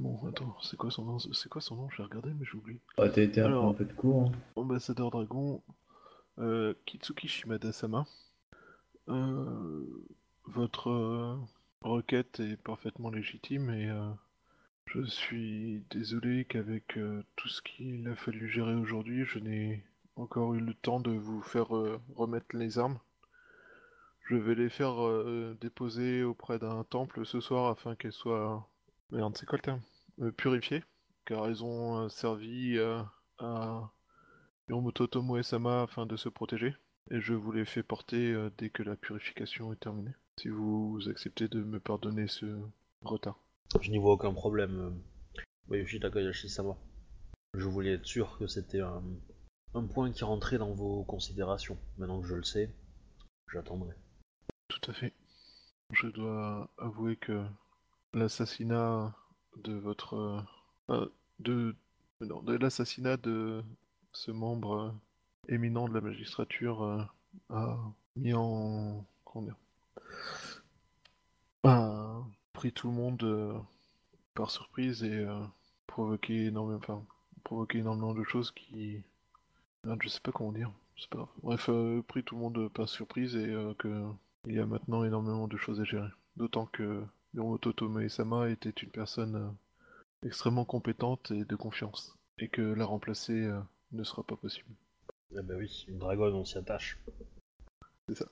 [0.00, 1.18] Bon attends c'est quoi son nom?
[1.20, 1.88] C'est quoi son nom?
[1.90, 2.80] Je vais regarder mais j'ai oublié.
[2.98, 4.22] Ah, t'as été un, Alors- un peu de cours.
[4.28, 4.32] hein.
[4.56, 5.62] Ambassadeur Dragon,
[6.38, 8.06] euh, Kitsuki Shimada-sama.
[9.08, 9.84] Euh,
[10.46, 11.36] votre euh,
[11.82, 14.10] requête est parfaitement légitime et euh,
[14.86, 19.84] je suis désolé qu'avec euh, tout ce qu'il a fallu gérer aujourd'hui, je n'ai
[20.16, 22.98] encore eu le temps de vous faire euh, remettre les armes.
[24.28, 28.68] Je vais les faire euh, déposer auprès d'un temple ce soir afin qu'elles soient...
[29.10, 29.80] Le terme?
[30.36, 30.84] Purifiées,
[31.24, 32.78] car elles ont servi
[33.38, 33.90] à
[34.68, 36.74] Yoromoto Tomoe-sama afin de se protéger,
[37.10, 40.14] et je vous les fais porter dès que la purification est terminée.
[40.38, 42.46] Si vous acceptez de me pardonner ce
[43.02, 43.41] retard.
[43.80, 45.00] Je n'y vois aucun problème.
[45.68, 46.76] Bayushi Takayashi-sama.
[47.54, 49.02] Je voulais être sûr que c'était un,
[49.74, 51.78] un point qui rentrait dans vos considérations.
[51.98, 52.70] Maintenant que je le sais,
[53.52, 53.94] j'attendrai.
[54.68, 55.12] Tout à fait.
[55.92, 57.44] Je dois avouer que
[58.14, 59.14] l'assassinat
[59.56, 60.14] de votre...
[60.14, 60.40] euh,
[60.90, 61.08] euh,
[61.38, 61.74] de...
[62.20, 63.64] De l'assassinat de
[64.12, 64.94] ce membre
[65.48, 67.02] éminent de la magistrature euh,
[67.50, 67.78] a
[68.16, 69.04] mis en...
[69.24, 69.48] Comment
[72.62, 73.58] pris tout le monde euh,
[74.34, 75.40] par surprise et euh,
[75.88, 77.04] provoqué énormément, enfin,
[77.42, 79.02] provoqué énormément de choses qui...
[79.82, 80.70] Merde, je sais pas comment dire.
[80.96, 81.28] C'est pas grave.
[81.42, 84.04] Bref, euh, pris tout le monde par surprise et que
[84.46, 86.06] il y a maintenant énormément de choses à gérer.
[86.36, 87.02] D'autant que
[87.34, 89.56] Miromoto Tomoe-sama était une personne
[90.24, 92.16] extrêmement compétente et de confiance.
[92.38, 93.50] Et que la remplacer
[93.90, 94.70] ne sera pas possible.
[95.36, 96.96] Eh ben oui, une dragonne, on s'y attache.
[98.08, 98.26] C'est ça.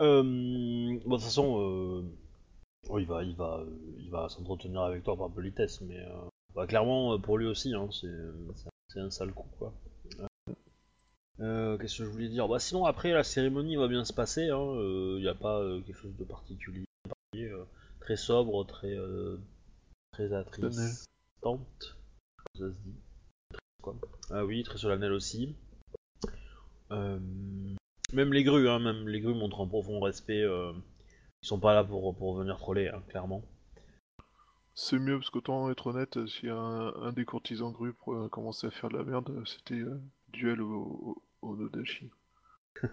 [0.00, 2.02] Euh, bon, de toute façon, euh,
[2.88, 6.28] oh, il va, il va, euh, il va s'entretenir avec toi par politesse, mais euh,
[6.54, 9.72] bah, clairement euh, pour lui aussi, hein, c'est, un sale coup, quoi.
[11.38, 12.46] Qu'est-ce que je voulais dire?
[12.48, 16.14] Bah sinon après la cérémonie va bien se passer, il n'y a pas quelque chose
[16.18, 16.84] de particulier,
[18.00, 18.94] très sobre, très,
[20.12, 21.96] très attristante,
[22.54, 22.94] ça se dit.
[23.80, 23.96] Quoi.
[24.28, 25.54] Ah oui, très solennel aussi.
[26.90, 30.44] Même les grues, hein, même les grues montrent un profond respect.
[31.40, 33.42] Euh, ils sont pas là pour, pour venir troller, hein, clairement.
[34.74, 38.70] C'est mieux parce qu'autant être honnête, si un, un des courtisans grues pour- commençait à
[38.70, 42.10] faire de la merde, c'était euh, duel au, au, au Nodashi.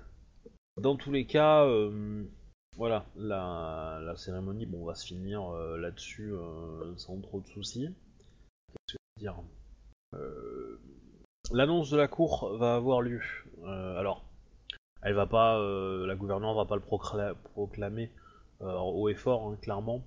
[0.78, 2.24] Dans tous les cas, euh,
[2.78, 7.88] voilà, la, la cérémonie bon, va se finir euh, là-dessus euh, sans trop de soucis.
[8.88, 9.44] Qu'est-ce que je veux dire
[10.14, 10.80] Euh,
[11.52, 13.22] L'annonce de la cour va avoir lieu.
[13.64, 14.26] Euh, alors,
[15.02, 18.27] elle va pas, euh, la gouverneure va pas le procla- proclamer euh,
[18.62, 20.04] haut et fort, hein, clairement.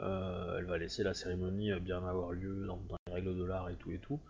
[0.00, 3.68] Euh, elle va laisser la cérémonie euh, bien avoir lieu dans, les règles de l'art
[3.68, 4.20] et tout et tout.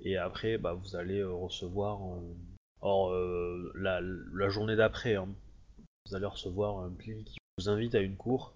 [0.00, 2.34] Et après, bah, vous allez euh, recevoir, euh,
[2.80, 5.28] or euh, la, la journée d'après, hein,
[6.06, 8.54] vous allez recevoir un pli qui vous invite à une cour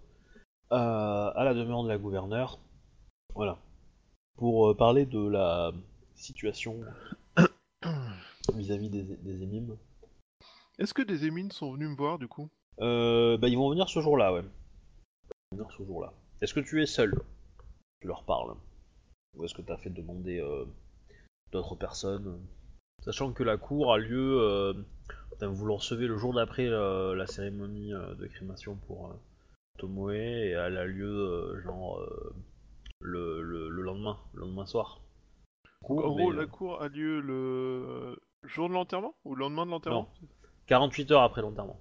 [0.70, 2.60] euh, à la demeure de la gouverneure.
[3.34, 3.58] Voilà.
[4.36, 5.72] Pour euh, parler de la
[6.14, 6.80] situation
[8.54, 9.76] vis-à-vis des, des émimes.
[10.78, 12.48] Est-ce que des émines sont venus me voir du coup?
[12.80, 14.42] Euh, bah, ils vont venir ce jour-là, ouais.
[15.52, 16.12] Ils vont venir ce jour-là.
[16.40, 17.14] Est-ce que tu es seul?
[18.00, 18.54] Tu leur parles
[19.36, 20.64] Ou est-ce que tu as fait demander euh,
[21.52, 22.40] d'autres personnes?
[23.04, 24.38] Sachant que la cour a lieu.
[24.40, 24.72] euh,
[25.40, 29.12] vous le recevez le jour d'après euh, la cérémonie de crémation pour
[29.78, 32.00] Tomoe et elle a lieu genre
[33.00, 35.00] le, le- le lendemain, le lendemain soir.
[35.82, 39.70] En gros, mais, la cour a lieu le jour de l'enterrement Ou le lendemain de
[39.72, 40.08] l'enterrement?
[40.66, 41.80] 48 heures après l'enterrement.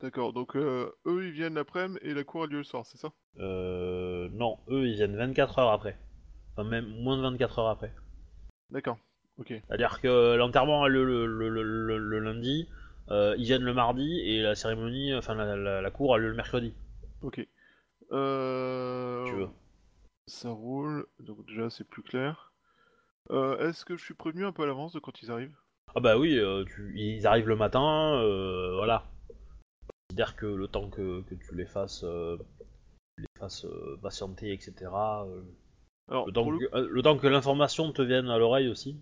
[0.00, 2.98] D'accord, donc euh, eux ils viennent l'après-midi et la cour a lieu le soir, c'est
[2.98, 3.12] ça?
[3.38, 5.98] Euh, non, eux ils viennent 24 heures après.
[6.52, 7.92] Enfin, même moins de 24 heures après.
[8.70, 8.98] D'accord,
[9.38, 9.48] ok.
[9.48, 12.68] C'est-à-dire que l'enterrement a lieu le, le- le- le- le lundi,
[13.10, 16.28] euh, ils viennent le mardi et la cérémonie, enfin la, la- la cour a lieu
[16.28, 16.74] le mercredi.
[17.22, 17.46] Ok.
[18.12, 19.24] Euh...
[19.26, 19.48] Tu veux.
[20.26, 22.52] Ça roule, donc déjà c'est plus clair.
[23.30, 25.56] Euh, Est-ce que je suis prévenu un peu à l'avance de quand ils arrivent?
[25.94, 29.04] Ah bah oui, euh, tu- ils arrivent le matin, euh, voilà.
[30.16, 32.38] Considère que le temps que, que tu les fasses, euh,
[33.18, 35.26] tu les fasses euh, patienter, etc.
[35.26, 35.42] euh,
[36.08, 38.96] Alors, le, temps le- que, le temps que l'information te vienne à l'oreille aussi.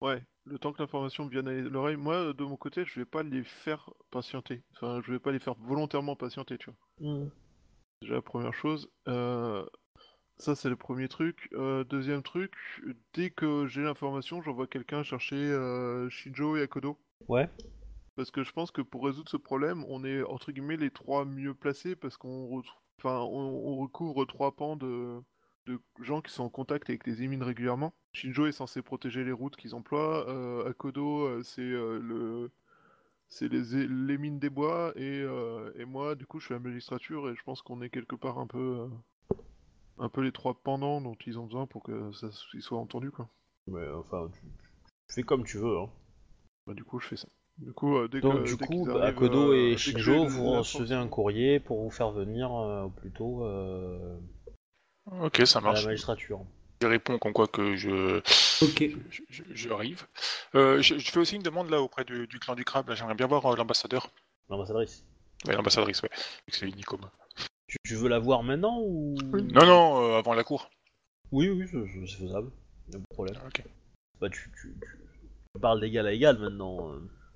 [0.00, 3.24] Ouais, le temps que l'information vienne à l'oreille, moi de mon côté, je vais pas
[3.24, 4.62] les faire patienter.
[4.76, 7.28] Enfin, je vais pas les faire volontairement patienter, tu vois.
[8.00, 8.88] Déjà la première chose.
[9.06, 11.48] Ça, c'est le premier truc.
[11.54, 12.54] Euh, deuxième truc,
[13.14, 16.98] dès que j'ai l'information, j'envoie quelqu'un chercher euh, Shinjo et Akodo.
[17.26, 17.48] Ouais.
[18.14, 21.24] Parce que je pense que pour résoudre ce problème, on est entre guillemets les trois
[21.24, 25.18] mieux placés parce qu'on retrouve, enfin, on, on recouvre trois pans de,
[25.66, 27.94] de gens qui sont en contact avec les émines régulièrement.
[28.12, 30.28] Shinjo est censé protéger les routes qu'ils emploient.
[30.28, 32.50] euh, Akodo, euh, c'est euh, le,
[33.30, 36.62] c'est les mines des bois et, euh, et moi, du coup, je suis à la
[36.62, 38.90] magistrature et je pense qu'on est quelque part un peu,
[39.30, 39.36] euh,
[39.98, 43.10] un peu les trois pendants dont ils ont besoin pour que ça ils soient entendus
[43.10, 43.30] quoi.
[43.68, 44.40] Mais enfin, tu,
[45.08, 45.78] tu fais comme tu veux.
[45.78, 45.88] Hein.
[46.66, 47.28] Bah, du coup, je fais ça.
[47.58, 50.26] Du coup, euh, dès Donc que du dès coup, bah, arrivent, Akodo euh, et Shinjo,
[50.26, 54.16] vous recevez un courrier pour vous faire venir euh, au plus tôt euh,
[55.20, 55.82] Ok, ça à marche.
[55.82, 56.40] la magistrature.
[56.80, 58.18] Je réponds comme quoi que je,
[58.64, 58.84] Ok.
[59.10, 60.04] je, je- je arrive.
[60.56, 62.92] Euh, je, je fais aussi une demande là auprès du, du clan du crabe.
[62.94, 64.10] J'aimerais bien voir euh, l'ambassadeur.
[64.48, 65.04] L'ambassadrice.
[65.46, 66.10] Ouais, l'ambassadrice, ouais.
[66.48, 67.00] C'est Unicom.
[67.68, 69.14] Tu, tu veux la voir maintenant ou?
[69.32, 70.70] Non, non, euh, avant la cour.
[71.30, 72.50] Oui, oui, c'est- faisable.
[72.88, 73.36] Y'a pas de problème.
[73.46, 73.62] Ok.
[74.20, 74.98] Bah, tu, tu, tu-
[75.54, 76.90] tu parles d'égal à égal maintenant.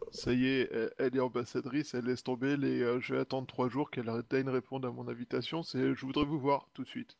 [0.06, 0.10] Euh.
[0.12, 2.80] Ça y est, elle, elle est ambassadrice, elle laisse tomber les.
[2.82, 5.62] euh, je vais attendre trois jours qu'elle daigne répondre à mon invitation.
[5.62, 7.16] C'est je voudrais vous voir tout de suite.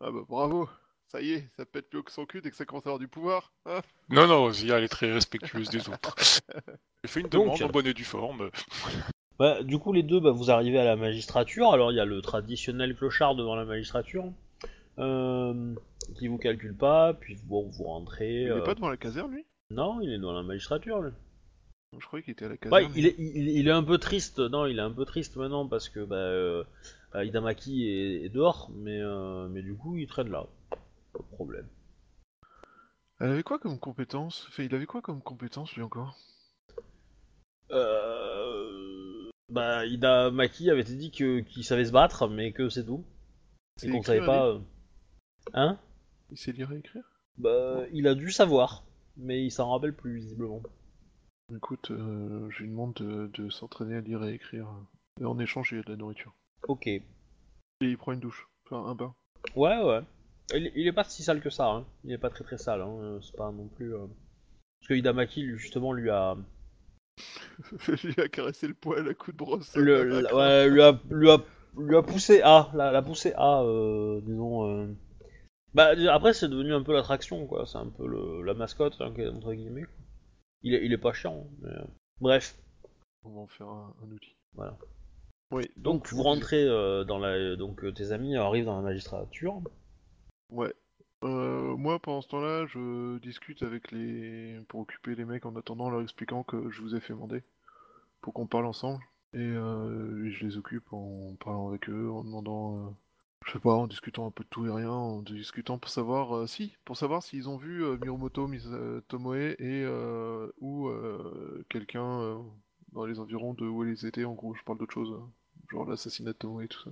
[0.00, 0.68] Ah bah bravo,
[1.08, 2.90] ça y est, ça pète plus haut que son cul dès que ça commence à
[2.90, 3.52] avoir du pouvoir.
[3.66, 3.80] hein.
[4.10, 6.16] Non, non, Zia, elle est très respectueuse des autres.
[7.04, 8.50] J'ai fait une Donc, demande en bonne et due forme.
[9.38, 11.70] Bah, du coup, les deux, bah, vous arrivez à la magistrature.
[11.72, 14.32] Alors, il y a le traditionnel clochard devant la magistrature
[14.98, 15.74] euh,
[16.18, 17.14] qui vous calcule pas.
[17.14, 18.42] Puis, bon, vous rentrez.
[18.42, 19.46] Il euh, est pas devant la caserne lui?
[19.70, 21.00] Non, il est dans la magistrature.
[21.00, 21.12] lui.
[21.96, 22.92] Je croyais qu'il était à la Ouais, caserne.
[22.96, 24.38] il est, il, il est un peu triste.
[24.40, 26.64] Non, il est un peu triste maintenant parce que bah, euh,
[27.14, 30.46] euh, Hidamaki est, est dehors, mais, euh, mais du coup, il traîne là.
[31.12, 31.66] Pas de problème.
[33.20, 34.46] Elle avait quoi comme compétence?
[34.48, 36.16] Enfin, il avait quoi comme compétence lui encore?
[37.70, 39.30] Euh...
[39.48, 43.04] Bah, Hidamaki avait dit que qu'il savait se battre, mais que c'est tout.
[43.82, 44.46] Et qu'on savait pas.
[44.48, 44.58] euh,
[45.54, 45.78] Hein?
[46.30, 47.02] Il sait lire et écrire?
[47.38, 48.84] Bah, il a dû savoir,
[49.16, 50.62] mais il s'en rappelle plus visiblement.
[51.54, 54.66] Écoute, euh, je lui demande de, de s'entraîner à lire et écrire.
[55.20, 56.34] Et en échange, il y a de la nourriture.
[56.68, 56.86] Ok.
[56.86, 57.02] Et
[57.80, 58.48] il prend une douche.
[58.66, 59.14] Enfin, un bain.
[59.56, 60.00] Ouais, ouais.
[60.54, 61.86] Il, il est pas si sale que ça, hein.
[62.04, 62.90] Il est pas très très sale, hein.
[63.00, 63.94] euh, C'est pas non plus.
[63.94, 64.06] euh,
[64.80, 66.36] Parce que Hidamaki, lui, justement, lui a.
[68.04, 69.74] lui a caressé le poil à coups de brosse.
[69.76, 71.38] Le, la- ouais, lui a, lui a,
[71.78, 74.68] lui a poussé A, la, la poussé A, euh, disons.
[74.70, 74.86] euh.
[75.74, 79.12] Bah après c'est devenu un peu l'attraction quoi, c'est un peu le, la mascotte hein,
[79.34, 79.84] entre guillemets.
[80.62, 81.84] Il est, il est pas chiant, mais euh,
[82.20, 82.58] bref.
[83.24, 84.36] On va en faire un, un outil.
[84.54, 84.76] Voilà.
[85.50, 89.62] Oui, Donc vous rentrez euh, dans la, donc euh, tes amis arrivent dans la magistrature.
[90.50, 90.74] Ouais.
[91.24, 94.60] Euh, moi, pendant ce temps-là, je discute avec les.
[94.68, 97.42] pour occuper les mecs en attendant, leur expliquant que je vous ai fait demander.
[98.20, 99.02] Pour qu'on parle ensemble.
[99.32, 102.94] Et, euh, et je les occupe en parlant avec eux, en demandant.
[103.46, 106.36] Je sais pas, en discutant un peu de tout et rien, en discutant pour savoir.
[106.36, 109.56] euh, si, pour savoir s'ils ont vu euh, euh, Tomoe et.
[109.84, 112.36] euh, ou euh, quelqu'un euh,
[112.92, 115.14] dans les environs de où ils étaient, en gros, je parle d'autre chose.
[115.18, 115.30] hein.
[115.70, 116.90] Genre l'assassinat de Tomoe et tout ça.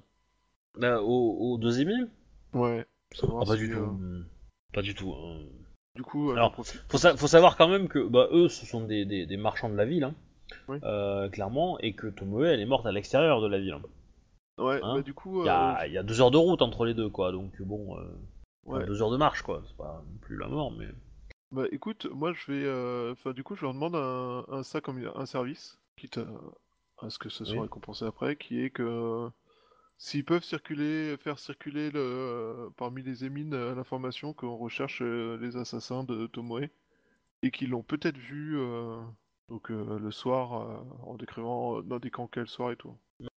[0.78, 2.08] Là, au, au deuxième île
[2.52, 2.86] Ouais.
[3.14, 3.98] savoir Ah, Pas si, du tout.
[4.72, 5.12] Pas du tout.
[5.12, 5.38] hein.
[5.94, 6.54] Du coup, Alors.
[6.90, 9.70] Faut, sa- faut savoir quand même que bah, eux, ce sont des, des- des marchands
[9.70, 10.14] de la ville, hein,
[10.68, 10.78] Oui.
[10.82, 13.78] euh, clairement, et que Tomoe, elle est morte à l'extérieur de la ville.
[14.58, 16.38] Ouais, Hein bah du coup, Il y, euh, a, il y a deux heures de
[16.38, 17.32] route entre les deux, quoi.
[17.32, 18.04] Donc bon, euh,
[18.64, 18.86] ouais.
[18.86, 19.62] deux heures de marche, quoi.
[19.66, 20.88] C'est pas non plus la mort, mais.
[21.52, 24.80] Bah écoute, moi je vais, euh, enfin du coup je leur demande un, un ça
[24.80, 26.26] comme un service, quitte à,
[27.06, 27.62] à ce que ce soit Oui.
[27.62, 29.30] récompensé après, qui est que
[29.98, 36.26] s'ils peuvent circuler, faire circuler le, parmi les émines l'information qu'on recherche les assassins de
[36.26, 36.68] Tomoe
[37.42, 39.00] et qu'ils l'ont peut-être vu euh,
[39.48, 42.96] donc euh, le soir euh, en décrivant euh, n'indiquant quel soir et tout.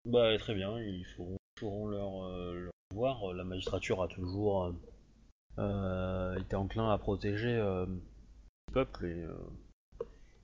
[0.07, 3.33] Bah très bien, ils feront, feront leur, euh, leur devoir.
[3.33, 4.73] La magistrature a toujours euh,
[5.59, 9.25] euh, été enclin à protéger euh, le peuple et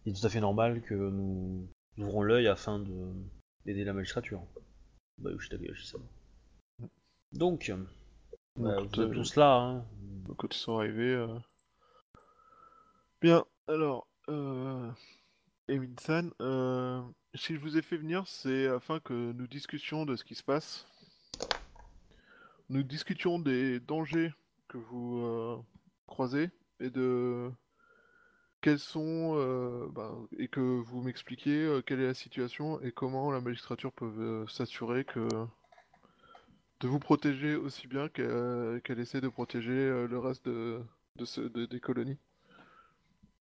[0.06, 1.68] il est tout à fait normal que nous
[1.98, 3.14] ouvrons l'œil afin de
[3.66, 4.44] d'aider la magistrature.
[5.18, 6.88] Bah je sais pas.
[7.32, 7.72] Donc,
[8.60, 9.86] bah, Donc, vous êtes tous là, hein.
[10.38, 11.26] Quand ils sont arrivés.
[13.22, 14.92] Bien, alors, euh...
[15.70, 17.02] Emin-san, euh,
[17.36, 20.44] si je vous ai fait venir, c'est afin que nous discutions de ce qui se
[20.44, 20.86] passe.
[22.70, 24.34] Nous discutions des dangers
[24.68, 25.58] que vous euh,
[26.08, 26.50] croisez
[26.80, 27.52] et de
[28.62, 29.36] quels sont
[29.94, 34.46] bah, et que vous m'expliquiez euh, quelle est la situation et comment la magistrature peut
[34.48, 35.28] s'assurer que
[36.80, 40.82] de vous protéger aussi bien qu'elle essaie de protéger le reste de,
[41.24, 42.18] ce- de- des colonies.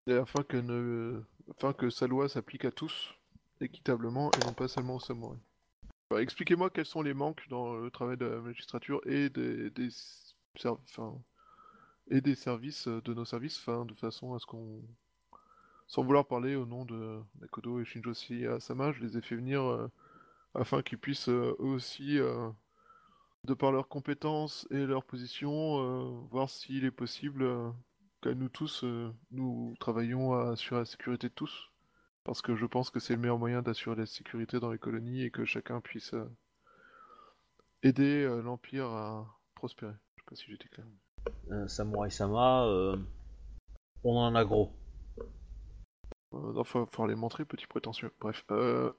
[0.06, 3.14] Et afin que, ne, afin que sa loi s'applique à tous
[3.62, 5.40] équitablement et non pas seulement aux samouraïs.
[6.10, 9.70] Bah, Expliquez-moi quels sont les manques dans le travail de la magistrature et des,
[12.10, 14.80] et des services euh, de nos services, de façon à ce qu'on,
[15.86, 19.62] sans vouloir parler au nom de Nakodo et Shinjoshi Asama, je les ai fait venir
[19.62, 19.88] euh,
[20.54, 22.48] afin qu'ils puissent eux aussi, euh,
[23.44, 27.44] de par leurs compétences et leur position, voir s'il est possible
[28.20, 28.84] que nous tous,
[29.32, 31.71] nous travaillons à assurer la sécurité de tous.
[32.24, 35.22] Parce que je pense que c'est le meilleur moyen d'assurer la sécurité dans les colonies
[35.22, 36.30] et que chacun puisse euh,
[37.82, 39.26] aider euh, l'Empire à
[39.56, 39.94] prospérer.
[40.16, 40.86] Je sais pas si j'étais clair.
[41.50, 42.96] Euh, Samurai Sama, euh,
[44.04, 44.72] on en a gros.
[46.32, 48.12] Non, faut, faut les montrer, petit prétentieux.
[48.20, 48.44] Bref.
[48.48, 48.94] Non,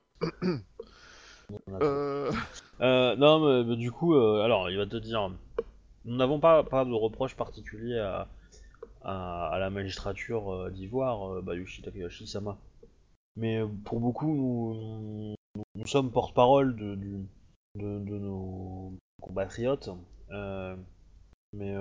[2.79, 5.31] mais, mais du coup, euh, alors il va te dire,
[6.03, 8.27] nous n'avons pas, pas de reproche particulier à,
[9.01, 12.57] à, à la magistrature d'Ivoire, Bayushi Takayoshi-sama.
[13.35, 15.35] Mais euh, pour beaucoup, nous,
[15.85, 16.95] sommes porte-parole de,
[17.75, 19.89] de, nos compatriotes.
[20.31, 20.75] Euh,
[21.53, 21.75] mais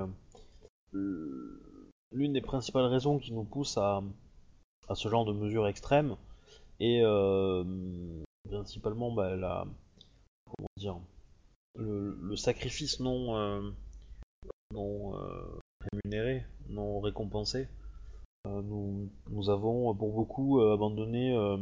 [0.95, 1.61] euh,
[2.13, 4.03] l'une des principales raisons qui nous pousse à,
[4.95, 6.17] ce genre de mesures extrêmes
[6.81, 7.03] est
[8.51, 9.65] principalement bah, la,
[10.45, 10.99] comment dire,
[11.77, 13.73] le, le sacrifice non,
[14.73, 15.13] non
[15.93, 17.69] rémunéré, non récompensé.
[18.49, 21.57] Euh, nous, avons pour beaucoup euh, abandonné euh,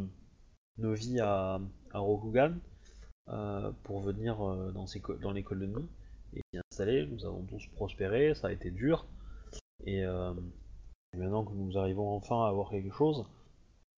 [0.78, 1.61] nos vies à,
[1.93, 2.55] à Rokugan
[3.28, 5.86] euh, pour venir euh, dans, ces dans les colonies
[6.32, 7.07] et s'y installer.
[7.07, 9.07] Nous avons tous prospéré, ça a été dur.
[9.85, 10.32] Et euh,
[11.15, 13.27] maintenant que nous arrivons enfin à avoir quelque chose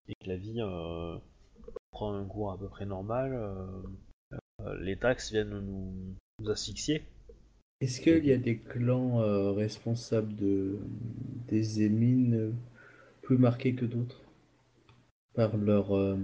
[0.08, 1.16] et que la vie euh,
[1.92, 3.82] prend un cours à peu près normal, euh,
[4.62, 7.04] euh, les taxes viennent nous, nous asphyxier.
[7.80, 10.80] Est-ce qu'il y a des clans euh, responsables de
[11.48, 12.52] des émines euh,
[13.22, 14.20] plus marqués que d'autres
[15.34, 16.18] par leur euh,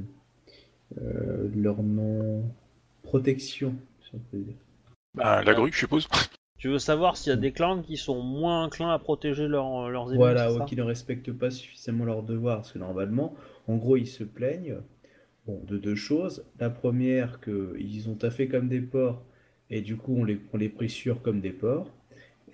[0.98, 2.44] euh, leur non
[3.02, 4.56] protection, si on peut dire.
[5.14, 6.08] Bah, la grue, je suppose.
[6.58, 9.88] Tu veux savoir s'il y a des clans qui sont moins inclins à protéger leurs
[9.90, 13.34] leurs ennemis Voilà, ou qui ne respectent pas suffisamment leurs devoirs, parce que normalement,
[13.68, 14.78] en gros, ils se plaignent
[15.46, 16.44] bon, de deux choses.
[16.58, 19.22] La première, qu'ils ont taffé comme des porcs,
[19.70, 21.92] et du coup, on les, on les pressure comme des porcs.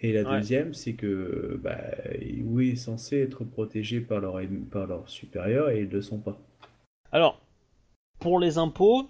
[0.05, 0.37] Et la Ouais.
[0.39, 1.81] deuxième, c'est que bah,
[2.45, 4.39] oui, est censé être protégé par leur,
[4.71, 6.39] par leurs supérieurs, et ils ne le sont pas.
[7.11, 7.41] Alors,
[8.21, 9.09] pour les impôts,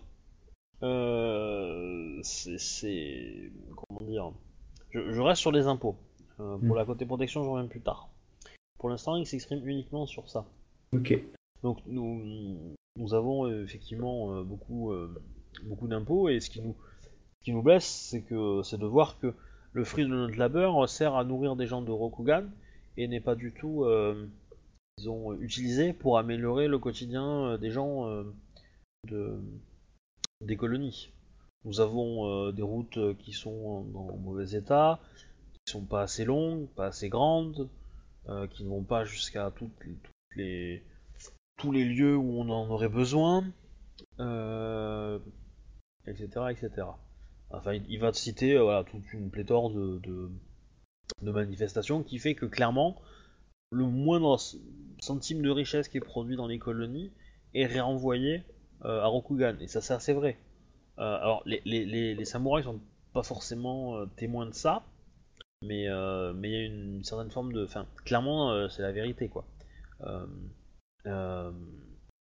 [0.85, 3.51] euh, c'est-.
[3.89, 4.33] Comment dire
[4.91, 5.97] je, je reste sur les impôts.
[6.39, 6.79] Euh, pour Mm.
[6.79, 8.09] la côté protection, je reviens plus tard.
[8.79, 10.45] Pour l'instant, il s'exprime uniquement sur ça.
[10.93, 11.19] Ok.
[11.63, 14.93] Donc nous, nous avons euh, effectivement beaucoup,
[15.65, 16.77] beaucoup d'impôts et ce qui nous,
[17.41, 19.35] ce qui nous blesse, c'est que c'est de voir que
[19.75, 22.47] le fruit de notre labeur sert à nourrir des gens de Rokugan
[22.97, 24.27] et n'est pas du tout, euh,
[24.99, 28.25] disons, utilisé pour améliorer le quotidien euh, des gens euh,
[29.09, 29.37] de,
[30.41, 31.11] des colonies.
[31.65, 35.01] Nous avons euh, des routes euh, qui sont en mauvais état,
[35.53, 37.69] qui sont pas assez longues, pas assez grandes,
[38.29, 40.83] euh, qui ne vont pas jusqu'à toutes les, toutes les
[41.57, 43.45] tous les lieux où on en aurait besoin,
[44.19, 45.19] euh,
[46.07, 46.87] etc., etc.
[47.51, 50.31] Enfin, il, va te citer euh, toute une pléthore de,
[51.23, 53.01] manifestations qui fait que clairement,
[53.71, 54.39] le moindre
[55.01, 57.13] centime de richesse qui est produit dans les colonies
[57.55, 58.43] est réenvoyé
[58.85, 59.57] euh, à Rokugan.
[59.61, 60.39] Et ça, c'est assez vrai.
[60.99, 62.81] Euh, alors, les, les, les, les samouraïs sont
[63.13, 64.85] pas forcément témoins de ça,
[65.63, 67.65] mais il y a une, certaine forme de.
[67.65, 69.47] Enfin, clairement, c'est la vérité, quoi.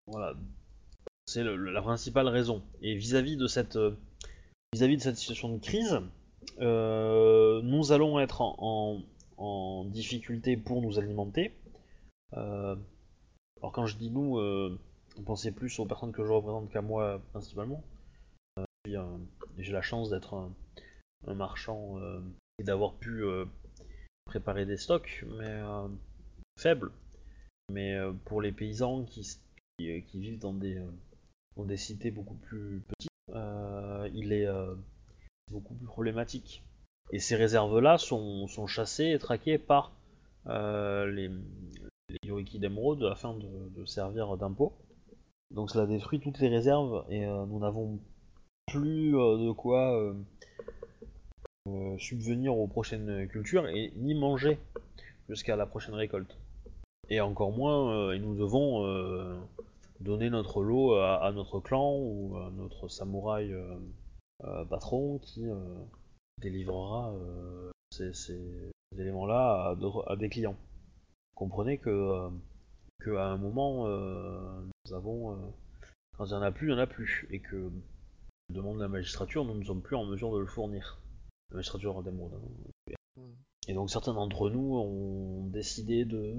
[0.07, 0.35] Voilà,
[1.25, 2.63] c'est la principale raison.
[2.83, 3.79] Et vis-à-vis de cette
[4.73, 6.01] vis-à-vis de cette situation de crise,
[6.61, 9.03] euh, nous allons être en,
[9.37, 11.53] en- difficulté pour nous alimenter.
[12.35, 12.77] Euh,
[13.61, 14.79] alors quand je dis nous, euh,
[15.19, 17.83] on pensait plus aux personnes que je représente qu'à moi principalement.
[18.59, 19.19] Euh,
[19.59, 21.99] J'ai la chance d'être un, marchand
[22.59, 23.23] et d'avoir pu
[24.25, 25.61] préparer des stocks, mais
[26.59, 26.91] faibles.
[27.71, 29.39] Mais pour les paysans qui,
[29.79, 30.83] vivent dans des,
[31.57, 34.75] dans des cités beaucoup plus petites, il est euh,
[35.51, 36.63] beaucoup plus problématique.
[37.13, 39.93] Et ces réserves-là sont, chassées et traquées par
[40.47, 44.73] euh, les, les Yoriki d'Emeraude afin de, servir d'impôt.
[45.51, 47.99] Donc cela détruit toutes les réserves et euh, nous n'avons
[48.69, 50.15] plus euh, de quoi euh,
[51.69, 54.59] euh, subvenir aux prochaines cultures et ni manger
[55.29, 56.39] jusqu'à la prochaine récolte.
[57.09, 59.39] Et encore moins, euh, nous devons euh,
[60.03, 63.77] donner notre lot à, à notre clan ou à notre samouraï euh,
[64.45, 65.55] euh, patron qui euh,
[66.41, 67.15] délivrera
[67.91, 69.77] ces, ces éléments-là
[70.07, 70.57] à, des clients.
[71.35, 72.31] Comprenez que, euh,
[73.01, 75.39] que à un moment, nous avons,
[76.17, 77.71] quand il n'y en a plus, il n'y en a plus, et que
[78.51, 81.01] demande la magistrature, nous ne sommes plus en mesure de le fournir.
[81.51, 82.33] La magistrature d'émeraude.
[82.35, 83.23] hein.
[83.69, 86.35] Et donc certains d'entre nous ont décidé de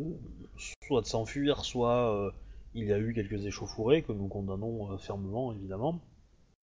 [0.86, 2.34] soit de s'enfuir, soit
[2.76, 6.00] il y a eu quelques échauffourées que nous condamnons euh, fermement, évidemment.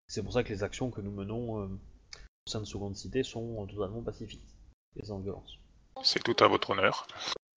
[0.06, 3.22] C'est pour ça que les actions que nous menons euh, au sein de Seconde Cité
[3.22, 4.56] sont euh, totalement pacifiques
[4.96, 5.58] et sans violence.
[6.02, 7.06] C'est tout à votre honneur.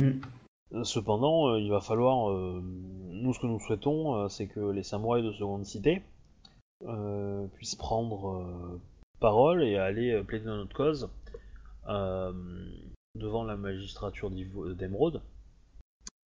[0.04, 2.30] Euh, Cependant, euh, il va falloir.
[2.32, 6.02] euh, nous, ce que nous souhaitons, euh, c'est que les samouraïs de Seconde Cité
[6.86, 8.82] euh, puissent prendre euh,
[9.20, 11.10] parole et aller euh, plaider notre cause
[11.88, 12.34] euh,
[13.16, 15.22] devant la magistrature d'Emeraude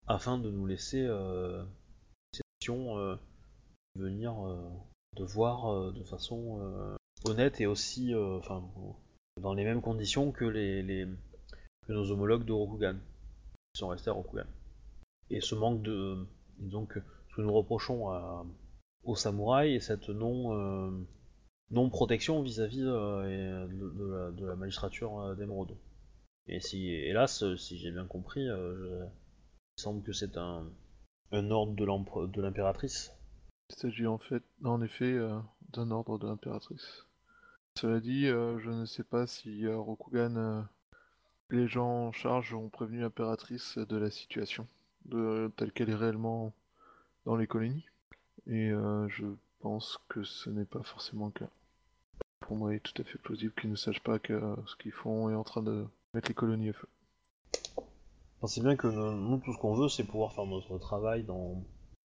[0.06, 1.64] afin de nous laisser euh,
[2.64, 3.16] ces actions euh,
[3.96, 4.70] venir euh,
[5.16, 8.62] de voir euh, de façon honnête et aussi enfin
[9.40, 10.44] dans les mêmes conditions que
[11.88, 12.96] nos homologues de Rokugan
[13.74, 14.46] qui sont restés à Rokugan.
[15.30, 16.26] Et ce manque de.
[16.58, 16.98] donc,
[17.30, 18.08] ce que nous reprochons
[19.04, 20.90] aux samouraïs et cette non, euh,
[21.70, 25.76] non protection vis-à-vis de, la, magistrature d'Emeraude.
[26.46, 29.10] Et si, hélas, si j'ai bien compris, il
[29.76, 30.70] semble que c'est un,
[31.32, 31.74] un ordre
[32.26, 33.12] de l'impératrice?
[33.70, 35.38] Il s'agit en fait, en effet, euh,
[35.72, 37.06] d'un ordre de l'impératrice.
[37.76, 40.66] Cela dit, euh, je ne sais pas si euh, Rokugan,
[41.50, 44.66] les gens en charge ont prévenu l'impératrice de la situation,
[45.10, 46.52] telle qu'elle est réellement
[47.24, 47.86] dans les colonies.
[48.46, 49.24] Et je
[49.60, 51.50] pense que ce n'est pas forcément le cas.
[52.40, 54.92] Pour moi, il est tout à fait plausible qu'ils ne sachent pas que ce qu'ils
[54.92, 56.88] font est en train de mettre les colonies à feu.
[58.44, 61.64] Pensez bien que nous, nous, tout ce qu'on veut, c'est pouvoir faire notre travail dans,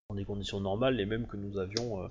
[0.09, 2.07] dans des conditions normales, les mêmes que nous avions euh,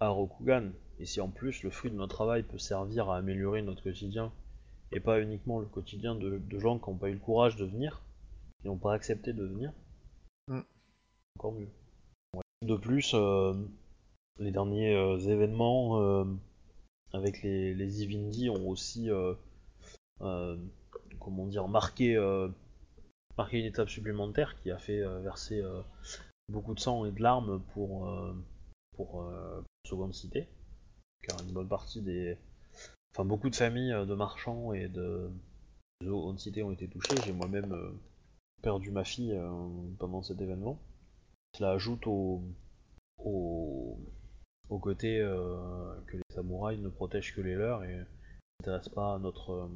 [0.00, 0.72] à Rokugan.
[0.98, 4.32] Et si en plus le fruit de notre travail peut servir à améliorer notre quotidien,
[4.90, 7.64] et pas uniquement le quotidien de, de gens qui n'ont pas eu le courage de
[7.64, 8.02] venir,
[8.60, 9.72] qui n'ont pas accepté de venir,
[10.48, 10.62] Mm.
[11.38, 11.68] encore mieux.
[12.34, 12.42] Ouais.
[12.62, 13.54] De plus, euh,
[14.40, 16.24] les derniers euh, événements euh,
[17.12, 19.08] avec les, les Ivindi ont aussi,
[20.18, 22.16] comment dire, marqué,
[23.36, 25.82] marqué une étape supplémentaire qui a fait euh, verser euh,
[26.48, 28.34] beaucoup de sang et de larmes pour, euh,
[28.96, 29.30] pour
[29.84, 30.48] Seconde Cité.
[31.22, 32.36] Car une bonne partie des.
[33.12, 35.30] Enfin, beaucoup de familles de marchands et de
[36.02, 37.16] de Seconde Cité ont été touchées.
[37.24, 37.74] J'ai moi-même
[38.62, 39.38] perdu ma fille
[39.98, 40.78] pendant cet événement.
[41.56, 42.42] Cela ajoute au,
[43.18, 43.98] au,
[44.68, 45.18] au côté
[46.06, 48.04] que les samouraïs ne protègent que les leurs et ne
[48.60, 49.70] s'intéressent pas à notre.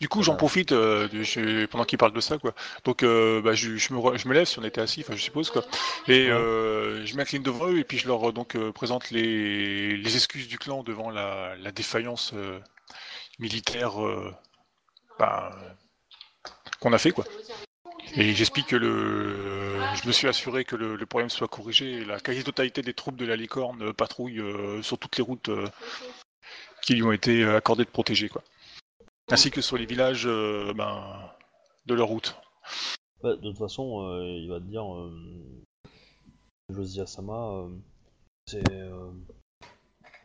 [0.00, 0.38] Du coup, j'en Voilà.
[0.38, 2.54] profite euh, je- pendant qu'il parle de ça, quoi.
[2.84, 5.16] Donc, euh, bah, je, je me, re- je me lève si on était assis, je
[5.16, 5.62] suppose, quoi.
[6.08, 9.96] Et euh, je m'incline devant eux et puis je leur euh, donc euh, présente les,
[9.98, 12.58] les excuses du clan devant la, la défaillance euh,
[13.38, 14.34] militaire euh,
[15.18, 15.54] bah,
[16.80, 17.26] qu'on a fait, quoi.
[18.16, 21.92] Et j'explique que le, je me suis assuré que le, le problème soit corrigé.
[21.92, 25.50] et La quasi-totalité des troupes de la licorne euh, patrouillent euh, sur toutes les routes
[25.50, 25.66] euh,
[26.80, 28.42] qui lui ont été euh, accordées de protéger, quoi
[29.30, 31.30] ainsi que sur les villages euh, ben,
[31.86, 32.36] de leur route.
[33.22, 35.12] Bah, de toute façon, euh, il va te dire, euh,
[36.70, 37.68] Josiah Sama, euh,
[38.46, 38.62] c'est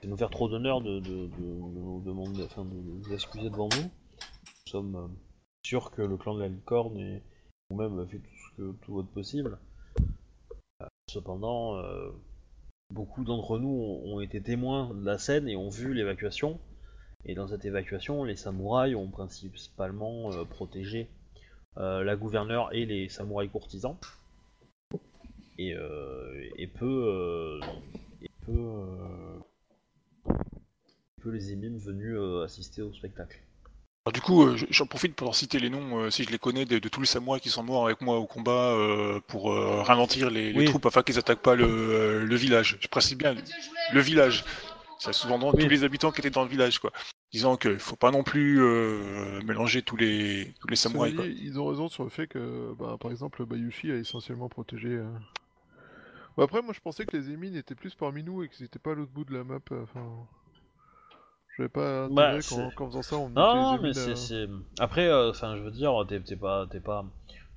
[0.03, 3.83] nous faire trop d'honneur de, de, de, enfin, de nous excuser devant nous.
[3.83, 5.15] Nous sommes
[5.65, 7.23] sûrs que le clan de la licorne et
[7.69, 9.57] vous-même fait tout, ce que, tout votre possible.
[11.09, 11.81] Cependant,
[12.91, 16.59] beaucoup d'entre nous ont été témoins de la scène et ont vu l'évacuation.
[17.27, 21.07] Et dans cette évacuation, les samouraïs ont principalement euh, protégé
[21.77, 23.97] euh, la gouverneure et les samouraïs courtisans.
[25.57, 27.59] Et, euh, et peu, euh,
[28.21, 28.53] et peu,
[31.21, 33.41] peu les émimes venus assister au spectacle.
[34.05, 36.65] Alors, du coup, euh, j'en profite pour citer les noms, euh, si je les connais,
[36.65, 40.29] de, de tous les samouraïs qui sont morts avec moi au combat euh, pour ralentir
[40.29, 40.65] les, les Oui.
[40.65, 42.77] troupes afin qu'ils attaquent pas le, le village.
[42.81, 43.33] Je précise bien
[43.93, 44.43] le village.
[44.97, 45.63] Ça sous-entend Oui.
[45.63, 46.91] tous les habitants qui étaient dans le village, quoi.
[47.31, 51.25] Disant qu'il faut pas non plus euh, mélanger tous les tous les samouraïs, quoi.
[51.25, 54.89] ils ont raison sur le fait que, bah, par exemple, Bayushi a essentiellement protégé.
[54.89, 55.05] euh.
[56.37, 58.79] Bah, après, moi je pensais que les émines étaient plus parmi nous et qu'ils étaient
[58.79, 59.59] pas à l'autre bout de la map.
[59.71, 60.05] euh, Enfin,
[61.57, 62.37] j'avais pas Bah,
[62.75, 64.47] qu'en faisant ça on Non, non, les mais c'est, c'est-
[64.79, 67.05] Après, euh, enfin, je veux dire, t'es, t'es pas, t'es pas,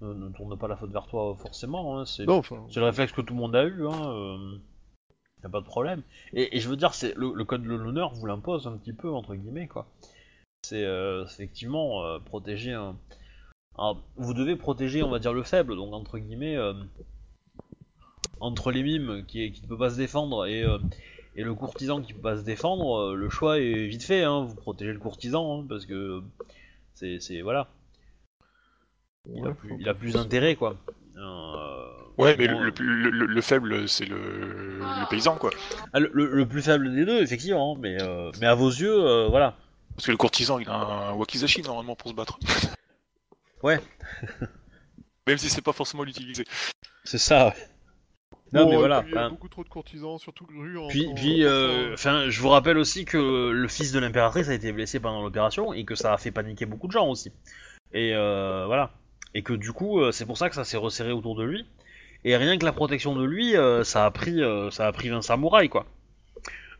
[0.01, 1.99] ne, ne tourne pas la faute vers toi forcément.
[2.01, 3.87] Hein, c'est, Non, enfin, c'est le réflexe que tout le monde a eu.
[3.87, 4.59] Hein, euh.
[5.43, 6.03] Y a pas de problème.
[6.33, 8.93] Et, et je veux dire, c'est le, le code de l'honneur vous l'impose un petit
[8.93, 9.87] peu entre guillemets quoi.
[10.63, 12.97] C'est euh, effectivement euh, protéger un.
[14.17, 16.75] Vous devez protéger, on va dire le faible, donc entre guillemets, euh,
[18.41, 20.65] entre les mimes qui, qui ne peut pas se défendre et,
[21.37, 24.25] et le courtisan qui peut pas se défendre, le choix est vite fait.
[24.25, 26.23] Hein, vous protégez le courtisan hein, parce que
[26.95, 27.69] c'est voilà.
[29.33, 30.75] Il a plus, il a plus d'intérêt quoi.
[31.17, 31.87] Euh,
[32.19, 35.51] Ouais, mais bon, le, le, le- le faible, c'est le, le paysan, quoi.
[35.93, 39.57] Ah, le, plus faible des deux, effectivement, mais, euh, mais à vos yeux, euh, voilà.
[39.95, 42.39] Parce que le courtisan, il a un wakizashi normalement pour se battre.
[43.63, 43.81] Ouais.
[45.27, 46.45] Même si c'est pas forcément l'utiliser.
[47.05, 47.53] C'est ça,
[48.53, 49.03] Non, Bon, mais et voilà.
[49.03, 50.87] puis, Il y a enfin, beaucoup trop de courtisans, surtout rue en.
[50.87, 54.71] puis, puis euh, enfin, je vous rappelle aussi que le fils de l'impératrice a été
[54.73, 57.33] blessé pendant l'opération et que ça a fait paniquer beaucoup de gens aussi.
[57.93, 58.93] Et euh, voilà.
[59.35, 61.67] Et que du coup, c'est pour ça que ça s'est resserré autour de lui.
[62.25, 65.09] Et rien que la protection de lui, euh, ça a pris, euh, ça a pris
[65.09, 65.87] 20 samouraïs quoi.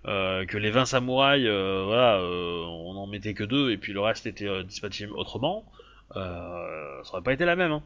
[0.07, 4.27] Euh, que les 20 samouraïs, voilà, on en mettait que deux et puis le reste
[4.27, 5.71] était dispatché autrement.
[6.15, 7.83] Ça aurait pas été la même, hein.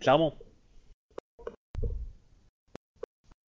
[0.00, 0.38] Clairement.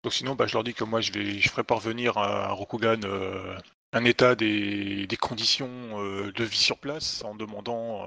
[0.02, 3.00] Donc sinon, bah, je leur dis que moi, je vais, je ferai parvenir à Rokugan
[3.92, 5.68] un état des, conditions
[6.32, 8.06] de vie sur place en demandant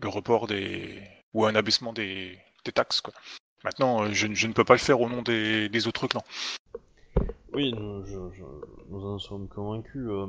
[0.00, 1.02] le report des
[1.34, 3.00] ou un abaissement des, des taxes.
[3.00, 3.14] Quoi.
[3.64, 6.24] Maintenant, euh, je, ne- peux pas le faire au nom des, autres clans.
[7.54, 8.18] Oui, nous, je,
[8.88, 10.26] nous en sommes convaincus, euh,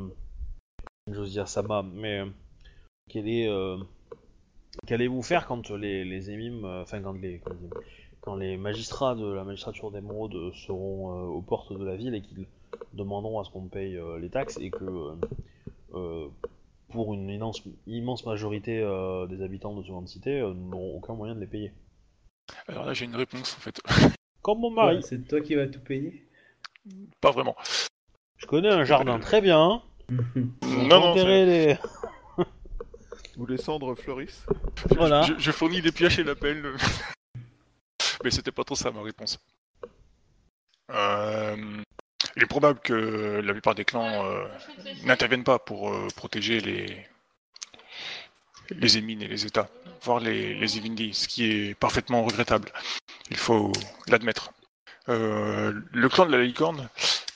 [1.11, 2.27] Josiah Sama, mais euh,
[3.15, 3.77] euh,
[4.85, 7.69] qu'allez-vous faire quand les, émimes, enfin quand les, quand les,
[8.21, 12.45] quand les magistrats de la magistrature d'émeraude seront aux portes de la ville et qu'ils
[12.93, 15.15] demanderont à ce qu'on paye les taxes et que
[16.89, 18.79] pour une immense, majorité
[19.29, 21.71] des habitants de seconde cité, nous n'aurons aucun moyen de les payer?
[22.67, 23.81] Alors là, j'ai une réponse en fait.
[24.41, 26.27] Comme mon mari, Ouais, c'est toi qui vas tout payer
[27.21, 27.55] pas vraiment.
[28.35, 29.81] je connais un jardin très bien.
[30.09, 30.51] Non,
[30.89, 31.77] non, enterrer les...
[33.37, 34.45] Où les cendres fleurissent.
[34.91, 35.21] Voilà.
[35.21, 36.61] je, je fournis des pioches et l'appel.
[38.23, 39.39] Mais c'était pas trop ça ma réponse.
[40.91, 41.55] Euh,
[42.35, 42.93] il est probable que
[43.43, 44.45] la plupart des clans euh,
[45.05, 47.05] n'interviennent pas pour euh, protéger les
[48.77, 49.69] les émines et les États,
[50.01, 52.71] voire les, les ce qui est parfaitement regrettable.
[53.29, 53.71] Il faut
[54.07, 54.51] l'admettre.
[55.09, 56.87] Euh, le clan de la licorne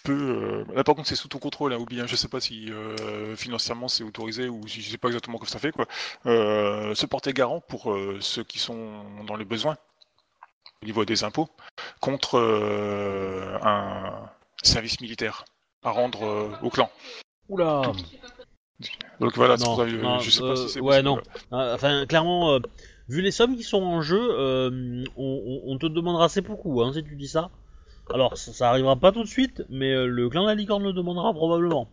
[0.03, 0.13] peut...
[0.13, 2.71] euh, là par contre c'est sous ton contrôle, hein, Obi, hein, je sais pas si
[2.71, 5.85] euh, financièrement c'est autorisé ou si je sais pas exactement comment ça fait, quoi.
[6.25, 9.77] Euh, se porter garant pour euh, ceux qui sont dans le besoin
[10.81, 11.49] au niveau des impôts
[11.99, 14.29] contre euh, un
[14.63, 15.43] service militaire
[15.83, 16.89] à rendre euh, au clan.
[17.49, 17.81] Oula
[19.19, 21.17] Donc voilà, c'est Non, ça que, non, je sais euh, pas si c'est ouais, non.
[21.51, 22.59] Euh, Enfin, clairement, euh,
[23.07, 27.03] vu les sommes qui sont en jeu, euh, on, te demandera assez beaucoup hein, si
[27.03, 27.49] tu dis ça.
[28.13, 30.83] Alors, ça, ça arrivera pas tout de suite, mais euh, le clan de la licorne
[30.83, 31.89] le demandera probablement.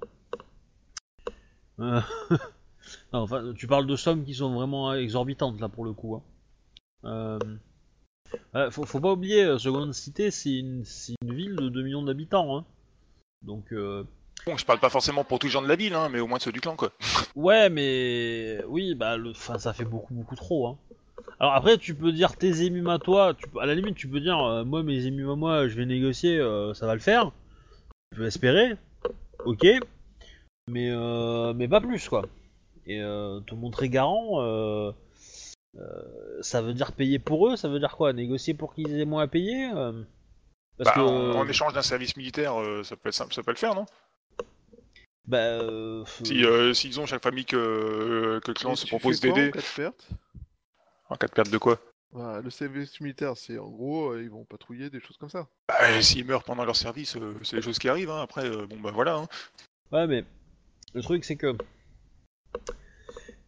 [1.81, 2.01] Euh,
[3.13, 6.17] non, enfin, tu parles de sommes qui sont vraiment exorbitantes là pour le coup.
[6.17, 6.23] Hein.
[8.55, 10.85] Euh, faut, faut pas oublier, euh, Seconde Cité, c'est une,
[11.23, 12.59] une ville de 2 millions d'habitants.
[12.59, 12.65] Hein.
[13.43, 14.05] Donc, euh,
[14.47, 16.27] Bon, je parle pas forcément pour tous les gens de la ville, hein, mais au
[16.27, 16.91] moins ceux du clan, quoi.
[17.35, 19.31] Ouais, mais oui, bah, le...
[19.31, 20.67] enfin, ça fait beaucoup, beaucoup trop.
[20.69, 20.77] Hein.
[21.41, 23.33] Alors après, tu peux dire tes émus à toi.
[23.35, 23.49] Tu...
[23.49, 25.87] peux- À la limite, tu peux dire, euh, moi, mes émus à moi, je vais
[25.87, 27.31] négocier, euh, ça va le faire.
[28.13, 28.77] Je vais espérer.
[29.47, 29.67] Ok.
[30.71, 32.27] Mais, euh, mais pas plus, quoi.
[32.87, 34.93] Et euh, te montrer garant,
[36.43, 37.57] ça veut dire payer pour eux.
[37.57, 38.13] Ça veut dire quoi?
[38.13, 41.01] Négocier pour qu'ils aient moins à payer Parce Bah, que.
[41.01, 43.87] en, en échange d'un service militaire, ça peut être simple, ça peut le faire, non?
[45.27, 49.21] Bah, euh, Si euh, s'ils ont chaque famille que, que le clan Et se propose
[49.21, 50.09] d'aider, En cas de perte?
[51.09, 51.81] En cas de perte de quoi?
[52.13, 55.49] Bah, Le service militaire, c'est en gros, euh, ils vont patrouiller, des choses comme ça.
[55.69, 58.11] bah, S'ils meurent pendant leur service, euh, c'est des choses qui arrivent.
[58.11, 58.21] Hein.
[58.23, 59.17] Après, euh, bon bah voilà.
[59.17, 59.29] Hein.
[59.93, 60.25] Ouais, mais
[60.93, 61.57] le truc c'est que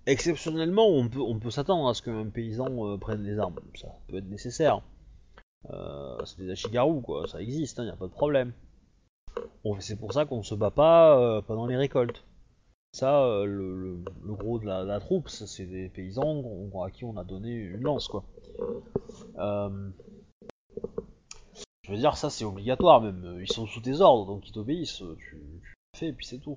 [0.07, 3.61] exceptionnellement, on peut, on peut s'attendre à ce qu'un paysan euh, prenne les armes.
[3.75, 4.81] Ça peut être nécessaire.
[5.71, 7.27] Euh, c'est des ashigaru, quoi.
[7.27, 8.53] Ça existe, il a pas de problème.
[9.81, 12.25] C'est pour ça qu'on se bat pas euh, pendant les récoltes.
[12.97, 16.43] Ça, euh, le, gros de la, troupe, c'est des paysans
[16.83, 18.25] à qui on a donné une lance, quoi.
[19.39, 19.91] Euh,
[21.83, 23.39] je veux dire, ça c'est obligatoire même.
[23.43, 25.03] Ils sont sous tes ordres, donc ils t'obéissent.
[25.19, 25.61] Tu, le
[25.95, 26.57] fais et puis c'est tout.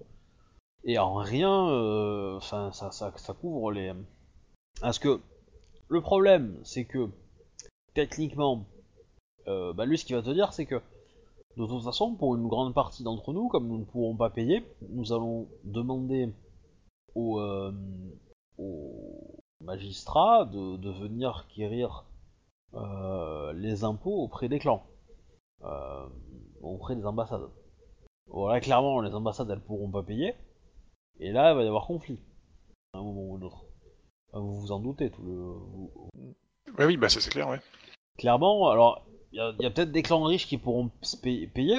[0.86, 3.92] Et en rien, euh, ça, couvre les.
[4.80, 5.20] Parce que
[5.90, 7.10] le problème, c'est que
[7.96, 8.66] techniquement,
[9.46, 10.82] bah lui, ce qu'il va te dire, c'est que
[11.68, 14.64] de toute façon, pour une grande partie d'entre nous, comme nous ne pourrons pas payer,
[14.90, 16.34] nous allons demander
[17.16, 17.72] aux, euh,
[18.58, 22.06] aux magistrats de, de venir quérir
[22.76, 24.84] euh, les impôts auprès des clans.
[25.64, 26.08] Euh,
[26.62, 27.50] auprès des ambassades.
[28.28, 30.36] Voilà, clairement, les ambassades, elles pourront pas payer.
[31.20, 32.22] Et là, il va y avoir conflit.
[32.94, 33.66] À un moment ou à un autre.
[34.32, 35.34] Enfin, vous vous en doutez, tout le...
[35.34, 35.92] vous-
[36.78, 37.60] Ouais, oui, bah ça c'est clair, ouais.
[38.18, 39.04] Clairement, alors,
[39.38, 41.48] y a, il y a peut-être des clans riches qui pourront se payer.
[41.48, 41.76] payer.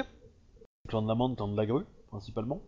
[0.85, 2.61] Le clan de la menthe, le clan de la grue, principalement.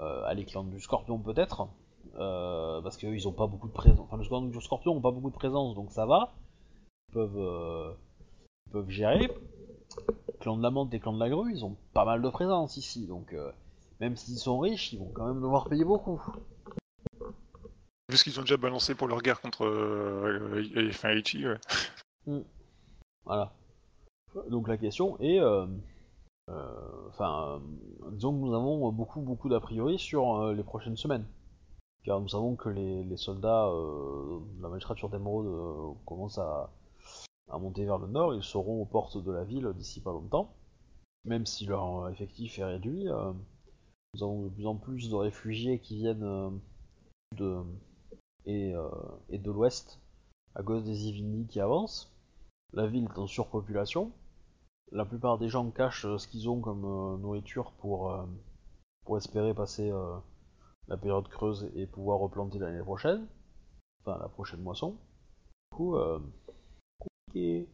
[0.00, 1.68] Euh, allez, clan du scorpion, peut-être.
[2.16, 4.00] Euh, parce qu'eux, ils ont pas beaucoup de présence.
[4.00, 6.32] Enfin, le clan du scorpion ont pas beaucoup de présence, donc ça va.
[7.08, 7.92] Ils peuvent, euh,
[8.66, 9.30] ils peuvent gérer.
[10.40, 12.76] Clan de la menthe et clan de la grue, ils ont pas mal de présence
[12.76, 13.50] ici, donc euh,
[14.00, 16.22] même s'ils sont riches, ils vont quand même devoir payer beaucoup.
[18.08, 20.62] Vu ce qu'ils ont déjà balancé pour leur guerre contre euh,
[21.04, 22.44] Aichi, ouais.
[23.24, 23.52] Voilà.
[24.34, 25.66] Donc la question est, euh,
[26.50, 27.60] euh, enfin,
[28.04, 31.26] euh, disons que nous avons beaucoup beaucoup d'a priori sur les prochaines semaines,
[32.04, 36.70] car nous savons que les, soldats de la magistrature d'Emeraude commencent à,
[37.58, 40.54] monter vers le nord, ils seront aux portes de la ville d'ici pas longtemps,
[41.24, 43.06] même si leur effectif est réduit.
[43.06, 46.60] nous avons de plus en plus de réfugiés qui viennent
[47.36, 47.62] de
[48.44, 48.74] et,
[49.30, 50.00] et de l'ouest
[50.54, 52.12] à cause des Ivini qui avancent.
[52.74, 54.12] La ville est en surpopulation.
[54.92, 58.26] La plupart des gens cachent euh, ce qu'ils ont comme euh, nourriture pour, euh,
[59.04, 59.90] pour espérer passer
[60.88, 63.26] la période creuse et pouvoir replanter l'année prochaine.
[64.00, 64.98] Enfin, la prochaine moisson.
[65.72, 65.96] Du coup,
[66.98, 67.68] compliqué.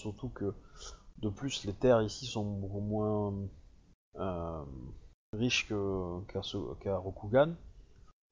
[0.00, 0.54] Surtout que,
[1.18, 3.34] de plus, les terres ici sont beaucoup moins
[5.32, 6.40] riches qu'à
[6.80, 7.54] qu'à Rokugan.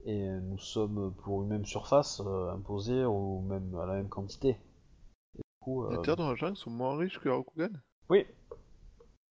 [0.05, 4.57] Et nous sommes, pour une même surface, imposés au même, à la même quantité.
[5.61, 7.69] Coup, Les euh, terres dans la jungle sont moins riches que Rokugan
[8.09, 8.25] oui.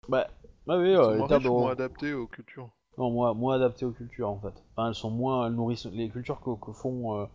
[0.08, 0.28] Bah,
[0.66, 1.48] bah oui, Elles sont les moins terres de...
[1.48, 4.62] moins adaptées aux cultures Non, moins, moins adaptées aux cultures en fait.
[4.76, 7.26] Enfin, elles sont moins, elles nourrissent les cultures que, que font euh,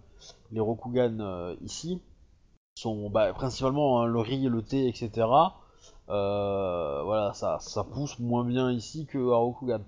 [0.52, 2.02] les Rokugan euh, ici
[2.76, 5.28] sont bah, principalement hein, le riz, le thé, etc.
[6.10, 9.82] Euh, voilà, ça, ça pousse moins bien ici que à Rokugan.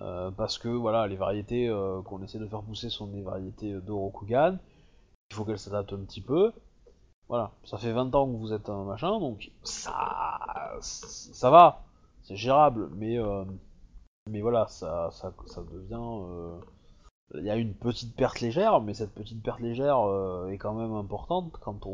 [0.00, 3.72] Euh, parce que voilà, les variétés euh, qu'on essaie de faire pousser sont des variétés
[3.72, 4.58] de Rokugan.
[5.30, 6.52] Il faut qu'elles s'adaptent un petit peu.
[7.28, 11.84] Voilà, ça fait 20 ans que vous êtes un machin, donc ça, ça va,
[12.22, 13.44] c'est gérable, mais euh,
[14.30, 15.96] mais voilà, ça, ça, ça devient.
[16.00, 16.60] euh,
[17.34, 20.74] Il y a une petite perte légère, mais cette petite perte légère euh, est quand
[20.74, 21.90] même importante quand on,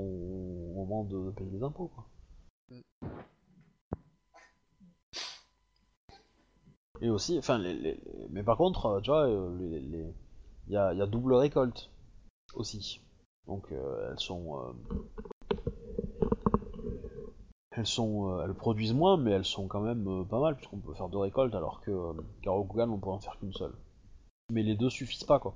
[0.77, 1.89] au de, payer les impôts.
[1.95, 2.07] Quoi.
[7.01, 8.01] Et aussi, enfin, les,
[8.31, 10.13] mais par contre, tu vois, il
[10.69, 11.91] y, y a double récolte
[12.55, 13.01] aussi.
[13.47, 14.59] Donc euh, elles sont.
[14.59, 14.73] euh,
[17.73, 18.31] elles sont.
[18.31, 21.19] euh, elles produisent moins, mais elles sont quand même pas mal, puisqu'on peut faire deux
[21.19, 22.13] récoltes, alors que euh,
[22.47, 23.75] on peut en faire qu'une seule.
[24.51, 25.55] Mais les deux suffisent pas, quoi.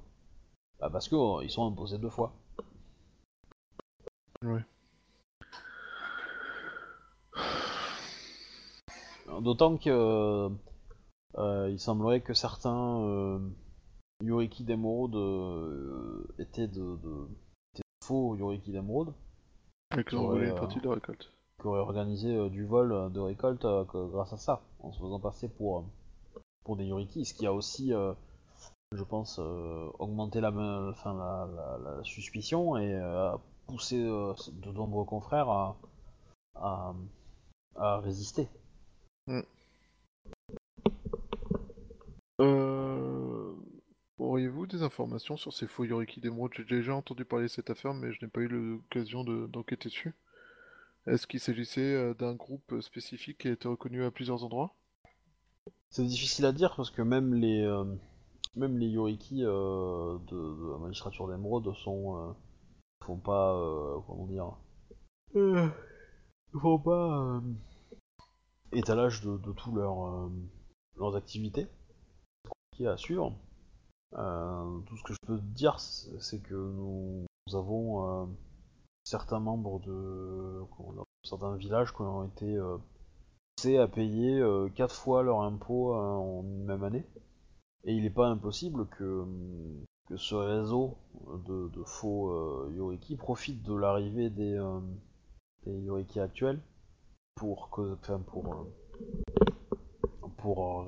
[0.81, 2.32] Bah, parce qu'ils sont imposés deux fois.
[4.43, 4.65] Ouais.
[9.40, 9.90] D'autant que.
[11.39, 13.39] euh, il semblerait que certains euh,
[14.23, 17.48] Yoriki d'Emeraude euh, étaient de, de- étaient de
[18.09, 19.13] faux Yoriki d'Emeraude.
[19.97, 21.31] Et qu'ils ont Ouais, volé une euh, partie de la récolte.
[21.61, 23.67] qui aurait organisé euh, du vol euh, de récolte
[24.13, 25.85] grâce à ça, en se faisant passer pour,
[26.65, 27.93] pour des Yoriki, ce qui a aussi,
[28.93, 30.51] je pense, euh, augmenté la,
[30.91, 35.77] enfin, la, la- la suspicion et euh, a poussé euh, de nombreux confrères à,
[36.55, 36.95] à,
[37.77, 38.49] à résister.
[42.41, 43.08] Euh...
[44.19, 47.95] Auriez-vous des informations sur ces faux Yoriki d'émeraude J'ai déjà entendu parler de cette affaire,
[47.95, 50.15] mais je n'ai pas eu l'occasion de- d'enquêter dessus.
[51.07, 54.74] Est-ce qu'il s'agissait euh, d'un groupe spécifique qui a été reconnu à plusieurs endroits?
[55.90, 57.85] C'est difficile à dire parce que même les, euh,
[58.57, 62.32] même les euh, de, la magistrature d'émeraude sont euh,
[63.05, 64.53] font pas euh, comment dire
[65.36, 65.69] euh,
[66.61, 67.40] font pas
[68.73, 71.69] étalage de, de tous leurs activités
[72.73, 73.35] qui à suivre.
[74.15, 78.27] Euh, tout ce que je peux te dire c'est que nous, avons euh,
[79.05, 80.63] certains membres de
[81.25, 82.79] certains villages qui ont été euh,
[83.59, 84.41] c'est à payer
[84.77, 87.05] 4 fois leur impôt en une même année.
[87.85, 89.25] Et il n'est pas impossible que,
[90.15, 90.97] ce réseau
[91.49, 94.63] de, faux Yoriki profite de l'arrivée des,
[95.67, 96.61] des Yoriki actuels
[97.35, 98.67] pour, que, enfin, pour,
[100.37, 100.87] pour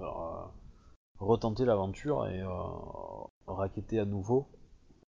[1.20, 2.48] retenter l'aventure et euh,
[3.46, 4.48] raqueter à nouveau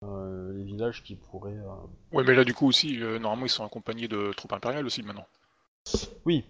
[0.04, 1.58] euh, les villages qui pourraient.
[1.58, 1.76] euh,
[2.12, 5.04] Ouais, mais là, du coup, aussi, euh, normalement, ils sont accompagnés de troupes impériales aussi,
[5.04, 5.26] maintenant.
[6.26, 6.44] Oui,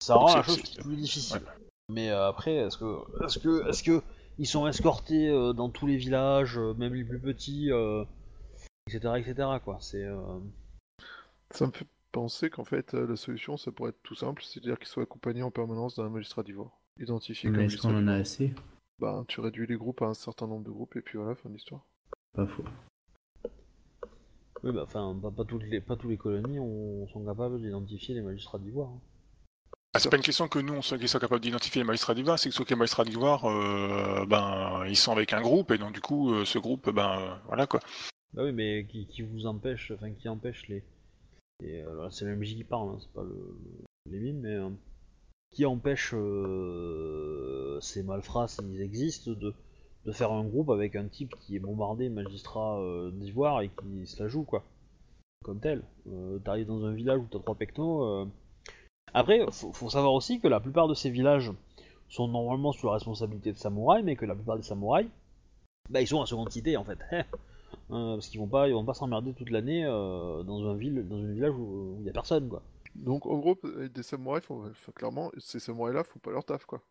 [0.00, 1.36] ça rend la c'est- chose plus difficile.
[1.38, 1.52] ouais.
[1.90, 4.02] Mais euh, après, est-ce que, est-ce que, est-ce que
[4.38, 8.04] ils sont escortés euh, dans tous les villages, euh, même les plus petits, euh,
[8.88, 9.48] etc., etc.
[9.64, 9.78] Quoi.
[9.80, 10.04] C'est.
[10.04, 10.38] euh,
[11.50, 14.78] Ça me fait pensais qu'en fait euh, la solution ça pourrait être tout simple, c'est-à-dire
[14.78, 18.14] qu'il soit accompagné en permanence d'un magistrat d'ivoire, identifié comme Mais est-ce qu'on en a
[18.14, 18.52] assez?
[19.00, 21.48] Bah, tu réduis les groupes à un certain nombre de groupes et puis voilà, fin
[21.48, 21.86] d'histoire.
[22.34, 22.64] Pas faux.
[24.62, 28.14] Oui, bah, enfin, pas, pas toutes les, pas tous les colonies ont- sont capables d'identifier
[28.14, 28.90] les magistrats d'ivoire.
[28.90, 29.00] hein.
[29.92, 32.48] Ah, c'est pas une question que nous, on soit, capables d'identifier les magistrats d'Ivoire, c'est
[32.48, 35.92] que soit que les magistrats d'Ivoire, euh, ben, ils sont avec un groupe, et donc
[35.92, 37.80] du coup, euh, ce groupe, ben, euh, voilà quoi.
[38.32, 40.84] Bah oui, mais qui, qui vous empêche, enfin, qui empêche les.
[41.64, 44.58] Et, euh, c'est le MJ qui parle, hein, c'est pas le, le- les mimes, mais.
[45.50, 49.54] Qui empêche euh, ces malfrats, s'ils existent, de,
[50.12, 54.22] faire un groupe avec un type qui est bombardé magistrat euh, d'ivoire et qui se
[54.22, 54.64] la joue, quoi.
[55.44, 55.82] Comme tel.
[56.08, 58.02] Euh, T'arrives dans un village où t'as trois pecnos.
[58.02, 58.26] euh.
[59.14, 61.52] Après, faut, savoir aussi que la plupart de ces villages
[62.08, 65.08] sont normalement sous la responsabilité de samouraïs, mais que la plupart des samouraïs,
[65.88, 66.98] bah, ils sont à seconde cité en fait.
[67.92, 71.18] Euh, parce qu'ils vont pas, ils vont pas s'emmerder toute l'année dans un ville, dans
[71.18, 72.62] un village où il y a personne quoi.
[72.94, 76.82] Donc en gros, euh, des samouraïs, enfin, clairement, ces samouraïs-là font pas leur taf quoi.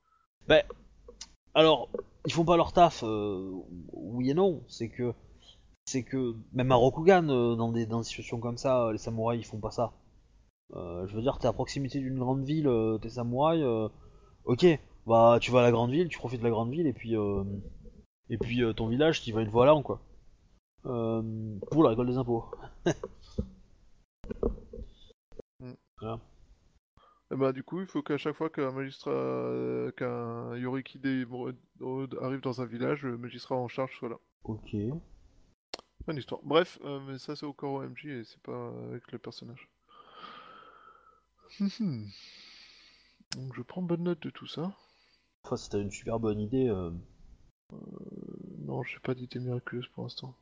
[1.53, 1.89] Alors,
[2.25, 3.51] ils font pas leur taf, euh,
[3.93, 4.63] oui et non.
[4.67, 5.13] C'est que,
[5.85, 9.45] c'est que même à Rokugan, euh, dans des situations comme ça, euh, les samouraïs ils
[9.49, 9.93] font pas ça.
[10.75, 13.89] Euh, je veux dire, t'es à proximité d'une grande ville, euh, t'es samouraï, euh,
[14.45, 14.65] ok,
[15.07, 17.15] bah tu vas à la grande ville, tu profites de la grande ville et puis
[17.17, 17.43] euh,
[18.29, 20.01] et puis euh, ton village, tu vas une fois à l'an quoi.
[20.85, 21.21] Euh,
[21.71, 22.45] pour la récolte des impôts.
[27.31, 30.99] Et bah du coup, il faut qu'à chaque fois qu'un magistrat, euh, qu'un Yoriki
[32.21, 34.17] arrive dans un village, le magistrat en charge soit là.
[34.43, 34.69] Ok.
[36.05, 36.41] Fin d'histoire.
[36.43, 39.69] Bref, euh, mais ça c'est au corps OMG et c'est pas avec le personnage.
[41.59, 42.09] Mhm.
[43.35, 44.71] Donc je prends bonne note de tout ça.
[45.43, 46.69] Enfin, t'as une super bonne idée.
[46.69, 46.91] euh,
[47.73, 47.77] Euh,
[48.59, 50.35] non, j'ai pas d'idée miraculeuse pour l'instant.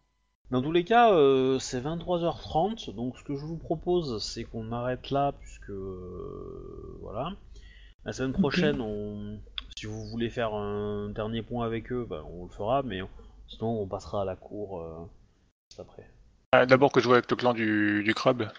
[0.49, 4.71] Dans tous les cas, euh, c'est 23h30, donc ce que je vous propose, c'est qu'on
[4.71, 5.69] arrête là, puisque...
[5.71, 7.31] euh, voilà.
[8.05, 9.39] La semaine prochaine, on...
[9.75, 13.01] si vous voulez faire un dernier point avec eux, bah, on le fera, mais
[13.49, 15.05] sinon on passera à la cour euh,
[15.69, 16.09] juste après.
[16.53, 18.49] Ah, D'abord que je joue avec le clan du, du crabe.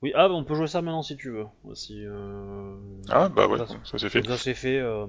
[0.00, 1.44] Oui, ah, bah, on peut jouer ça maintenant si tu veux.
[1.74, 2.74] Si, euh,
[3.10, 4.22] Ah, bah ouais, ça, ça c'est fait.
[4.26, 4.78] Ça c'est fait.
[4.78, 5.06] euh,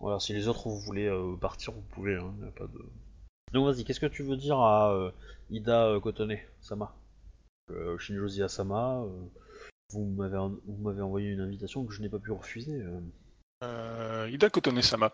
[0.00, 2.16] Voilà, si les autres vous voulez euh, partir, vous pouvez.
[2.16, 2.78] Hein, y a pas de...
[3.52, 5.10] Donc vas-y, qu'est-ce que tu veux dire à euh,
[5.50, 6.94] Ida euh, Kotone Sama?
[7.70, 9.04] Euh, Shinjozi Asama,
[9.90, 12.82] vous m'avez envoyé une invitation que je n'ai pas pu refuser.
[13.62, 15.12] Ida Kotone-sama,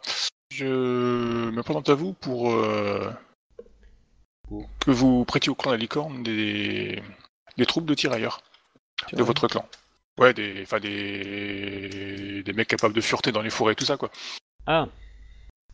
[0.50, 2.56] je me présente à vous pour,
[4.48, 7.02] Pour que vous prêtiez au clan de la licorne des,
[7.56, 8.40] des troupes de tirailleurs
[9.12, 9.68] de votre clan.
[10.18, 14.10] Ouais, des, enfin des, des mecs capables de fureter dans les forêts tout ça quoi.
[14.66, 14.88] Ah,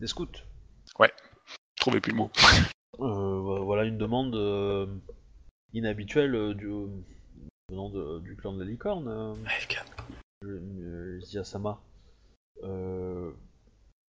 [0.00, 0.26] des scouts.
[0.86, 0.92] Je
[1.84, 2.30] trouvais plus le mot.
[3.00, 4.86] Euh, voilà une demande euh,
[5.74, 6.66] inhabituelle euh, du
[7.68, 9.06] venant de- du clan de la licorne.
[9.08, 9.34] euh.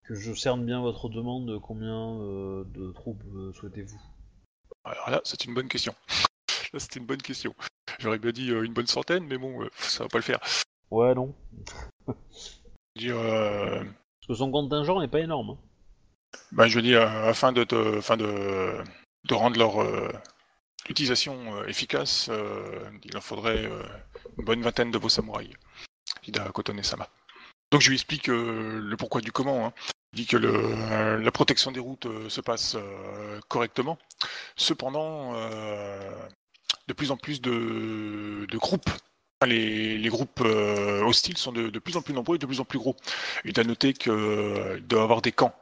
[0.07, 1.59] Que je cerne bien votre demande.
[1.61, 3.99] Combien euh, de troupes euh, souhaitez-vous?
[4.85, 5.93] Alors là, c'est une bonne question.
[6.73, 7.53] Là, c'était une bonne question.
[7.99, 10.39] J'aurais bien dit euh, une bonne centaine, mais bon, euh, ça va pas le faire.
[10.91, 11.33] Ouais, non.
[12.97, 15.57] Dire, euh, Parce que son contingent est pas énorme.
[16.51, 18.83] Ben, je dire, euh, afin de, afin de,
[19.25, 20.11] de rendre leur euh,
[20.89, 22.29] utilisation euh, efficace,
[23.03, 23.69] il en faudrait
[24.37, 25.53] une bonne vingtaine de vos samouraïs.
[26.27, 27.09] Ida Kotone-sama.
[27.71, 29.67] Donc je lui explique le pourquoi du comment.
[29.67, 29.73] Hein.
[30.13, 32.77] Dit que la protection des routes se passe
[33.49, 33.97] correctement.
[34.55, 35.33] Cependant,
[36.87, 38.89] de plus en plus de, de groupes,
[39.45, 42.65] les, les groupes hostiles sont de, de plus en plus nombreux et de plus en
[42.65, 42.95] plus gros.
[43.43, 44.13] Il a noté qu'il
[44.87, 45.53] doit y avoir des camps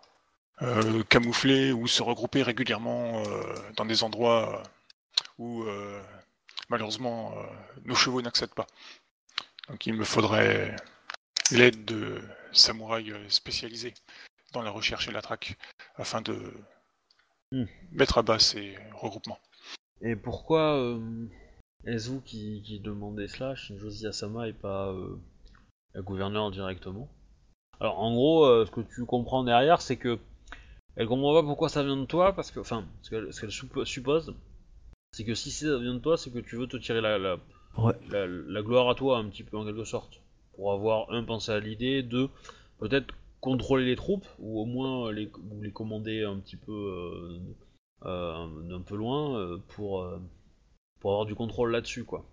[0.61, 4.63] euh, camouflés ou se regrouper régulièrement euh, dans des endroits euh,
[5.39, 5.65] où
[6.69, 7.33] malheureusement
[7.85, 8.67] nos chevaux n'accèdent pas.
[9.69, 10.75] Donc il me faudrait
[11.51, 12.21] l'aide de
[12.51, 13.93] samouraïs spécialisés
[14.53, 15.57] dans la recherche et la traque
[15.97, 16.53] afin de
[17.53, 17.65] Hmm.
[17.91, 19.37] mettre à bas ces regroupements.
[20.01, 21.27] Et pourquoi euh,
[21.85, 25.21] est-ce vous qui, qui demandez cela, Shinjozi Asama et pas euh,
[25.93, 27.07] le gouverneur directement?
[27.79, 30.17] Alors en gros, euh, ce que tu comprends derrière, c'est que
[30.95, 33.49] elle comprend pas pourquoi ça vient de toi, parce que, enfin, ce qu'elle ce qu'elle
[33.51, 34.33] suppo- suppose,
[35.13, 37.37] c'est que si ça vient de toi, c'est que tu veux te tirer la, la,
[37.77, 37.93] Ouais.
[38.09, 40.21] la, la gloire à toi, un petit peu en quelque sorte,
[40.55, 42.29] pour avoir un pensé à l'idée, deux
[42.79, 47.39] peut-être contrôler les troupes ou au moins les, ou les commander un petit peu euh,
[48.05, 50.19] euh, d'un peu loin euh, pour euh,
[51.01, 52.25] pour avoir du contrôle là-dessus quoi.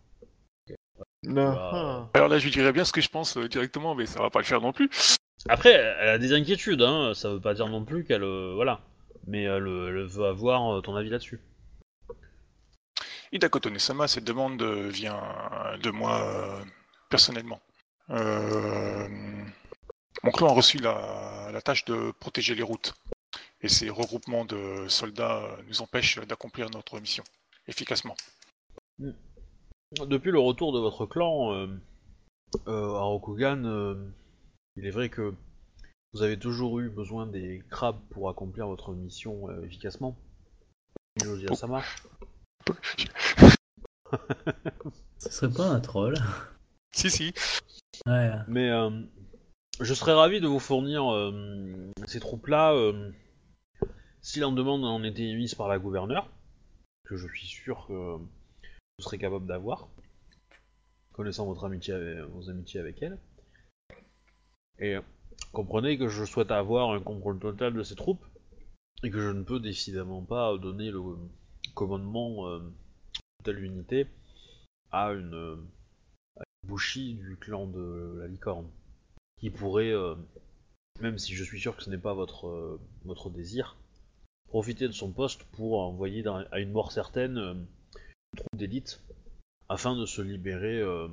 [1.46, 4.20] Ah, Alors là, je lui dirais bien ce que je pense euh, directement, mais ça
[4.20, 4.88] va pas le faire non plus.
[5.48, 8.80] Après, elle a des inquiétudes, hein, ça veut pas dire non plus qu'elle euh, voilà,
[9.26, 11.40] mais elle, euh, elle veut avoir euh, ton avis là-dessus.
[13.32, 15.22] Ida Kotone-sama, cette demande euh, vient
[15.82, 16.64] de moi euh,
[17.08, 17.60] personnellement.
[18.10, 19.08] Euh,
[20.22, 22.94] Mon clan a reçu la, la tâche de protéger les routes.
[23.62, 27.24] Et ces regroupements de soldats euh, nous empêchent d'accomplir notre mission
[27.68, 28.16] efficacement.
[28.98, 31.66] Depuis le retour de votre clan euh,
[32.66, 33.94] euh, à Rokugan, euh,
[34.76, 35.34] il est vrai que
[36.12, 40.16] vous avez toujours eu besoin des crabes pour accomplir votre mission euh, efficacement.
[41.22, 42.02] Josia, ça marche
[45.18, 46.16] Ce serait pas un troll
[46.92, 47.32] Si, si.
[48.06, 48.30] Ouais.
[48.48, 48.90] Mais euh,
[49.80, 53.12] je serais ravi de vous fournir euh, ces troupes-là euh,
[54.22, 56.30] si la demande en était émise par la gouverneure,
[57.04, 58.28] que je suis sûr que vous
[59.00, 59.88] serez capable d'avoir,
[61.12, 63.18] connaissant votre amitié avec, vos amitiés avec elle.
[64.80, 64.96] Et
[65.52, 68.24] comprenez que je souhaite avoir un contrôle total de ces troupes
[69.02, 71.00] et que je ne peux décidément pas donner le
[71.74, 74.06] commandement euh, de telle unité
[74.90, 75.56] à une, euh,
[76.38, 78.68] à bouchie du clan de la licorne
[79.38, 80.14] qui pourrait, euh,
[81.00, 83.76] même si je suis sûr que ce n'est pas votre, euh, désir,
[84.48, 89.00] profiter de son poste pour envoyer à une mort certaine euh, une troupe d'élite
[89.68, 91.08] afin de se libérer euh,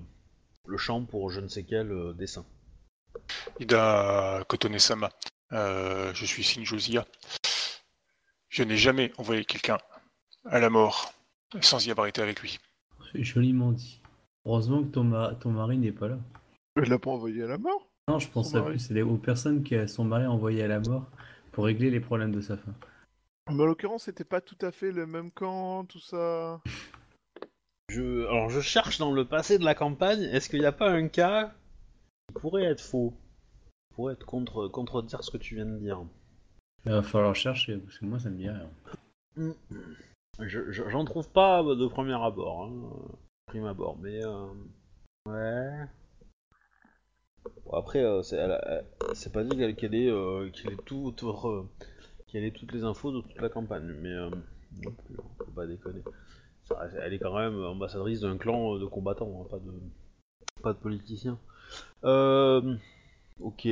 [0.66, 2.46] le champ pour je ne sais quel euh, dessin.
[3.60, 5.10] Ida Kotone-sama,
[5.54, 7.06] euh, je suis Shinjosia.
[8.50, 9.78] Je n'ai jamais envoyé quelqu'un
[10.46, 11.14] à la mort
[11.62, 12.60] sans y avoir été avec lui.
[13.12, 14.02] C'est joliment dit.
[14.46, 16.18] Heureusement que ton, ma- ton mari n'est pas là.
[16.76, 19.18] Elle l'a pas envoyé à la mort Non, je pense à plus c'est les- aux
[19.18, 21.06] personnes qui a son mari envoyé à la mort
[21.52, 22.76] pour régler les problèmes de sa femme.
[23.50, 26.62] Mais en l'occurrence, c'était pas tout à fait le même camp, tout ça.
[27.90, 30.90] Je, alors je cherche dans le passé de la campagne, est-ce qu'il n'y a pas
[30.90, 31.54] un cas
[32.28, 33.14] qui pourrait être faux
[33.90, 36.04] Qui pourrait être contre, contredire ce que tu viens de dire
[36.86, 38.70] Il va falloir chercher, parce que moi ça me dit rien.
[40.40, 43.18] Je- je- J'en trouve pas de premier abord, hein,
[43.48, 44.48] prime abord, mais euh,
[45.28, 45.86] ouais.
[47.66, 48.86] Bon, après, euh, c'est elle- elle-
[49.16, 51.14] c'est pas dit qu'elle qu'elle ait, euh, qu'elle ait tout,
[52.28, 55.66] qu'elle ait toutes les infos de toute la campagne, mais non plus, hein, faut pas
[55.66, 56.04] déconner.
[56.66, 59.72] Ça elle est quand même ambassadrice d'un clan de combattants, hein, pas de,
[60.62, 61.40] pas de politiciens.
[62.04, 62.76] Euh,
[63.40, 63.68] ok.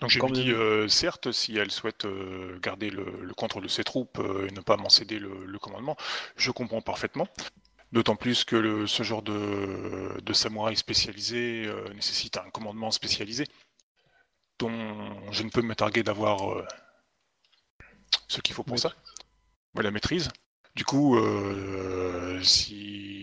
[0.00, 0.46] Donc je Quand lui même.
[0.46, 4.46] dis, euh, certes, si elle souhaite euh, garder le, le contrôle de ses troupes euh,
[4.48, 5.96] et ne pas m'en céder le, le commandement,
[6.36, 7.26] je comprends parfaitement.
[7.92, 13.46] D'autant plus que le- ce genre de, de samouraï spécialisé nécessite un commandement spécialisé,
[14.58, 16.64] dont je ne peux me targuer d'avoir
[18.28, 18.92] ce qu'il faut pour ça.
[19.76, 20.30] La maîtrise.
[20.74, 21.16] Du coup,
[22.42, 23.17] si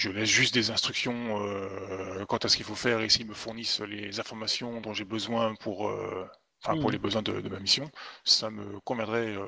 [0.00, 3.34] je laisse juste des instructions euh, quant à ce qu'il faut faire et s'ils me
[3.34, 6.26] fournissent les informations dont j'ai besoin pour, euh,
[6.64, 6.90] pour Mhm.
[6.92, 7.90] les besoins de, de ma mission,
[8.24, 9.44] ça me conviendrait euh,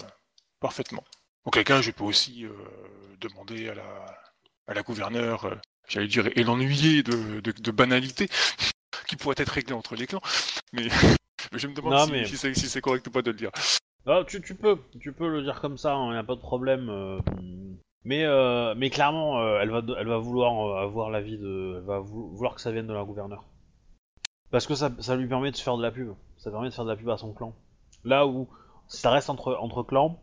[0.61, 1.03] parfaitement.
[1.47, 2.45] Auquel cas, je peux aussi
[3.21, 4.23] demander à la,
[4.69, 5.59] à la gouverneure,
[5.89, 8.29] j'allais dire, et l'ennuyer de, de, de banalités
[9.09, 10.23] qui pourraient être réglées entre les clans.
[10.73, 10.85] Mais
[11.57, 13.51] je me demande Non, si, mais- si c'est si correct ou pas de le dire.
[14.07, 16.41] Ah, tu, tu peux, tu peux le dire comme ça, il n'y a pas de
[16.41, 16.91] problème.
[18.05, 21.77] Mais, euh, mais clairement, euh, elle, va, vouloir euh, avoir l'avis de.
[21.77, 23.45] Elle va vou- vouloir que ça vienne de la gouverneure.
[24.51, 26.13] Parce que ça, lui permet de se faire de la pub.
[26.37, 27.55] Ça permet de faire de la pub à son clan.
[28.05, 28.49] Là où
[28.89, 30.21] ça reste entre, clans,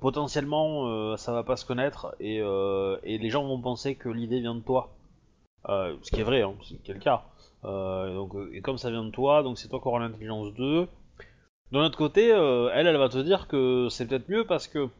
[0.00, 2.42] potentiellement ça va pas se connaître et,
[3.02, 4.90] les gens vont penser que l'idée vient de toi.
[5.66, 6.54] Ce qui est vrai, hein,
[6.84, 7.24] c'est le cas.
[7.62, 10.86] Donc, et comme ça vient de toi, donc c'est toi qui auras l'intelligence 2.
[11.72, 14.90] De l'autre côté, elle, elle va te dire que c'est peut-être mieux parce que,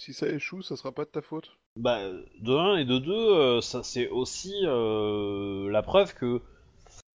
[0.00, 1.50] Si ça échoue, ça sera pas de ta faute.
[1.76, 2.00] bah,
[2.40, 6.40] de 1 et de 2, ça c'est aussi euh, la preuve que,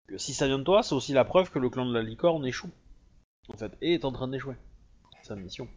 [0.07, 2.01] que si ça vient de toi, c'est aussi la preuve que le clan de la
[2.03, 2.71] licorne échoue.
[3.49, 4.55] En fait, et est en train d'échouer.
[5.21, 5.67] C'est sa mission.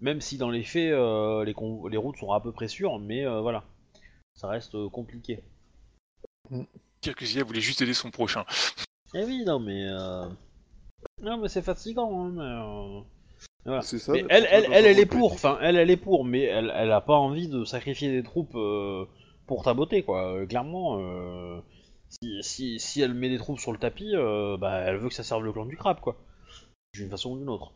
[0.00, 1.54] Même si dans les faits, euh, les,
[1.96, 3.64] routes sont à peu près sûres, mais euh, voilà.
[4.34, 5.42] Ça reste euh, compliqué.
[7.00, 8.44] Kirkusia voulait juste aider son prochain.
[9.14, 9.86] Eh oui, non, mais.
[9.88, 10.28] euh,
[11.22, 13.06] Non, mais c'est fatigant, hein, mais.
[13.66, 13.82] Voilà.
[13.82, 14.12] C'est ça.
[14.12, 16.72] Mais d'être elle, elle, elle, elle est pour, enfin, elle, elle est pour, mais elle,
[16.74, 19.06] elle a pas envie de sacrifier des troupes euh,
[19.46, 20.32] pour ta beauté, quoi.
[20.34, 21.60] Euh, clairement, euh,
[22.08, 25.14] si, si, si elle met des troupes sur le tapis, euh, bah, elle veut que
[25.14, 26.16] ça serve le clan du crabe, quoi.
[26.94, 27.72] D'une façon ou d'une autre.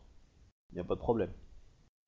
[0.73, 1.31] Y a pas de problème.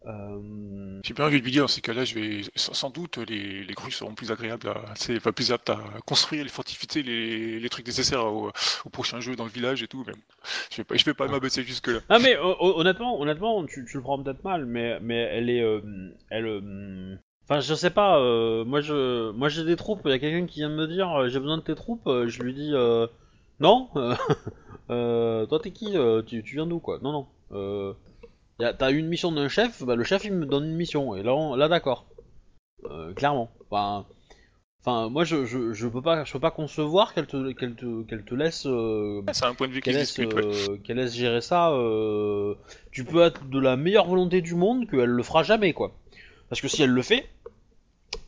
[0.05, 0.99] Euh...
[1.03, 3.73] J'ai bien envie de lui dire, dans ces cas-là, je vais sans doute les, les
[3.73, 7.69] grues seront plus agréables, à, c'est pas plus aptes à construire, les fortifier, les, les
[7.69, 8.51] trucs nécessaires au,
[8.85, 10.03] au prochain jeu dans le village et tout.
[10.07, 10.13] Mais
[10.71, 11.99] je vais pas, je vais pas m'abaisser jusque là.
[12.09, 15.61] Ah mais euh, honnêtement, honnêtement, tu, tu le prends peut-être mal, mais mais elle est,
[15.61, 15.81] euh,
[16.30, 17.15] elle, euh,
[17.45, 20.45] enfin je sais pas, euh, moi je, moi j'ai des troupes, il y a quelqu'un
[20.45, 22.73] qui vient de me dire j'ai besoin de tes troupes, je lui dis
[23.59, 23.89] non,
[24.88, 25.95] toi t'es qui,
[26.27, 27.11] tu, tu viens d'où quoi, non
[27.51, 27.95] non,
[28.72, 31.34] t'as une mission d'un chef, bah le chef il me donne une mission et là
[31.35, 32.06] on- là d'accord,
[32.85, 34.06] Euh, clairement, enfin
[34.85, 38.03] Enfin, moi, je, je, je peux pas, je peux pas concevoir qu'elle te, qu'elle te,
[38.03, 40.41] qu'elle te laisse, euh, Ouais, C'est un point de vue qui qu'elle se laisse, ouais.
[40.44, 41.72] euh, laisse gérer ça.
[42.91, 45.94] Tu peux être de la meilleure volonté du monde qu'elle le fera jamais, quoi.
[46.49, 47.30] Parce que si elle le fait,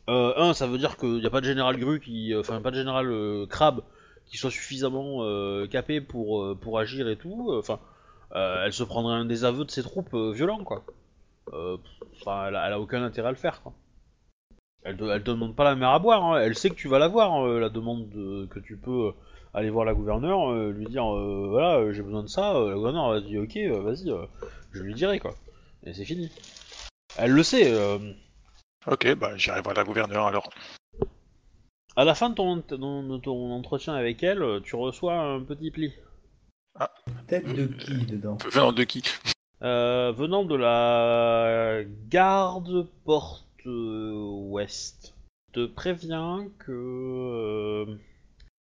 [0.10, 2.72] euh, un, ça veut dire qu'il n'y a pas de général Gru qui, enfin, pas
[2.72, 3.82] de général euh, Crabe
[4.26, 7.52] qui soit suffisamment euh, capé pour, pour agir et tout.
[7.60, 7.80] Enfin,
[8.66, 10.84] elle se prendrait un désaveu de ses troupes euh, violents, quoi.
[11.54, 11.78] Euh,
[12.22, 13.74] Enfin, elle, a- elle a aucun intérêt à le faire, quoi.
[14.84, 16.40] Elle te, elle te demande pas la mer à boire, hein.
[16.40, 19.12] elle sait que tu vas la voir, euh, la demande de- que tu peux euh,
[19.54, 22.70] aller voir la gouverneure, euh, lui dire euh, voilà, euh, j'ai besoin de ça, euh,
[22.70, 24.26] la gouverneure va dire ok, euh, vas-y, euh,
[24.72, 25.36] je lui dirai quoi.
[25.86, 26.30] Et c'est fini.
[27.18, 27.98] Elle le sait, euh,
[28.88, 30.50] Ok, bah j'irai voir la gouverneure alors.
[31.96, 35.94] à la fin de ton, entretien avec elle, euh, tu reçois un petit pli.
[37.28, 39.04] Tête de qui dedans Venant de qui
[39.62, 45.16] Euh, venant de la garde porte euh, ouest,
[45.54, 47.96] te prévient que euh,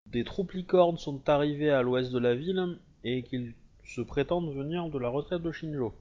[0.06, 3.54] des troupes licornes sont arrivées à l'ouest de la ville et qu'ils
[3.84, 5.94] se prétendent venir de la retraite de Shinjo.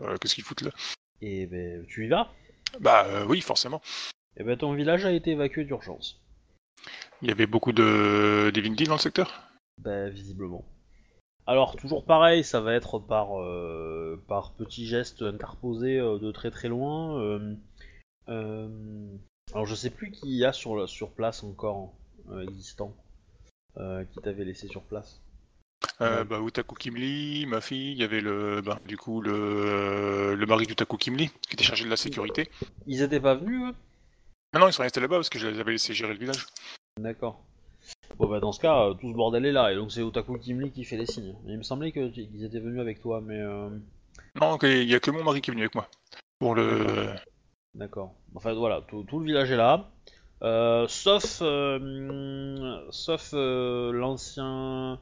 [0.00, 0.72] Euh, Qu'est-ce qu'ils foutent là
[1.20, 2.30] Et ben, tu y vas
[2.80, 3.80] Bah euh, oui, forcément.
[4.36, 6.20] Et ben, ton village a été évacué d'urgence.
[7.22, 9.42] Il y avait beaucoup de Divinity dans le secteur?
[9.80, 10.64] Ben, visiblement.
[11.48, 16.50] Alors, toujours pareil, ça va être par, euh, par petits gestes interposés euh, de très
[16.50, 17.18] très loin.
[18.28, 19.16] euh,
[19.54, 21.94] alors, je sais plus qui y a sur, sur place encore
[22.42, 22.94] existant,
[23.76, 25.22] qui t'avait laissé sur place.
[26.02, 30.46] Euh, bah, Utaku Kimli, ma fille, il y avait le, bah, du coup le, le
[30.46, 32.50] mari d'Utaku Kimli qui était chargé de la sécurité.
[32.86, 33.74] Ils étaient pas venus, eux?
[34.52, 36.46] Ah non, ils sont restés là-bas parce que je les avais laissés gérer le village.
[37.00, 37.42] D'accord.
[38.18, 40.38] Bon, bah, dans ce cas, euh, tout ce bordel est là, et donc c'est Otaku
[40.38, 41.34] Kimli qui fait les signes.
[41.46, 43.38] Il me semblait que tu- qu'ils étaient venus avec toi, mais.
[43.40, 43.68] euh,
[44.40, 45.88] Non, ok, il y a que mon mari qui est venu avec moi.
[46.40, 47.14] Pour le.
[47.74, 48.14] D'accord.
[48.34, 49.88] Enfin voilà, tout, tout le village est là.
[50.42, 54.98] Euh, sauf euh, sauf euh, l'ancien.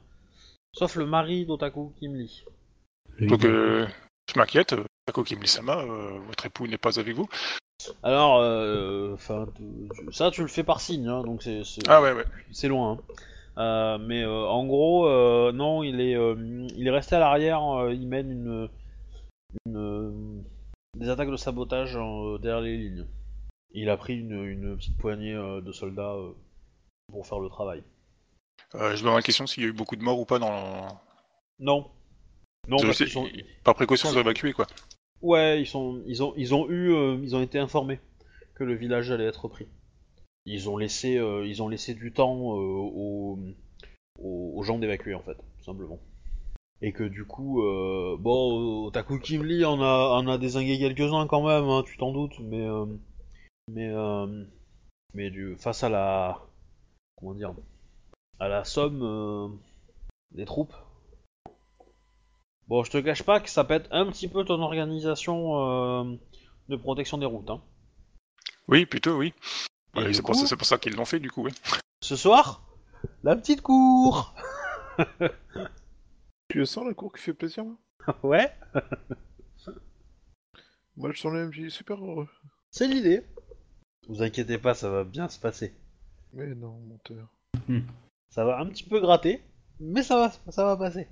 [0.73, 2.45] Sauf le mari d'Otaku Kimli.
[3.21, 3.87] Donc euh,
[4.33, 4.75] je m'inquiète,
[5.09, 7.29] Utaku Kimli-sama, euh, votre époux n'est pas avec vous
[8.03, 9.47] Alors, euh, enfin,
[10.11, 12.25] ça tu le fais par signe, hein, donc c'est Ah ouais, ouais.
[12.53, 12.93] c'est loin.
[12.93, 12.99] hein.
[13.59, 17.61] Euh, mais euh, en gros, euh, non, il est euh, il est resté à l'arrière.
[17.91, 18.69] il mène une,
[19.67, 20.45] une
[20.99, 23.07] des attaques de sabotage euh, derrière les lignes.
[23.73, 26.17] Il a pris une, une petite poignée de soldats
[27.13, 27.83] pour faire le travail.
[28.75, 30.39] Euh, je me demande la question s'il y a eu beaucoup de morts ou pas
[30.39, 30.89] dans.
[31.59, 31.91] Non.
[32.69, 33.29] Non, parce sont...
[33.63, 34.67] Par précaution, ils ont évacué quoi.
[35.23, 38.01] Ouais, ils sont, ils ont, ils ont eu, euh, ils ont été informés
[38.55, 39.67] que le village allait être pris.
[40.45, 43.39] Ils ont laissé, euh, ils ont laissé du temps euh, aux,
[44.19, 45.99] aux, gens d'évacuer en fait, tout simplement.
[46.83, 47.63] Et que du coup,
[48.19, 52.39] bon, Otaku Kimli en a, en a désingué quelques-uns quand même, hein, tu t'en doutes,
[52.41, 52.67] mais,
[53.69, 53.93] mais,
[55.15, 56.39] mais du, face à la,
[57.17, 57.55] comment dire,
[58.39, 59.59] à la somme
[60.33, 60.75] des troupes.
[62.69, 65.61] Bon, je te cache pas que ça pète un petit peu ton organisation
[66.11, 66.17] euh,
[66.69, 67.51] de protection des routes.
[67.51, 67.63] Hein.
[68.69, 69.33] Oui, plutôt, oui.
[69.95, 71.53] Ouais, c'est pour, ça- c'est pour ça qu'ils l'ont fait du coup, oui.
[72.03, 72.63] Ce soir,
[73.23, 74.35] la petite cour
[76.49, 78.53] Tu le sens la cour qui fait plaisir là Ouais,
[80.97, 82.29] Moi je sens le MJ super heureux.
[82.71, 83.25] c'est l'idée.
[84.09, 85.75] Vous inquiétez pas, ça va bien se passer.
[86.33, 87.29] Mais non, menteur.
[88.31, 89.43] Ça va un petit peu gratter,
[89.81, 91.09] mais ça va, ça va passer.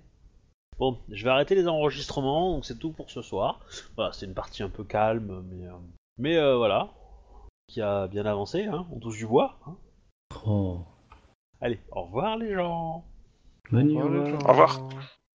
[0.78, 3.60] Bon, je vais arrêter les enregistrements, donc c'est tout pour ce soir.
[3.96, 5.72] Voilà, c'est une partie un peu calme, mais, euh,
[6.18, 6.90] mais euh, voilà,
[7.68, 9.58] qui a bien avancé, hein, on touche du bois.
[9.66, 9.76] hein.
[10.46, 10.80] Oh.
[11.60, 13.04] Allez, au revoir les gens
[13.70, 14.24] Bonne nuit, Au au revoir, revoir.
[14.24, 14.44] les gens.
[14.44, 15.04] Au revoir.